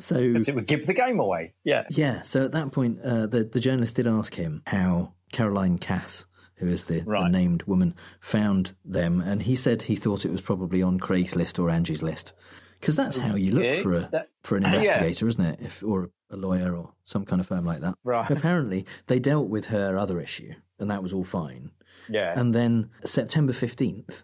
So 0.00 0.16
it 0.16 0.54
would 0.54 0.68
give 0.68 0.86
the 0.86 0.94
game 0.94 1.18
away. 1.18 1.54
Yeah. 1.64 1.82
Yeah. 1.90 2.22
So 2.22 2.44
at 2.44 2.52
that 2.52 2.70
point, 2.72 3.00
uh, 3.02 3.26
the 3.26 3.42
the 3.42 3.58
journalist 3.58 3.96
did 3.96 4.06
ask 4.06 4.34
him 4.34 4.62
how 4.68 5.14
Caroline 5.32 5.78
Cass, 5.78 6.26
who 6.58 6.68
is 6.68 6.84
the, 6.84 7.00
the 7.00 7.28
named 7.28 7.64
woman, 7.64 7.96
found 8.20 8.74
them, 8.84 9.20
and 9.20 9.42
he 9.42 9.56
said 9.56 9.82
he 9.82 9.96
thought 9.96 10.24
it 10.24 10.30
was 10.30 10.40
probably 10.40 10.82
on 10.82 11.00
Craigslist 11.00 11.58
or 11.58 11.68
Angie's 11.68 12.00
list, 12.02 12.32
because 12.78 12.94
that's 12.94 13.16
how 13.16 13.34
you 13.34 13.50
look 13.52 13.64
Yeah, 13.64 13.82
for 13.82 13.94
a 13.94 14.08
that- 14.12 14.28
for 14.44 14.56
an 14.56 14.62
yeah. 14.66 14.74
investigator, 14.74 15.26
isn't 15.26 15.44
it? 15.44 15.60
If 15.62 15.82
or 15.82 16.10
a 16.30 16.36
lawyer 16.36 16.74
or 16.74 16.92
some 17.04 17.24
kind 17.24 17.40
of 17.40 17.46
firm 17.46 17.64
like 17.64 17.80
that. 17.80 17.94
Right. 18.04 18.30
Apparently, 18.30 18.84
they 19.06 19.18
dealt 19.18 19.48
with 19.48 19.66
her 19.66 19.96
other 19.98 20.20
issue, 20.20 20.52
and 20.78 20.90
that 20.90 21.02
was 21.02 21.12
all 21.12 21.24
fine. 21.24 21.70
Yeah. 22.08 22.38
And 22.38 22.54
then 22.54 22.90
September 23.04 23.52
fifteenth, 23.52 24.22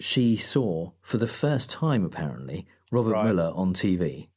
she 0.00 0.36
saw 0.36 0.92
for 1.00 1.16
the 1.18 1.26
first 1.26 1.70
time 1.70 2.04
apparently 2.04 2.66
Robert 2.90 3.12
Right. 3.12 3.24
Mueller 3.24 3.52
on 3.54 3.74
TV 3.74 4.28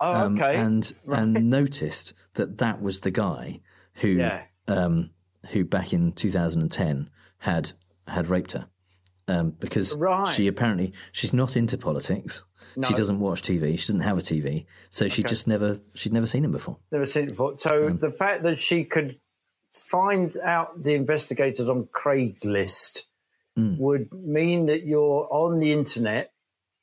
Oh, 0.00 0.12
um, 0.12 0.36
okay. 0.40 0.56
and 0.58 0.92
and 1.08 1.50
noticed 1.50 2.14
that 2.34 2.58
that 2.58 2.80
was 2.80 3.00
the 3.00 3.10
guy 3.10 3.60
who 3.96 4.08
Yeah. 4.08 4.42
um, 4.68 5.10
who 5.50 5.64
back 5.64 5.92
in 5.92 6.12
2010 6.12 7.10
had 7.38 7.72
had 8.08 8.28
raped 8.28 8.52
her 8.52 8.68
um, 9.28 9.50
because 9.58 9.94
Right. 9.96 10.26
she 10.28 10.46
apparently 10.46 10.92
she's 11.12 11.32
not 11.34 11.56
into 11.56 11.76
politics. 11.76 12.44
No. 12.76 12.88
She 12.88 12.94
doesn't 12.94 13.20
watch 13.20 13.42
TV. 13.42 13.72
She 13.78 13.86
doesn't 13.86 14.00
have 14.00 14.18
a 14.18 14.22
TV, 14.22 14.66
so 14.90 15.08
she 15.08 15.22
Okay. 15.22 15.28
just 15.28 15.46
never 15.46 15.80
she'd 15.94 16.12
never 16.12 16.26
seen 16.26 16.44
him 16.44 16.52
before. 16.52 16.78
Never 16.92 17.06
seen 17.06 17.24
it 17.24 17.28
before. 17.30 17.54
So 17.58 17.86
Um, 17.88 17.96
the 17.98 18.10
fact 18.10 18.42
that 18.44 18.58
she 18.58 18.84
could 18.84 19.18
find 19.72 20.36
out 20.38 20.82
the 20.82 20.94
investigators 20.94 21.68
on 21.68 21.84
Craigslist 21.86 23.02
Mm. 23.58 23.78
would 23.78 24.12
mean 24.12 24.66
that 24.66 24.84
you're 24.84 25.28
on 25.30 25.56
the 25.56 25.72
internet, 25.72 26.32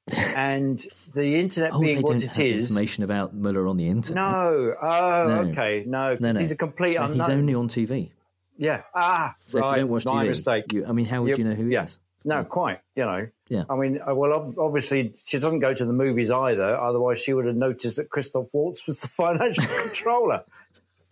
and 0.37 0.85
the 1.13 1.35
internet 1.39 1.73
Oh, 1.73 1.79
being 1.81 2.01
what 2.01 2.13
don't 2.13 2.23
it 2.23 2.35
have 2.35 2.45
is. 2.45 2.69
information 2.71 3.03
about 3.03 3.33
Mueller 3.35 3.67
on 3.67 3.77
the 3.77 3.87
internet. 3.87 4.23
No. 4.23 4.75
Oh, 4.81 5.25
No. 5.27 5.51
okay. 5.51 5.83
No, 5.85 6.15
no, 6.19 6.31
no. 6.31 6.39
he's 6.39 6.51
a 6.51 6.55
complete 6.55 6.95
No, 6.95 7.03
unknown. 7.05 7.19
He's 7.29 7.29
only 7.37 7.53
on 7.55 7.67
TV. 7.67 8.11
Yeah. 8.57 8.83
Ah, 8.95 9.33
So 9.45 9.59
right. 9.59 9.69
if 9.71 9.75
you 9.75 9.81
don't 9.83 9.89
watch 9.91 10.05
my 10.05 10.23
TV, 10.25 10.29
mistake. 10.29 10.73
you- 10.73 10.85
I 10.85 10.91
mean, 10.91 11.05
how 11.07 11.21
would 11.23 11.29
Yep. 11.29 11.37
you 11.39 11.43
know 11.45 11.53
who 11.55 11.65
he 11.67 11.75
is? 11.75 11.99
No, 12.23 12.43
quite. 12.43 12.79
You 12.95 13.03
know. 13.05 13.27
Yeah. 13.49 13.63
I 13.69 13.75
mean, 13.75 13.99
uh, 14.07 14.13
well, 14.15 14.53
obviously 14.59 15.13
she 15.25 15.39
doesn't 15.39 15.59
go 15.59 15.73
to 15.73 15.85
the 15.85 15.93
movies 15.93 16.31
either. 16.31 16.77
Otherwise, 16.79 17.19
she 17.19 17.33
would 17.33 17.45
have 17.45 17.55
noticed 17.55 17.97
that 17.97 18.09
Christoph 18.09 18.47
Waltz 18.53 18.85
was 18.87 19.01
the 19.01 19.07
financial 19.23 19.65
controller. 19.83 20.43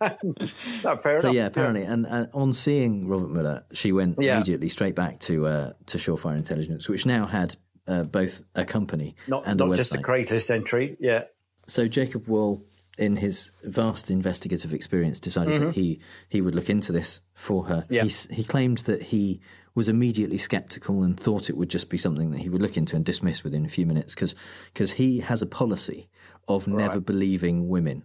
no, 0.02 0.96
fair 0.96 1.18
so 1.18 1.28
enough. 1.28 1.34
yeah, 1.34 1.46
apparently, 1.46 1.82
and, 1.82 2.06
and 2.06 2.28
on 2.32 2.52
seeing 2.54 3.06
Robert 3.06 3.30
Mueller, 3.30 3.64
she 3.72 3.92
went 3.92 4.16
Yeah. 4.18 4.36
immediately 4.36 4.68
straight 4.70 4.94
back 4.94 5.18
to 5.20 5.46
uh, 5.46 5.72
to 5.86 5.98
Surefire 5.98 6.36
Intelligence, 6.36 6.88
which 6.88 7.04
now 7.04 7.26
had 7.26 7.56
uh, 7.86 8.04
both 8.04 8.42
a 8.54 8.64
company 8.64 9.14
Not 9.28 9.42
and 9.46 9.58
not 9.58 9.70
a 9.72 9.74
just 9.76 9.94
a 9.94 9.98
Craigslist 9.98 10.50
entry. 10.50 10.96
Yeah. 11.00 11.24
So 11.66 11.86
Jacob 11.86 12.26
Wohl, 12.28 12.62
in 12.98 13.16
his 13.16 13.50
vast 13.64 14.10
investigative 14.10 14.74
experience, 14.74 15.18
decided 15.20 15.54
Mhm. 15.60 15.66
that 15.66 15.74
he 15.74 16.00
he 16.28 16.40
would 16.40 16.54
look 16.54 16.68
into 16.70 16.92
this 16.92 17.20
for 17.34 17.64
her. 17.66 17.84
Yeah. 17.88 18.04
He, 18.04 18.34
he 18.34 18.44
claimed 18.44 18.78
that 18.78 19.02
he 19.04 19.40
was 19.74 19.88
immediately 19.88 20.36
sceptical 20.36 21.02
and 21.02 21.18
thought 21.18 21.48
it 21.48 21.56
would 21.56 21.70
just 21.70 21.88
be 21.88 21.96
something 21.96 22.32
that 22.32 22.40
he 22.40 22.48
would 22.48 22.60
look 22.60 22.76
into 22.76 22.96
and 22.96 23.04
dismiss 23.04 23.44
within 23.44 23.64
a 23.64 23.68
few 23.68 23.86
minutes 23.86 24.14
because 24.14 24.34
because 24.74 24.92
he 24.92 25.20
has 25.20 25.40
a 25.42 25.46
policy 25.46 26.08
of 26.48 26.66
never 26.66 27.00
believing 27.00 27.68
women. 27.68 28.02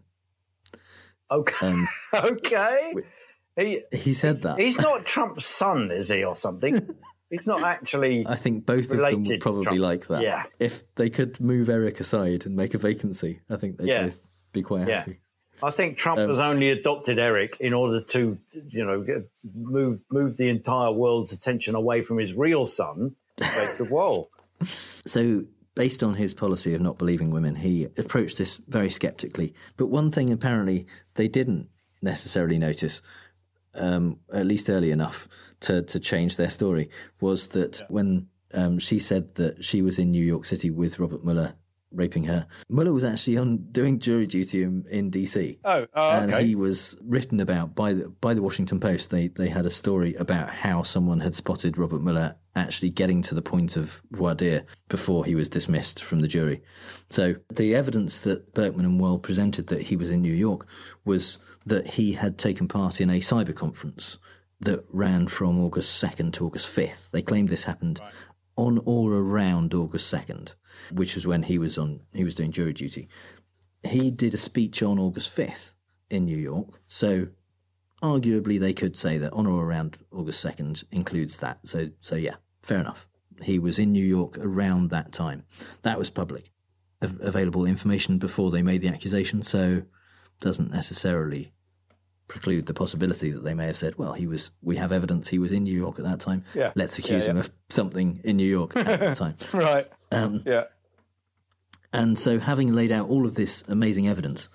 Okay. 1.32 1.68
Um, 1.68 1.88
okay. 2.14 2.94
He 3.58 3.82
he 3.92 4.14
said 4.14 4.42
that. 4.44 4.60
he's 4.60 4.78
not 4.78 5.06
Trump's 5.06 5.46
son, 5.46 5.90
is 5.92 6.10
he, 6.10 6.24
or 6.24 6.36
something? 6.36 6.96
He's 7.30 7.48
not 7.48 7.64
actually. 7.64 8.26
I 8.30 8.36
think 8.36 8.66
both 8.66 8.92
of 8.92 8.98
them 9.00 9.24
would 9.24 9.42
probably 9.42 9.80
like 9.80 10.08
that. 10.08 10.22
Yeah. 10.22 10.44
If 10.60 10.84
they 10.96 11.10
could 11.10 11.40
move 11.42 11.70
Eric 11.70 12.00
aside 12.00 12.46
and 12.46 12.56
make 12.56 12.74
a 12.74 12.78
vacancy, 12.78 13.42
I 13.50 13.56
think 13.56 13.78
they'd 13.78 13.88
Yeah. 13.88 14.04
both 14.04 14.30
be 14.56 14.64
quite 14.64 14.88
Yeah. 14.88 15.00
happy. 15.00 15.20
I 15.64 15.72
think 15.72 15.98
Trump 15.98 16.20
Um, 16.20 16.28
has 16.30 16.40
only 16.40 16.70
adopted 16.70 17.18
Eric 17.18 17.58
in 17.62 17.74
order 17.74 18.02
to, 18.02 18.38
you 18.70 18.86
know, 18.86 19.06
move 19.54 20.02
move 20.12 20.36
the 20.38 20.50
entire 20.50 20.92
world's 20.92 21.32
attention 21.32 21.76
away 21.76 22.02
from 22.02 22.18
his 22.18 22.34
real 22.34 22.66
son, 22.66 23.16
Jacob 23.40 23.90
Wohl. 23.92 24.30
So, 25.08 25.44
based 25.76 26.02
on 26.02 26.16
his 26.16 26.34
policy 26.34 26.74
of 26.74 26.82
not 26.82 26.98
believing 26.98 27.30
women, 27.30 27.56
he 27.56 27.86
approached 27.98 28.38
this 28.38 28.58
very 28.68 28.90
skeptically. 28.90 29.54
But 29.78 29.88
one 29.88 30.10
thing 30.12 30.32
apparently 30.32 30.88
they 31.16 31.28
didn't 31.28 31.70
necessarily 32.02 32.58
notice, 32.58 33.02
um, 33.76 34.20
at 34.34 34.46
least 34.46 34.70
early 34.70 34.92
enough 34.92 35.28
to, 35.62 35.82
to 35.84 36.00
change 36.00 36.38
their 36.38 36.50
story, 36.50 36.90
was 37.20 37.50
that 37.50 37.82
when 37.90 38.28
um, 38.54 38.80
she 38.80 38.98
said 39.00 39.36
that 39.36 39.64
she 39.64 39.82
was 39.82 40.00
in 40.00 40.12
New 40.12 40.24
York 40.26 40.46
City 40.46 40.70
with 40.70 41.00
Robert 41.00 41.24
Mueller 41.26 41.52
raping 41.96 42.24
her, 42.26 42.48
Mueller 42.70 42.94
was 42.94 43.04
actually 43.04 43.38
on 43.38 43.72
doing 43.72 44.00
jury 44.00 44.28
duty 44.28 44.64
in, 44.64 44.86
in 44.90 45.12
DC. 45.12 45.60
Oh, 45.64 45.86
oh, 45.94 46.10
and 46.12 46.34
okay. 46.34 46.46
he 46.46 46.56
was 46.56 46.98
written 47.04 47.40
about 47.40 47.76
by 47.76 47.94
the 47.94 48.10
by 48.22 48.34
the 48.34 48.42
Washington 48.42 48.80
Post. 48.80 49.10
They 49.10 49.28
they 49.28 49.50
had 49.50 49.66
a 49.66 49.70
story 49.70 50.14
about 50.16 50.50
how 50.50 50.84
someone 50.84 51.22
had 51.22 51.36
spotted 51.36 51.78
Robert 51.78 52.02
Mueller 52.02 52.36
actually 52.56 52.90
getting 52.90 53.22
to 53.22 53.36
the 53.36 53.42
point 53.42 53.76
of 53.76 54.02
voir 54.12 54.36
dire 54.36 54.66
before 54.88 55.26
he 55.26 55.36
was 55.36 55.50
dismissed 55.50 56.04
from 56.04 56.22
the 56.22 56.28
jury. 56.28 56.62
So 57.10 57.36
the 57.54 57.76
evidence 57.76 58.22
that 58.22 58.54
Burkman 58.54 58.86
and 58.86 59.00
Wohl 59.00 59.20
presented 59.20 59.68
that 59.68 59.84
he 59.84 59.96
was 59.96 60.10
in 60.10 60.22
New 60.22 60.34
York 60.34 60.68
was 61.04 61.38
that 61.66 61.88
he 61.88 62.14
had 62.14 62.38
taken 62.38 62.68
part 62.68 63.02
in 63.02 63.10
a 63.10 63.20
cyber 63.20 63.56
conference 63.56 64.18
that 64.62 64.86
ran 64.90 65.28
from 65.28 65.60
August 65.60 66.02
2nd 66.02 66.32
to 66.34 66.46
August 66.46 66.74
5th. 66.74 67.12
They 67.12 67.22
claimed 67.22 67.50
this 67.50 67.66
happened 67.66 68.00
on 68.58 68.82
or 68.86 69.14
around 69.14 69.74
August 69.74 70.14
2nd, 70.14 70.56
which 70.92 71.16
was 71.16 71.28
when 71.28 71.44
he 71.44 71.58
was 71.58 71.78
on 71.78 72.02
he 72.14 72.24
was 72.24 72.36
doing 72.36 72.52
jury 72.52 72.74
duty. 72.74 73.08
He 73.84 74.12
did 74.12 74.34
a 74.34 74.38
speech 74.38 74.82
on 74.82 74.98
August 74.98 75.36
5th 75.36 75.74
in 76.10 76.26
New 76.26 76.38
York. 76.38 76.82
So 76.88 77.28
arguably 78.02 78.60
they 78.60 78.74
could 78.74 78.98
say 78.98 79.18
that 79.18 79.34
on 79.34 79.46
or 79.46 79.64
around 79.64 79.98
August 80.12 80.46
2nd 80.46 80.84
includes 80.92 81.40
that. 81.40 81.60
So 81.66 81.90
so 82.00 82.16
yeah, 82.16 82.36
fair 82.62 82.80
enough. 82.80 83.08
He 83.42 83.60
was 83.60 83.80
in 83.80 83.92
New 83.92 84.06
York 84.06 84.38
around 84.38 84.90
that 84.90 85.12
time. 85.12 85.44
That 85.82 86.00
was 86.00 86.10
public 86.10 86.52
av- 87.04 87.20
available 87.22 87.66
information 87.66 88.18
before 88.18 88.52
they 88.52 88.62
made 88.62 88.82
the 88.82 88.88
accusation, 88.88 89.44
so 89.44 89.84
doesn't 90.40 90.72
necessarily 90.72 91.52
preclude 92.28 92.66
the 92.66 92.74
possibility 92.74 93.30
that 93.32 93.44
they 93.44 93.54
may 93.54 93.68
have 93.68 93.78
said, 93.78 93.98
well, 93.98 94.14
he 94.14 94.26
was 94.28 94.52
we 94.62 94.78
have 94.78 94.92
evidence 94.92 95.28
he 95.30 95.40
was 95.40 95.52
in 95.52 95.64
New 95.64 95.78
York 95.78 96.00
at 96.00 96.06
that 96.06 96.20
time. 96.20 96.44
Yeah. 96.54 96.72
Let's 96.76 96.98
accuse 96.98 97.26
Yeah, 97.26 97.32
him 97.32 97.38
of 97.38 97.52
something 97.70 98.20
in 98.24 98.38
New 98.38 98.50
York 98.50 98.76
at 98.76 99.00
that 99.00 99.16
time. 99.24 99.36
right. 99.54 99.88
Um, 100.12 100.42
Yeah. 100.46 100.64
and 101.94 102.18
so, 102.20 102.40
having 102.40 102.74
laid 102.74 102.92
out 102.92 103.08
all 103.10 103.26
of 103.26 103.36
this 103.36 103.64
amazing 103.68 104.08
evidence, 104.08 104.50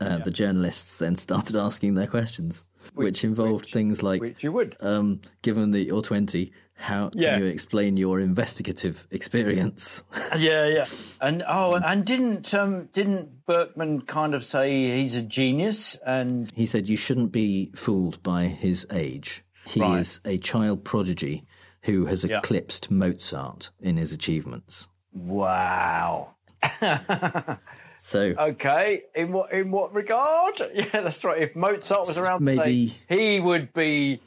uh, 0.00 0.18
the 0.18 0.30
journalists 0.30 0.98
then 0.98 1.16
started 1.26 1.56
asking 1.56 1.94
their 1.94 2.06
questions, 2.06 2.64
which, 2.94 3.24
involved 3.24 3.66
things 3.66 4.02
like, 4.02 4.20
which 4.20 4.44
you 4.44 4.52
would. 4.52 4.76
um, 4.80 5.20
given 5.42 5.72
that 5.72 5.84
you're 5.84 6.02
20, 6.02 6.52
How 6.78 7.08
can 7.08 7.20
Yeah. 7.20 7.38
you 7.38 7.46
explain 7.46 7.96
your 7.96 8.20
investigative 8.20 9.06
experience? 9.10 10.02
yeah, 10.36 10.66
yeah. 10.68 10.84
And 11.20 11.42
oh, 11.48 11.74
and 11.74 12.04
didn't 12.04 12.52
um, 12.54 12.88
didn't 12.92 13.46
Burkman 13.46 14.02
kind 14.02 14.34
of 14.34 14.44
say 14.44 15.00
he's 15.02 15.16
a 15.16 15.22
genius? 15.22 15.96
And 16.06 16.50
He 16.54 16.66
said 16.66 16.88
you 16.88 16.96
shouldn't 16.96 17.32
be 17.32 17.70
fooled 17.74 18.22
by 18.22 18.44
his 18.44 18.86
age. 18.92 19.42
He 19.66 19.80
Right. 19.80 19.98
is 20.00 20.20
a 20.24 20.38
child 20.38 20.84
prodigy 20.84 21.44
who 21.82 22.06
has 22.06 22.24
Yeah. 22.24 22.38
eclipsed 22.38 22.90
Mozart 22.90 23.70
in 23.80 23.96
his 23.96 24.12
achievements. 24.12 24.88
wow. 25.12 26.34
So 27.98 28.34
Okay, 28.38 29.04
in 29.14 29.32
what 29.32 29.50
in 29.52 29.70
what 29.70 29.94
regard? 29.94 30.60
Yeah, 30.74 30.84
that's 31.00 31.24
right. 31.24 31.40
If 31.40 31.56
Mozart 31.56 32.06
was 32.06 32.18
around 32.18 32.44
Maybe- 32.44 32.88
today, 33.08 33.16
he 33.16 33.40
would 33.40 33.72
be, 33.72 34.20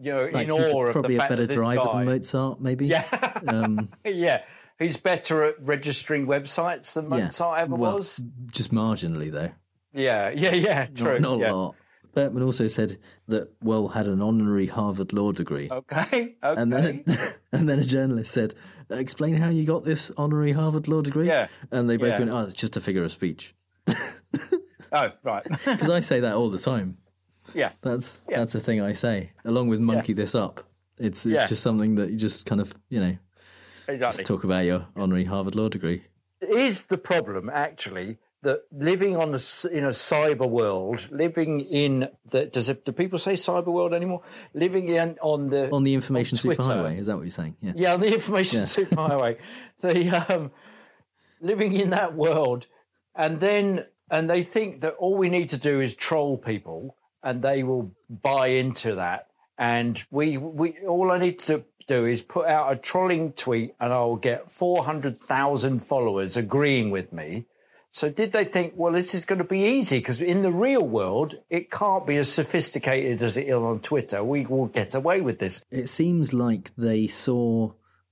you 0.00 0.12
know, 0.12 0.24
like, 0.32 0.48
in 0.48 0.54
he's 0.54 0.72
awe 0.72 0.86
of 0.86 0.92
probably 0.92 1.16
the 1.16 1.24
a 1.24 1.28
better 1.28 1.46
driver 1.46 1.84
guy, 1.84 1.98
than 1.98 2.06
Mozart, 2.06 2.60
maybe. 2.60 2.86
Yeah. 2.86 3.40
um, 3.48 3.88
yeah, 4.04 4.42
he's 4.78 4.96
better 4.96 5.42
at 5.44 5.54
registering 5.60 6.26
websites 6.26 6.94
than 6.94 7.04
yeah. 7.04 7.24
Mozart 7.24 7.60
ever 7.60 7.74
Well, 7.74 7.94
was. 7.94 8.22
Just 8.50 8.72
marginally, 8.72 9.30
though. 9.30 9.52
Yeah, 9.92 10.30
yeah, 10.30 10.54
yeah. 10.54 10.86
True. 10.86 11.18
Not, 11.20 11.38
not 11.38 11.38
yeah. 11.38 11.52
a 11.52 11.54
lot. 11.54 11.74
Burkman 12.14 12.42
also 12.42 12.68
said 12.68 12.96
that 13.28 13.52
Wohl 13.60 13.88
had 13.88 14.06
an 14.06 14.22
honorary 14.22 14.66
Harvard 14.66 15.12
law 15.12 15.32
degree. 15.32 15.68
Okay. 15.70 16.02
Okay. 16.02 16.34
And 16.42 16.72
then, 16.72 17.04
and 17.52 17.68
then 17.68 17.78
a 17.80 17.84
journalist 17.84 18.32
said, 18.32 18.54
"Explain 18.90 19.34
how 19.34 19.48
you 19.48 19.64
got 19.64 19.84
this 19.84 20.12
honorary 20.16 20.52
Harvard 20.52 20.86
law 20.88 21.02
degree." 21.02 21.26
Yeah. 21.26 21.48
and 21.70 21.90
they 21.90 21.96
both 21.96 22.10
Yeah. 22.10 22.18
went, 22.20 22.30
"Oh, 22.30 22.40
it's 22.40 22.54
just 22.54 22.76
a 22.76 22.80
figure 22.80 23.02
of 23.02 23.10
speech." 23.10 23.54
oh, 24.92 25.10
right. 25.22 25.42
Because 25.44 25.90
I 25.90 26.00
say 26.00 26.20
that 26.20 26.34
all 26.34 26.50
the 26.50 26.58
time. 26.58 26.98
Yeah. 27.54 27.72
That's 27.82 28.22
Yeah. 28.28 28.38
that's 28.38 28.54
a 28.54 28.60
thing 28.60 28.80
I 28.80 28.92
say, 28.92 29.32
along 29.44 29.68
with 29.68 29.80
monkey 29.80 30.12
this 30.12 30.34
up. 30.34 30.62
It's 30.98 31.26
it's 31.26 31.34
Yeah. 31.40 31.46
just 31.46 31.62
something 31.62 31.96
that 31.96 32.10
you 32.10 32.16
just 32.16 32.46
kind 32.46 32.60
of 32.60 32.74
you 32.88 33.00
know 33.00 33.16
Exactly. 33.88 34.18
just 34.18 34.26
talk 34.28 34.44
about 34.44 34.64
your 34.64 34.86
honorary 34.96 35.24
Harvard 35.24 35.54
law 35.54 35.68
degree. 35.68 36.04
is 36.40 36.84
the 36.86 36.98
problem 36.98 37.50
actually 37.50 38.18
that 38.42 38.60
living 38.70 39.16
on 39.16 39.32
the 39.32 39.70
in 39.72 39.84
a 39.84 39.88
cyber 39.88 40.48
world, 40.48 41.08
living 41.10 41.60
in 41.60 42.08
the 42.30 42.44
does 42.46 42.68
it, 42.68 42.84
do 42.84 42.92
people 42.92 43.18
say 43.18 43.32
cyber 43.32 43.72
world 43.72 43.94
anymore? 43.94 44.20
Living 44.52 44.88
in 44.88 45.16
on 45.22 45.48
the 45.48 45.70
On 45.70 45.82
the 45.82 45.94
information 45.94 46.36
Twitter. 46.36 46.62
superhighway, 46.62 46.98
is 46.98 47.06
that 47.06 47.16
what 47.16 47.22
you're 47.22 47.30
saying? 47.30 47.56
Yeah. 47.62 47.72
yeah, 47.74 47.94
on 47.94 48.00
the 48.00 48.12
information 48.12 48.60
Yeah. 48.60 48.66
superhighway, 48.78 49.38
the 49.80 50.10
um, 50.34 50.50
living 51.40 51.72
in 51.74 51.90
that 51.90 52.14
world, 52.14 52.66
and 53.14 53.40
then 53.40 53.86
and 54.10 54.28
they 54.28 54.42
think 54.42 54.82
that 54.82 54.94
all 54.96 55.16
we 55.16 55.30
need 55.30 55.48
to 55.48 55.58
do 55.58 55.80
is 55.80 55.94
troll 55.94 56.36
people, 56.36 56.96
and 57.24 57.42
they 57.42 57.62
will 57.62 57.90
buy 58.08 58.48
into 58.48 58.94
that, 58.96 59.28
and 59.58 60.02
we 60.10 60.36
we 60.38 60.76
all 60.86 61.10
I 61.10 61.18
need 61.18 61.38
to 61.40 61.64
do 61.88 62.06
is 62.06 62.22
put 62.22 62.46
out 62.46 62.72
a 62.72 62.76
trolling 62.76 63.32
tweet, 63.32 63.74
and 63.80 63.92
I'll 63.92 64.16
get 64.16 64.50
four 64.50 64.84
hundred 64.84 65.16
thousand 65.16 65.80
followers 65.80 66.36
agreeing 66.36 66.90
with 66.90 67.12
me. 67.12 67.46
So 67.90 68.10
did 68.10 68.32
they 68.32 68.44
think, 68.44 68.72
well, 68.76 68.92
this 68.92 69.14
is 69.14 69.24
going 69.24 69.38
to 69.38 69.44
be 69.44 69.60
easy 69.66 69.98
because 69.98 70.20
in 70.20 70.42
the 70.42 70.50
real 70.50 70.84
world, 70.84 71.36
it 71.48 71.70
can't 71.70 72.04
be 72.04 72.16
as 72.16 72.28
sophisticated 72.32 73.22
as 73.22 73.36
it 73.36 73.46
is 73.46 73.54
on 73.54 73.78
Twitter. 73.80 74.24
We 74.24 74.46
will 74.46 74.66
get 74.66 74.96
away 74.96 75.20
with 75.20 75.38
this. 75.38 75.62
It 75.70 75.88
seems 75.88 76.32
like 76.34 76.74
they 76.76 77.06
saw 77.06 77.70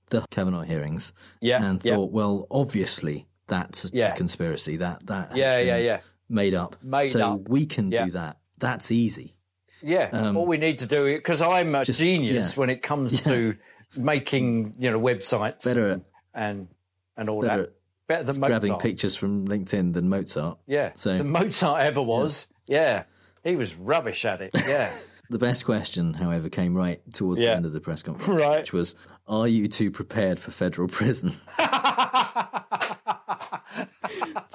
the 0.09 0.23
Kavanaugh 0.31 0.61
hearings 0.61 1.11
Yeah, 1.41 1.61
and 1.61 1.83
yeah. 1.83 1.95
thought, 1.95 2.11
well, 2.11 2.47
obviously 2.49 3.27
that's 3.47 3.83
a 3.85 3.89
Yeah. 3.91 4.11
conspiracy. 4.15 4.77
That 4.77 5.05
that 5.07 5.29
has 5.29 5.37
Yeah, 5.37 5.57
been 5.57 5.67
yeah, 5.67 5.77
yeah. 5.77 5.99
made 6.29 6.53
up. 6.53 6.77
Made 6.81 7.07
so 7.07 7.19
up. 7.33 7.49
we 7.49 7.65
can 7.65 7.89
do 7.89 8.09
that. 8.11 8.37
That's 8.63 8.91
easy. 8.91 9.35
Yeah, 9.81 10.09
Um, 10.13 10.37
all 10.37 10.45
we 10.45 10.55
need 10.57 10.79
to 10.79 10.85
do 10.85 11.05
because 11.17 11.41
I'm 11.41 11.75
a 11.75 11.83
just- 11.83 11.99
genius 11.99 12.53
yeah. 12.53 12.59
when 12.59 12.69
it 12.69 12.81
comes 12.81 13.21
to 13.23 13.55
making 13.97 14.73
you 14.79 14.89
know 14.89 14.99
websites 14.99 15.65
Better 15.65 15.89
at 15.89 16.01
and 16.33 16.69
and 17.17 17.29
all 17.29 17.41
better 17.41 17.63
that. 17.63 17.73
Better 18.07 18.23
than 18.23 18.43
at 18.43 18.47
grabbing 18.47 18.75
pictures 18.77 19.15
from 19.17 19.45
LinkedIn 19.47 19.91
than 19.93 20.07
Mozart. 20.09 20.57
Yeah, 20.67 20.91
So 20.95 21.17
than 21.17 21.29
Mozart 21.29 21.83
ever 21.83 22.01
was. 22.01 22.47
Yeah. 22.65 23.03
he 23.43 23.55
was 23.57 23.75
rubbish 23.75 24.23
at 24.23 24.41
it. 24.41 24.51
Yeah, 24.55 24.89
the 25.29 25.37
best 25.37 25.65
question, 25.65 26.13
however, 26.13 26.47
came 26.49 26.73
right 26.75 27.01
towards 27.13 27.41
the 27.41 27.51
end 27.51 27.65
of 27.65 27.73
the 27.73 27.81
press 27.81 28.01
conference, 28.01 28.41
Right. 28.45 28.59
which 28.59 28.71
was, 28.71 28.95
"Are 29.27 29.47
you 29.49 29.67
two 29.67 29.91
prepared 29.91 30.39
for 30.39 30.51
federal 30.51 30.87
prison?" 30.87 31.31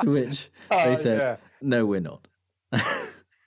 to 0.01 0.11
which 0.11 0.51
they 0.71 0.93
Oh, 0.93 0.95
said, 0.95 1.19
yeah. 1.21 1.37
"No, 1.61 1.85
we're 1.87 2.01
not." 2.01 2.27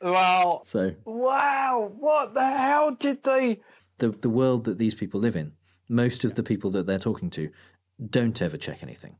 Well, 0.01 0.61
So 0.63 0.93
wow, 1.05 1.91
what 1.97 2.33
the 2.33 2.45
hell 2.45 2.91
did 2.91 3.23
they? 3.23 3.59
the 3.97 4.09
the 4.09 4.29
world 4.29 4.63
that 4.65 4.77
these 4.77 4.95
people 4.95 5.19
live 5.19 5.35
in, 5.35 5.53
most 5.87 6.23
of 6.25 6.33
the 6.35 6.43
people 6.43 6.71
that 6.71 6.87
they're 6.87 6.97
talking 6.99 7.29
to 7.31 7.49
don't 8.09 8.41
ever 8.41 8.57
check 8.57 8.81
anything. 8.81 9.17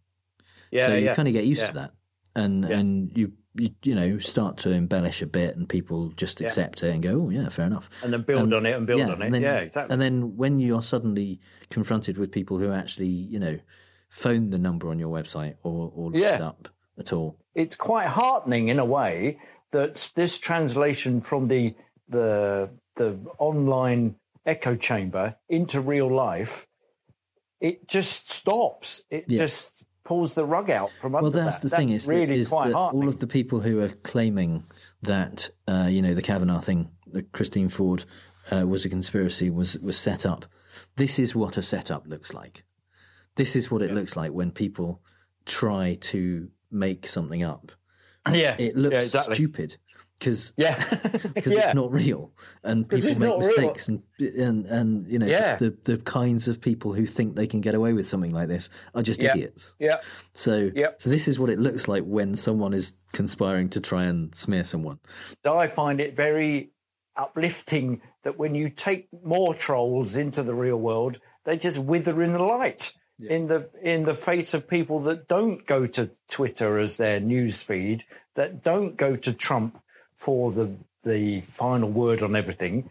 Yeah, 0.71 0.88
so 0.88 0.95
you 0.95 1.05
yeah, 1.05 1.13
kind 1.13 1.27
of 1.27 1.34
get 1.34 1.45
used 1.45 1.61
yeah. 1.61 1.67
to 1.67 1.73
that, 1.73 1.91
and 2.36 2.65
and 2.65 3.15
you, 3.15 3.34
you 3.53 3.69
you 3.84 3.93
know 3.93 4.17
start 4.17 4.57
to 4.59 4.71
embellish 4.71 5.21
a 5.21 5.27
bit, 5.27 5.55
and 5.55 5.69
people 5.69 6.09
just 6.15 6.39
Yeah. 6.41 6.47
accept 6.47 6.82
it 6.84 6.93
and 6.93 7.03
go, 7.03 7.23
oh 7.25 7.29
yeah, 7.29 7.49
fair 7.49 7.65
enough, 7.67 7.89
And 8.03 8.11
then 8.11 8.23
build 8.23 8.51
on 8.53 8.65
it 8.65 8.75
and 8.75 8.88
build 8.88 9.01
on 9.01 9.21
it. 9.21 9.25
and 9.25 9.34
then- 9.36 9.41
Yeah, 9.43 9.57
exactly. 9.57 9.93
And 9.93 10.01
then 10.01 10.36
when 10.38 10.59
you're 10.59 10.82
suddenly 10.82 11.39
confronted 11.69 12.17
with 12.17 12.32
people 12.32 12.57
who 12.57 12.71
actually 12.71 13.07
you 13.34 13.39
know 13.39 13.59
phone 14.09 14.49
the 14.49 14.57
number 14.57 14.89
on 14.89 14.97
your 14.99 15.09
website 15.13 15.55
or 15.63 15.91
or 15.95 16.09
look 16.11 16.21
Yeah. 16.21 16.36
it 16.38 16.41
up 16.41 16.69
at 16.97 17.13
all, 17.13 17.38
it's 17.53 17.75
quite 17.75 18.07
heartening 18.07 18.69
in 18.69 18.79
a 18.79 18.86
way 18.86 19.38
that 19.72 20.09
this 20.15 20.38
translation 20.38 21.22
from 21.22 21.45
the 21.47 21.74
the 22.09 22.69
the 22.95 23.17
online 23.38 24.15
echo 24.45 24.76
chamber 24.76 25.36
into 25.49 25.80
real 25.80 26.07
life 26.13 26.67
it 27.59 27.88
just 27.88 28.30
stops 28.30 29.03
it 29.09 29.26
Yeah. 29.28 29.39
just 29.39 29.86
pulls 30.03 30.34
the 30.34 30.45
rug 30.45 30.69
out 30.69 30.89
from 30.91 31.15
under 31.15 31.24
well, 31.24 31.32
that's 31.32 31.59
that. 31.59 31.69
the 31.69 31.76
thing 31.78 31.89
is, 31.89 32.05
that- 32.05 32.13
really 32.13 32.39
is 32.39 32.49
quite 32.49 32.69
that 32.69 32.76
all 32.76 33.07
of 33.07 33.19
the 33.19 33.28
people 33.28 33.59
who 33.61 33.80
are 33.80 33.89
claiming 33.89 34.63
that 35.03 35.49
uh, 35.67 35.88
you 35.89 36.01
know 36.01 36.13
the 36.13 36.22
Kavanaugh 36.24 36.59
thing, 36.59 36.89
that 37.07 37.32
Christine 37.32 37.69
Ford 37.69 38.05
uh, 38.51 38.65
was 38.67 38.84
a 38.84 38.89
conspiracy, 38.89 39.49
was 39.49 39.78
was 39.80 39.97
set 39.97 40.26
up. 40.26 40.45
This 40.95 41.19
is 41.19 41.36
what 41.36 41.55
a 41.57 41.61
setup 41.61 42.07
looks 42.07 42.34
like. 42.34 42.63
This 43.36 43.55
is 43.55 43.69
what 43.72 43.82
it 43.82 43.93
looks 43.93 44.15
like 44.15 44.32
when 44.32 44.51
people 44.51 45.01
try 45.45 45.97
to 46.01 46.49
make 46.72 47.05
something 47.07 47.43
up. 47.43 47.72
Yeah 48.32 48.55
It 48.59 48.76
looks 48.76 48.93
yeah, 48.93 48.99
exactly. 49.01 49.36
stupid 49.36 49.78
because 50.19 50.53
yeah 50.57 50.76
because 51.34 51.53
Yeah. 51.53 51.61
it's 51.65 51.74
not 51.74 51.91
real 51.91 52.32
and 52.63 52.88
people 52.89 53.15
make 53.15 53.30
real. 53.30 53.39
mistakes 53.39 53.88
and 53.88 54.03
and 54.19 54.65
and 54.67 55.07
you 55.11 55.17
know 55.19 55.26
Yeah. 55.26 55.55
the 55.55 55.76
the 55.84 55.97
kinds 55.97 56.47
of 56.47 56.61
people 56.61 56.93
who 56.93 57.05
think 57.07 57.36
they 57.36 57.47
can 57.47 57.61
get 57.61 57.74
away 57.74 57.93
with 57.93 58.07
something 58.07 58.32
like 58.32 58.47
this 58.47 58.69
are 58.93 59.01
just 59.01 59.22
Yeah. 59.22 59.32
idiots. 59.36 59.74
yeah 59.80 59.97
So, 60.34 60.69
yeah. 60.76 60.89
so 60.99 61.09
this 61.09 61.28
is 61.28 61.39
what 61.39 61.49
it 61.49 61.57
looks 61.59 61.88
like 61.88 62.03
when 62.03 62.36
someone 62.36 62.74
is 62.76 62.93
conspiring 63.13 63.69
to 63.69 63.82
try 63.82 64.03
and 64.05 64.34
smear 64.36 64.63
someone. 64.63 64.99
I 65.43 65.67
find 65.67 65.99
it 65.99 66.15
very 66.15 66.72
uplifting 67.15 68.01
that 68.24 68.38
when 68.38 68.55
you 68.55 68.69
take 68.69 69.07
more 69.24 69.53
trolls 69.53 70.15
into 70.15 70.43
the 70.43 70.53
real 70.53 70.78
world, 70.78 71.19
they 71.45 71.57
just 71.57 71.78
wither 71.80 72.22
in 72.24 72.34
the 72.34 72.43
light. 72.43 72.93
In 73.30 73.47
the 73.47 73.69
in 73.82 74.03
the 74.03 74.15
face 74.15 74.53
of 74.53 74.67
people 74.67 75.01
that 75.01 75.28
don't 75.28 75.65
go 75.65 75.86
to 75.88 76.09
Twitter 76.28 76.80
as 76.80 76.97
their 76.97 77.19
news 77.19 77.61
feed, 77.63 78.03
that 78.36 78.63
don't 78.63 78.95
go 78.97 79.15
to 79.15 79.34
Trump 79.34 79.82
for 80.15 80.51
the 80.51 80.72
the 81.03 81.41
final 81.41 81.89
word 81.89 82.22
on 82.22 82.36
everything. 82.36 82.89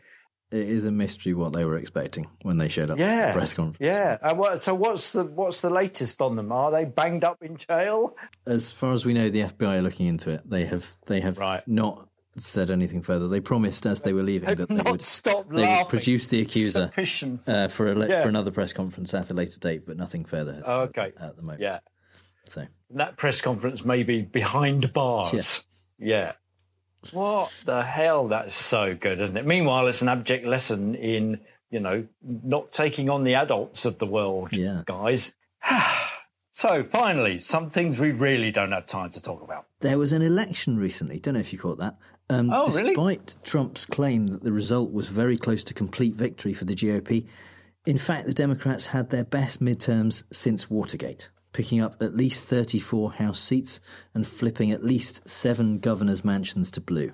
It 0.51 0.68
is 0.68 0.85
a 0.85 0.91
mystery 0.91 1.33
what 1.33 1.53
they 1.53 1.64
were 1.64 1.76
expecting 1.76 2.26
when 2.43 2.57
they 2.57 2.68
showed 2.68 2.91
up 2.91 2.99
Yeah, 2.99 3.28
the 3.28 3.33
press 3.35 3.55
conference. 3.55 3.78
yeah. 3.81 4.33
What, 4.33 4.62
so 4.64 4.74
what's 4.74 5.12
the 5.12 5.24
what's 5.24 5.61
the 5.61 5.70
latest 5.70 6.20
on 6.20 6.35
them? 6.35 6.51
Are 6.51 6.72
they 6.72 6.85
banged 6.85 7.22
up 7.22 7.41
in 7.41 7.57
jail? 7.57 8.16
As 8.47 8.72
far 8.72 8.93
as 8.93 9.05
we 9.07 9.14
know, 9.14 9.31
the 9.31 9.43
FBI 9.43 9.78
are 9.78 9.83
looking 9.83 10.07
into 10.09 10.31
it. 10.33 10.43
They 10.51 10.64
have 10.66 10.97
they 11.07 11.20
have 11.20 11.39
right. 11.39 11.66
not 11.68 12.09
said 12.43 12.70
anything 12.70 13.03
further. 13.03 13.28
They 13.28 13.41
promised 13.41 13.86
as 13.86 14.01
they 14.03 14.12
were 14.12 14.22
leaving 14.22 14.55
that 14.55 14.68
they 14.68 14.91
would 14.91 15.03
stop 15.03 15.49
they 15.51 15.62
would 15.62 15.88
produce 15.88 16.26
the 16.26 16.41
accuser 16.41 16.91
uh, 17.47 17.68
for 17.68 17.91
a 17.93 18.09
Yeah. 18.09 18.22
for 18.22 18.28
another 18.28 18.51
press 18.51 18.72
conference 18.72 19.12
at 19.14 19.30
a 19.30 19.34
later 19.34 19.59
date, 19.59 19.86
but 19.86 19.97
nothing 19.97 20.24
further 20.24 20.55
has 20.55 20.64
Oh, 20.66 20.80
okay. 20.82 21.12
at 21.20 21.36
the 21.36 21.43
moment. 21.43 21.61
Yeah. 21.61 21.78
So 22.45 22.66
that 22.91 23.16
press 23.16 23.41
conference 23.41 23.84
may 23.84 24.03
be 24.03 24.22
behind 24.22 24.93
bars. 24.93 25.64
Yeah. 25.99 26.32
What 27.12 27.53
the 27.64 27.82
hell? 27.82 28.28
That's 28.28 28.55
so 28.55 28.95
good, 28.95 29.20
isn't 29.20 29.36
it? 29.36 29.47
Meanwhile, 29.47 29.86
it's 29.88 30.03
an 30.03 30.09
abject 30.09 30.45
lesson 30.47 30.95
in, 30.95 31.41
you 31.70 31.80
know, 31.80 32.07
not 32.22 32.72
taking 32.72 33.09
on 33.09 33.24
the 33.24 33.34
adults 33.36 33.84
of 33.86 33.99
the 33.99 34.07
world, 34.07 34.55
Yeah. 34.57 34.82
guys. 34.84 35.34
so, 36.53 36.82
finally, 36.84 37.38
some 37.38 37.70
things 37.70 37.99
we 37.99 38.11
really 38.11 38.51
don't 38.51 38.72
have 38.72 38.86
time 38.86 39.11
to 39.11 39.20
talk 39.20 39.43
about. 39.43 39.66
There 39.80 39.99
was 39.99 40.12
an 40.12 40.20
election 40.22 40.76
recently. 40.78 41.18
Don't 41.20 41.34
know 41.34 41.41
if 41.41 41.53
you 41.53 41.59
caught 41.59 41.78
that. 41.78 41.97
Um, 42.31 42.51
Oh, 42.53 42.66
really? 42.66 42.91
despite 42.95 43.37
Trump's 43.43 43.85
claim 43.87 44.28
that 44.28 44.43
the 44.43 44.53
result 44.53 44.93
was 44.93 45.09
very 45.09 45.37
close 45.37 45.64
to 45.64 45.74
complete 45.74 46.14
victory 46.14 46.55
for 46.55 46.64
the 46.64 46.74
GOP, 46.74 47.26
in 47.87 47.99
fact, 47.99 48.26
the 48.26 48.35
Democrats 48.35 48.87
had 48.89 49.11
their 49.11 49.24
best 49.24 49.61
midterms 49.62 50.22
since 50.33 50.70
Watergate, 50.70 51.31
picking 51.53 51.81
up 51.81 51.97
at 52.03 52.16
least 52.16 52.47
34 52.47 53.12
House 53.14 53.41
seats 53.41 53.81
and 54.14 54.26
flipping 54.26 54.70
at 54.70 54.85
least 54.85 55.28
seven 55.28 55.78
governors' 55.78 56.24
mansions 56.24 56.70
to 56.72 56.81
blue. 56.81 57.12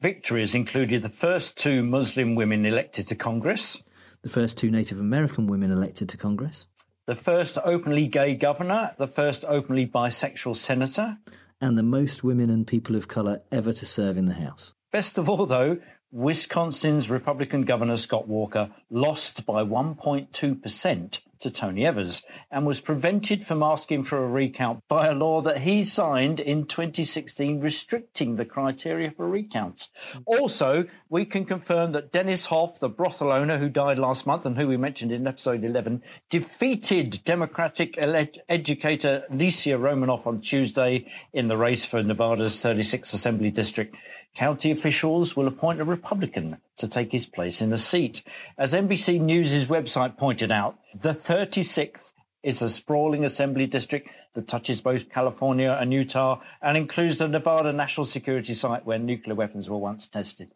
Victories 0.00 0.54
included 0.54 1.02
the 1.02 1.08
first 1.08 1.56
two 1.56 1.82
Muslim 1.82 2.34
women 2.34 2.64
elected 2.66 3.06
to 3.08 3.14
Congress. 3.14 3.82
the 4.22 4.28
first 4.28 4.56
two 4.58 4.70
Native 4.70 4.98
American 5.00 5.46
women 5.46 5.70
elected 5.70 6.08
to 6.08 6.16
Congress, 6.16 6.68
The 7.06 7.14
first 7.16 7.58
openly 7.64 8.06
gay 8.06 8.34
governor, 8.36 8.94
the 8.98 9.08
first 9.08 9.44
openly 9.48 9.86
bisexual 9.86 10.54
senator. 10.56 11.18
And 11.62 11.78
the 11.78 11.82
most 11.82 12.22
women 12.22 12.50
and 12.50 12.66
people 12.66 12.96
of 12.96 13.08
colour 13.08 13.40
ever 13.50 13.72
to 13.72 13.86
serve 13.86 14.18
in 14.18 14.26
the 14.26 14.34
House. 14.34 14.74
Best 14.90 15.16
of 15.16 15.28
all, 15.30 15.46
though, 15.46 15.78
Wisconsin's 16.12 17.08
Republican 17.08 17.62
Governor 17.62 17.96
Scott 17.96 18.28
Walker 18.28 18.70
lost 18.90 19.46
by 19.46 19.64
1.2% 19.64 21.20
to 21.40 21.50
Tony 21.50 21.84
Evers 21.84 22.22
and 22.50 22.66
was 22.66 22.80
prevented 22.80 23.44
from 23.44 23.62
asking 23.62 24.02
for 24.04 24.22
a 24.22 24.28
recount 24.28 24.86
by 24.88 25.08
a 25.08 25.14
law 25.14 25.40
that 25.40 25.62
he 25.62 25.82
signed 25.82 26.38
in 26.38 26.66
2016 26.66 27.60
restricting 27.60 28.36
the 28.36 28.44
criteria 28.44 29.10
for 29.10 29.26
recounts. 29.26 29.88
Also, 30.24 30.84
we 31.08 31.24
can 31.24 31.44
confirm 31.44 31.90
that 31.92 32.12
Dennis 32.12 32.46
Hof, 32.46 32.78
the 32.78 32.88
brothel 32.88 33.32
owner 33.32 33.58
who 33.58 33.68
died 33.68 33.98
last 33.98 34.26
month 34.26 34.46
and 34.46 34.56
who 34.56 34.68
we 34.68 34.76
mentioned 34.76 35.10
in 35.10 35.26
episode 35.26 35.64
11, 35.64 36.02
defeated 36.30 37.20
Democratic 37.24 37.98
educator 37.98 39.24
Lesia 39.30 39.80
Romanov 39.80 40.26
on 40.26 40.40
Tuesday 40.40 41.10
in 41.32 41.48
the 41.48 41.56
race 41.56 41.86
for 41.86 42.02
Nevada's 42.02 42.54
36th 42.56 43.14
Assembly 43.14 43.50
District. 43.50 43.96
County 44.34 44.70
officials 44.70 45.36
will 45.36 45.46
appoint 45.46 45.80
a 45.80 45.84
Republican 45.84 46.58
to 46.78 46.88
take 46.88 47.12
his 47.12 47.26
place 47.26 47.60
in 47.60 47.70
the 47.70 47.78
seat. 47.78 48.22
As 48.56 48.72
NBC 48.72 49.20
News' 49.20 49.66
website 49.66 50.16
pointed 50.16 50.50
out, 50.50 50.78
the 50.94 51.12
36th 51.12 52.12
is 52.42 52.62
a 52.62 52.68
sprawling 52.68 53.24
assembly 53.24 53.66
district 53.66 54.08
that 54.34 54.48
touches 54.48 54.80
both 54.80 55.10
California 55.10 55.76
and 55.78 55.92
Utah 55.92 56.40
and 56.62 56.76
includes 56.76 57.18
the 57.18 57.28
Nevada 57.28 57.72
National 57.72 58.06
Security 58.06 58.54
Site 58.54 58.86
where 58.86 58.98
nuclear 58.98 59.34
weapons 59.34 59.68
were 59.68 59.76
once 59.78 60.06
tested. 60.08 60.52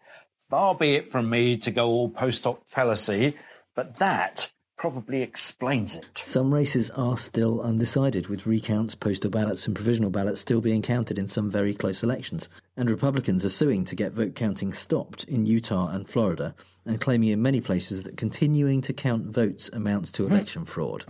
Far 0.48 0.74
be 0.74 0.94
it 0.94 1.08
from 1.08 1.28
me 1.28 1.56
to 1.58 1.70
go 1.70 1.88
all 1.88 2.08
post 2.08 2.44
hoc 2.44 2.66
fallacy, 2.66 3.36
but 3.74 3.98
that 3.98 4.52
probably 4.76 5.22
explains 5.22 5.96
it. 5.96 6.08
Some 6.14 6.52
races 6.52 6.90
are 6.90 7.16
still 7.16 7.60
undecided, 7.62 8.28
with 8.28 8.46
recounts, 8.46 8.94
postal 8.94 9.30
ballots, 9.30 9.66
and 9.66 9.74
provisional 9.74 10.10
ballots 10.10 10.40
still 10.40 10.60
being 10.60 10.82
counted 10.82 11.18
in 11.18 11.28
some 11.28 11.50
very 11.50 11.74
close 11.74 12.02
elections. 12.02 12.48
And 12.76 12.90
Republicans 12.90 13.44
are 13.44 13.50
suing 13.50 13.84
to 13.86 13.96
get 13.96 14.12
vote 14.12 14.34
counting 14.34 14.72
stopped 14.72 15.24
in 15.24 15.46
Utah 15.46 15.88
and 15.88 16.08
Florida, 16.08 16.54
and 16.84 17.00
claiming 17.00 17.30
in 17.30 17.42
many 17.42 17.60
places 17.60 18.02
that 18.04 18.16
continuing 18.16 18.80
to 18.82 18.92
count 18.92 19.26
votes 19.26 19.70
amounts 19.72 20.10
to 20.12 20.26
election 20.26 20.64
fraud. 20.64 21.04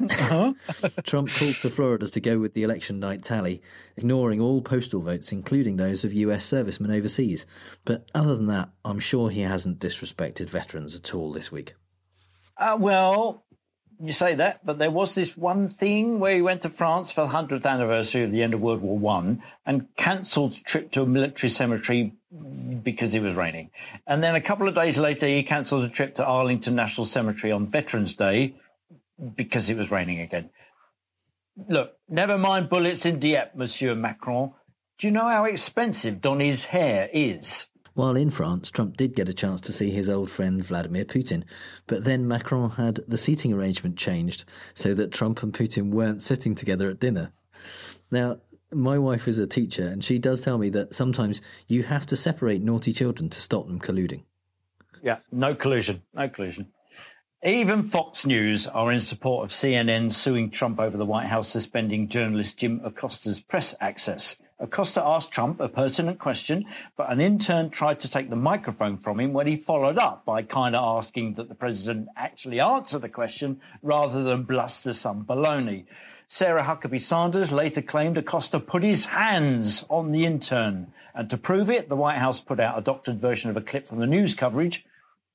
Uh-huh. 0.00 0.52
Trump 1.04 1.30
called 1.30 1.54
for 1.54 1.68
Florida 1.68 2.08
to 2.08 2.20
go 2.20 2.38
with 2.38 2.54
the 2.54 2.64
election 2.64 2.98
night 2.98 3.22
tally, 3.22 3.62
ignoring 3.96 4.40
all 4.40 4.60
postal 4.60 5.00
votes, 5.00 5.30
including 5.30 5.76
those 5.76 6.04
of 6.04 6.12
US 6.12 6.44
servicemen 6.44 6.90
overseas. 6.90 7.46
But 7.84 8.08
other 8.14 8.34
than 8.34 8.48
that, 8.48 8.70
I'm 8.84 8.98
sure 8.98 9.30
he 9.30 9.42
hasn't 9.42 9.78
disrespected 9.78 10.50
veterans 10.50 10.96
at 10.96 11.14
all 11.14 11.32
this 11.32 11.52
week. 11.52 11.74
Uh, 12.56 12.76
well, 12.78 13.44
you 14.00 14.12
say 14.12 14.34
that, 14.34 14.64
but 14.64 14.78
there 14.78 14.90
was 14.90 15.14
this 15.14 15.36
one 15.36 15.68
thing 15.68 16.18
where 16.18 16.34
he 16.34 16.42
went 16.42 16.62
to 16.62 16.68
France 16.68 17.12
for 17.12 17.26
the 17.26 17.32
100th 17.32 17.66
anniversary 17.66 18.22
of 18.22 18.30
the 18.30 18.42
end 18.42 18.54
of 18.54 18.60
World 18.60 18.82
War 18.82 18.98
One 18.98 19.42
and 19.64 19.86
cancelled 19.96 20.54
trip 20.64 20.90
to 20.92 21.02
a 21.02 21.06
military 21.06 21.50
cemetery 21.50 22.12
because 22.82 23.14
it 23.14 23.22
was 23.22 23.36
raining. 23.36 23.70
And 24.06 24.22
then 24.22 24.34
a 24.34 24.40
couple 24.40 24.68
of 24.68 24.74
days 24.74 24.98
later, 24.98 25.26
he 25.26 25.42
cancelled 25.42 25.84
a 25.84 25.88
trip 25.88 26.16
to 26.16 26.24
Arlington 26.24 26.74
National 26.74 27.04
Cemetery 27.04 27.52
on 27.52 27.66
Veterans 27.66 28.14
Day 28.14 28.54
because 29.36 29.70
it 29.70 29.76
was 29.76 29.90
raining 29.90 30.20
again. 30.20 30.50
Look, 31.68 31.96
never 32.08 32.36
mind 32.36 32.68
bullets 32.68 33.06
in 33.06 33.20
Dieppe, 33.20 33.56
Monsieur 33.56 33.94
Macron. 33.94 34.52
Do 34.98 35.06
you 35.06 35.12
know 35.12 35.28
how 35.28 35.44
expensive 35.44 36.20
Donny's 36.20 36.66
hair 36.66 37.08
is? 37.12 37.66
While 37.94 38.16
in 38.16 38.30
France, 38.30 38.72
Trump 38.72 38.96
did 38.96 39.14
get 39.14 39.28
a 39.28 39.34
chance 39.34 39.60
to 39.62 39.72
see 39.72 39.90
his 39.90 40.08
old 40.08 40.28
friend 40.28 40.64
Vladimir 40.64 41.04
Putin, 41.04 41.44
but 41.86 42.04
then 42.04 42.26
Macron 42.26 42.70
had 42.70 42.96
the 43.06 43.16
seating 43.16 43.52
arrangement 43.52 43.96
changed 43.96 44.44
so 44.74 44.94
that 44.94 45.12
Trump 45.12 45.42
and 45.44 45.54
Putin 45.54 45.90
weren't 45.90 46.20
sitting 46.20 46.56
together 46.56 46.90
at 46.90 46.98
dinner. 46.98 47.30
Now, 48.10 48.38
my 48.72 48.98
wife 48.98 49.28
is 49.28 49.38
a 49.38 49.46
teacher, 49.46 49.86
and 49.86 50.02
she 50.02 50.18
does 50.18 50.40
tell 50.40 50.58
me 50.58 50.68
that 50.70 50.92
sometimes 50.92 51.40
you 51.68 51.84
have 51.84 52.04
to 52.06 52.16
separate 52.16 52.62
naughty 52.62 52.92
children 52.92 53.30
to 53.30 53.40
stop 53.40 53.68
them 53.68 53.78
colluding. 53.78 54.24
Yeah, 55.00 55.18
no 55.30 55.54
collusion, 55.54 56.02
no 56.14 56.28
collusion. 56.28 56.72
Even 57.44 57.82
Fox 57.82 58.24
News 58.26 58.66
are 58.66 58.90
in 58.90 59.00
support 59.00 59.44
of 59.44 59.50
CNN 59.50 60.10
suing 60.10 60.50
Trump 60.50 60.80
over 60.80 60.96
the 60.96 61.04
White 61.04 61.26
House 61.26 61.48
suspending 61.48 62.08
journalist 62.08 62.58
Jim 62.58 62.80
Acosta's 62.84 63.38
press 63.38 63.74
access. 63.80 64.36
Acosta 64.60 65.02
asked 65.04 65.32
Trump 65.32 65.58
a 65.58 65.68
pertinent 65.68 66.20
question, 66.20 66.64
but 66.96 67.10
an 67.10 67.20
intern 67.20 67.70
tried 67.70 67.98
to 68.00 68.10
take 68.10 68.30
the 68.30 68.36
microphone 68.36 68.96
from 68.96 69.18
him 69.18 69.32
when 69.32 69.48
he 69.48 69.56
followed 69.56 69.98
up 69.98 70.24
by 70.24 70.42
kind 70.42 70.76
of 70.76 70.96
asking 70.96 71.34
that 71.34 71.48
the 71.48 71.54
president 71.56 72.08
actually 72.16 72.60
answer 72.60 72.98
the 72.98 73.08
question 73.08 73.60
rather 73.82 74.22
than 74.22 74.44
bluster 74.44 74.92
some 74.92 75.24
baloney. 75.24 75.86
Sarah 76.28 76.62
Huckabee 76.62 77.00
Sanders 77.00 77.52
later 77.52 77.82
claimed 77.82 78.16
Acosta 78.16 78.60
put 78.60 78.84
his 78.84 79.06
hands 79.06 79.84
on 79.90 80.10
the 80.10 80.24
intern. 80.24 80.92
And 81.14 81.28
to 81.30 81.36
prove 81.36 81.68
it, 81.68 81.88
the 81.88 81.96
White 81.96 82.18
House 82.18 82.40
put 82.40 82.60
out 82.60 82.78
a 82.78 82.82
doctored 82.82 83.18
version 83.18 83.50
of 83.50 83.56
a 83.56 83.60
clip 83.60 83.86
from 83.86 83.98
the 83.98 84.06
news 84.06 84.34
coverage 84.34 84.84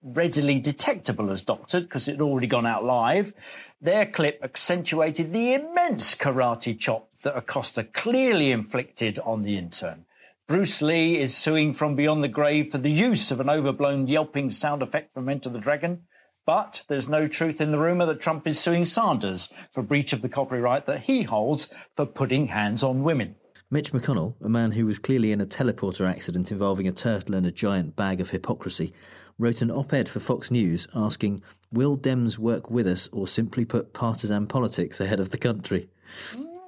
readily 0.02 0.60
detectable 0.60 1.30
as 1.30 1.42
doctored 1.42 1.84
because 1.84 2.08
it 2.08 2.14
had 2.14 2.22
already 2.22 2.48
gone 2.48 2.66
out 2.66 2.86
live. 2.86 3.34
Their 3.82 4.06
clip 4.06 4.40
accentuated 4.44 5.34
the 5.34 5.54
immense 5.54 6.16
karate 6.16 6.78
chop 6.78 7.09
that 7.24 7.38
Acosta 7.38 7.84
clearly 7.84 8.52
inflicted 8.52 9.20
on 9.20 9.42
the 9.42 9.58
intern. 9.58 10.06
Bruce 10.48 10.82
Lee 10.82 11.20
is 11.20 11.38
suing 11.38 11.72
from 11.72 11.96
beyond 11.96 12.24
the 12.24 12.28
grave 12.28 12.70
for 12.70 12.80
the 12.80 12.90
use 12.90 13.30
of 13.30 13.40
an 13.40 13.50
overblown 13.50 14.08
yelping 14.08 14.50
sound 14.50 14.82
effect 14.82 15.14
from 15.14 15.30
Enter 15.30 15.50
the 15.50 15.60
Dragon. 15.60 16.02
But 16.46 16.84
there's 16.88 17.08
no 17.08 17.28
truth 17.28 17.62
in 17.62 17.72
the 17.72 17.78
rumour 17.78 18.08
that 18.08 18.20
Trump 18.20 18.48
is 18.48 18.60
suing 18.60 18.84
Sanders 18.84 19.50
for 19.72 19.84
breach 19.84 20.12
of 20.12 20.24
the 20.24 20.30
copyright 20.30 20.88
that 20.88 21.02
he 21.02 21.22
holds 21.22 21.70
for 21.96 22.08
putting 22.08 22.48
hands 22.48 22.82
on 22.82 23.04
women. 23.04 23.36
Mitch 23.70 23.94
McConnell, 23.94 24.34
a 24.42 24.50
man 24.50 24.72
who 24.72 24.88
was 24.88 24.98
clearly 24.98 25.32
in 25.32 25.42
a 25.42 25.46
teleporter 25.46 26.10
accident 26.10 26.52
involving 26.52 26.88
a 26.88 26.92
turtle 26.92 27.36
and 27.36 27.46
a 27.46 27.52
giant 27.52 27.96
bag 27.96 28.20
of 28.20 28.32
hypocrisy, 28.32 28.92
wrote 29.38 29.62
an 29.62 29.70
op 29.70 29.94
ed 29.94 30.10
for 30.10 30.20
Fox 30.20 30.50
News 30.50 30.88
asking, 30.96 31.44
Will 31.72 31.96
Dems 31.96 32.40
work 32.40 32.72
with 32.72 32.88
us 32.88 33.08
or 33.10 33.28
simply 33.28 33.66
put 33.66 33.94
partisan 33.94 34.48
politics 34.48 35.00
ahead 35.00 35.20
of 35.20 35.30
the 35.30 35.38
country? 35.38 35.90
Mm. 36.32 36.59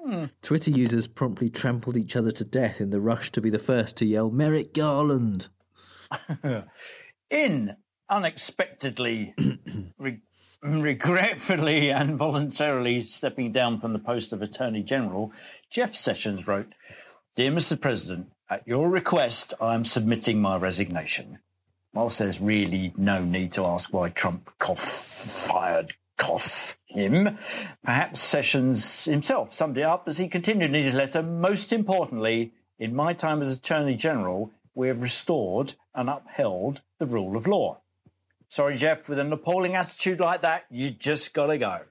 Twitter 0.42 0.72
users 0.72 1.08
promptly 1.08 1.50
trampled 1.50 1.98
each 1.98 2.16
other 2.16 2.32
to 2.32 2.44
death 2.44 2.82
in 2.82 2.90
the 2.90 3.02
rush 3.02 3.32
to 3.32 3.42
be 3.42 3.50
the 3.50 3.60
first 3.60 3.98
to 3.98 4.06
yell, 4.06 4.30
Merrick 4.30 4.74
Garland! 4.74 5.50
in 7.30 7.76
unexpectedly, 8.10 9.34
re- 9.98 10.22
regretfully, 10.62 11.92
and 11.92 12.18
voluntarily 12.18 13.06
stepping 13.06 13.52
down 13.52 13.78
from 13.78 13.94
the 13.94 14.00
post 14.00 14.34
of 14.34 14.42
Attorney 14.42 14.84
General, 14.84 15.32
Jeff 15.70 15.94
Sessions 15.94 16.48
wrote 16.48 16.74
Dear 17.36 17.52
Mr. 17.52 17.80
President, 17.80 18.32
at 18.50 18.68
your 18.68 18.90
request, 18.90 19.54
I 19.62 19.76
am 19.76 19.86
submitting 19.86 20.42
my 20.42 20.58
resignation. 20.58 21.40
Whilst 21.94 22.20
there's 22.20 22.42
really 22.42 22.94
no 22.98 23.24
need 23.24 23.54
to 23.54 23.66
ask 23.66 23.94
why 23.94 24.10
Trump 24.10 24.50
cough 24.60 24.80
fired 24.80 25.94
cough 26.18 26.78
him, 26.86 27.38
perhaps 27.84 28.20
Sessions 28.20 29.06
himself 29.06 29.54
summed 29.54 29.78
it 29.78 29.84
up 29.84 30.08
as 30.08 30.18
he 30.18 30.28
continued 30.28 30.76
in 30.76 30.84
his 30.84 30.94
letter. 30.94 31.24
Most 31.24 31.74
importantly, 31.74 32.54
in 32.80 32.96
my 32.96 33.14
time 33.14 33.42
as 33.42 33.56
Attorney 33.56 33.96
General, 33.96 34.52
we 34.74 34.88
have 34.88 35.02
restored 35.02 35.74
and 35.94 36.10
upheld 36.10 36.82
the 37.00 37.06
rule 37.06 37.36
of 37.36 37.48
law. 37.48 37.80
Sorry, 38.48 38.76
Jeff, 38.76 39.08
with 39.08 39.20
an 39.20 39.32
appalling 39.32 39.76
attitude 39.76 40.20
like 40.20 40.42
that, 40.42 40.66
you 40.70 40.92
just 40.92 41.34
gotta 41.34 41.58
go. 41.58 41.82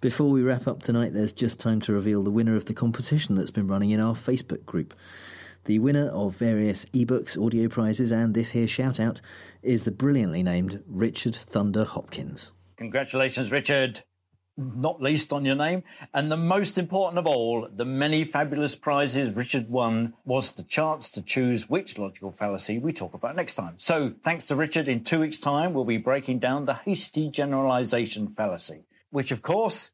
Before 0.00 0.30
we 0.30 0.42
wrap 0.42 0.68
up 0.68 0.80
tonight, 0.80 1.12
there's 1.12 1.32
just 1.32 1.58
time 1.58 1.80
to 1.80 1.92
reveal 1.92 2.22
the 2.22 2.30
winner 2.30 2.54
of 2.54 2.66
the 2.66 2.74
competition 2.74 3.34
that's 3.34 3.50
been 3.50 3.66
running 3.66 3.90
in 3.90 3.98
our 3.98 4.14
Facebook 4.14 4.64
group. 4.64 4.94
The 5.64 5.80
winner 5.80 6.08
of 6.10 6.36
various 6.36 6.84
ebooks, 6.86 7.36
audio 7.36 7.68
prizes, 7.68 8.12
and 8.12 8.32
this 8.32 8.52
here 8.52 8.68
shout 8.68 9.00
out 9.00 9.20
is 9.60 9.84
the 9.84 9.90
brilliantly 9.90 10.44
named 10.44 10.84
Richard 10.86 11.34
Thunder 11.34 11.84
Hopkins. 11.84 12.52
Congratulations, 12.78 13.50
Richard. 13.50 14.04
Not 14.56 15.02
least 15.02 15.32
on 15.32 15.44
your 15.44 15.56
name. 15.56 15.82
And 16.14 16.30
the 16.30 16.36
most 16.36 16.78
important 16.78 17.18
of 17.18 17.26
all, 17.26 17.68
the 17.72 17.84
many 17.84 18.24
fabulous 18.24 18.74
prizes 18.76 19.36
Richard 19.36 19.68
won 19.68 20.14
was 20.24 20.52
the 20.52 20.62
chance 20.62 21.10
to 21.10 21.22
choose 21.22 21.68
which 21.68 21.98
logical 21.98 22.32
fallacy 22.32 22.78
we 22.78 22.92
talk 22.92 23.14
about 23.14 23.36
next 23.36 23.54
time. 23.54 23.74
So, 23.76 24.14
thanks 24.22 24.46
to 24.46 24.56
Richard, 24.56 24.88
in 24.88 25.04
two 25.04 25.20
weeks' 25.20 25.38
time, 25.38 25.74
we'll 25.74 25.84
be 25.84 25.96
breaking 25.96 26.38
down 26.38 26.64
the 26.64 26.74
hasty 26.74 27.28
generalization 27.30 28.28
fallacy, 28.28 28.84
which, 29.10 29.32
of 29.32 29.42
course, 29.42 29.90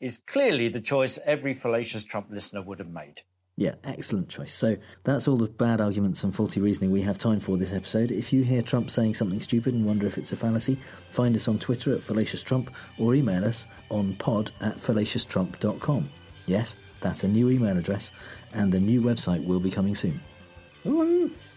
is 0.00 0.18
clearly 0.18 0.68
the 0.68 0.80
choice 0.80 1.18
every 1.24 1.52
fallacious 1.52 2.04
Trump 2.04 2.28
listener 2.30 2.62
would 2.62 2.78
have 2.78 2.90
made. 2.90 3.22
Yeah, 3.56 3.74
excellent 3.84 4.28
choice. 4.28 4.54
So 4.54 4.76
that's 5.04 5.28
all 5.28 5.36
the 5.36 5.48
bad 5.48 5.80
arguments 5.80 6.24
and 6.24 6.34
faulty 6.34 6.60
reasoning 6.60 6.90
we 6.90 7.02
have 7.02 7.18
time 7.18 7.40
for 7.40 7.58
this 7.58 7.74
episode. 7.74 8.10
If 8.10 8.32
you 8.32 8.42
hear 8.42 8.62
Trump 8.62 8.90
saying 8.90 9.14
something 9.14 9.40
stupid 9.40 9.74
and 9.74 9.84
wonder 9.84 10.06
if 10.06 10.16
it's 10.16 10.32
a 10.32 10.36
fallacy, 10.36 10.76
find 11.10 11.36
us 11.36 11.46
on 11.46 11.58
Twitter 11.58 11.94
at 11.94 12.02
Fallacious 12.02 12.42
Trump 12.42 12.74
or 12.98 13.14
email 13.14 13.44
us 13.44 13.66
on 13.90 14.14
pod 14.14 14.50
at 14.62 14.76
fallacioustrump.com. 14.78 16.08
Yes, 16.46 16.76
that's 17.00 17.22
a 17.24 17.28
new 17.28 17.50
email 17.50 17.76
address, 17.76 18.12
and 18.54 18.72
the 18.72 18.80
new 18.80 19.02
website 19.02 19.44
will 19.44 19.60
be 19.60 19.70
coming 19.70 19.94
soon. 19.94 20.20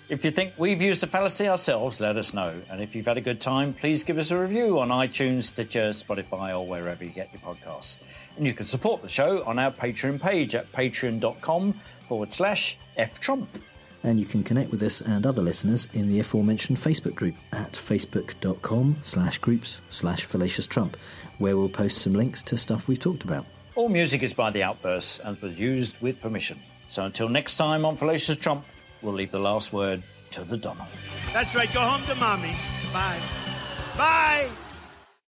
If 0.09 0.25
you 0.25 0.31
think 0.31 0.53
we've 0.57 0.81
used 0.81 1.01
a 1.03 1.07
fallacy 1.07 1.47
ourselves, 1.47 1.99
let 1.99 2.17
us 2.17 2.33
know. 2.33 2.61
And 2.69 2.81
if 2.81 2.95
you've 2.95 3.05
had 3.05 3.17
a 3.17 3.21
good 3.21 3.39
time, 3.39 3.73
please 3.73 4.03
give 4.03 4.17
us 4.17 4.31
a 4.31 4.37
review 4.37 4.79
on 4.79 4.89
iTunes, 4.89 5.43
Stitcher, 5.43 5.89
Spotify, 5.91 6.51
or 6.51 6.67
wherever 6.67 7.03
you 7.03 7.09
get 7.09 7.29
your 7.31 7.41
podcasts. 7.41 7.97
And 8.37 8.47
you 8.47 8.53
can 8.53 8.65
support 8.65 9.01
the 9.01 9.09
show 9.09 9.43
on 9.43 9.59
our 9.59 9.71
Patreon 9.71 10.19
page 10.19 10.55
at 10.55 10.71
patreon.com 10.71 11.79
forward 12.07 12.33
slash 12.33 12.77
ftrump. 12.97 13.47
And 14.03 14.19
you 14.19 14.25
can 14.25 14.43
connect 14.43 14.69
with 14.71 14.81
us 14.81 14.99
and 14.99 15.25
other 15.25 15.41
listeners 15.41 15.87
in 15.93 16.09
the 16.09 16.19
aforementioned 16.19 16.77
Facebook 16.77 17.15
group 17.15 17.35
at 17.53 17.71
facebook.com 17.71 18.97
slash 19.01 19.37
groups 19.37 19.79
slash 19.89 20.25
fallacious 20.25 20.67
trump, 20.67 20.97
where 21.37 21.55
we'll 21.55 21.69
post 21.69 21.99
some 21.99 22.13
links 22.13 22.43
to 22.43 22.57
stuff 22.57 22.87
we've 22.87 22.99
talked 22.99 23.23
about. 23.23 23.45
All 23.75 23.89
music 23.89 24.21
is 24.21 24.33
by 24.33 24.51
The 24.51 24.63
Outbursts 24.63 25.19
and 25.19 25.41
was 25.41 25.57
used 25.57 26.01
with 26.01 26.21
permission. 26.21 26.59
So 26.89 27.05
until 27.05 27.29
next 27.29 27.55
time 27.55 27.85
on 27.85 27.95
Fallacious 27.95 28.37
Trump, 28.37 28.65
we'll 29.01 29.15
leave 29.15 29.31
the 29.31 29.39
last 29.39 29.73
word 29.73 30.03
to 30.31 30.43
the 30.43 30.57
Donald. 30.57 30.87
That's 31.31 31.55
right. 31.55 31.71
Go 31.73 31.79
home 31.79 32.05
to 32.05 32.15
mommy. 32.15 32.55
Bye. 32.91 33.19
Bye. 33.97 34.49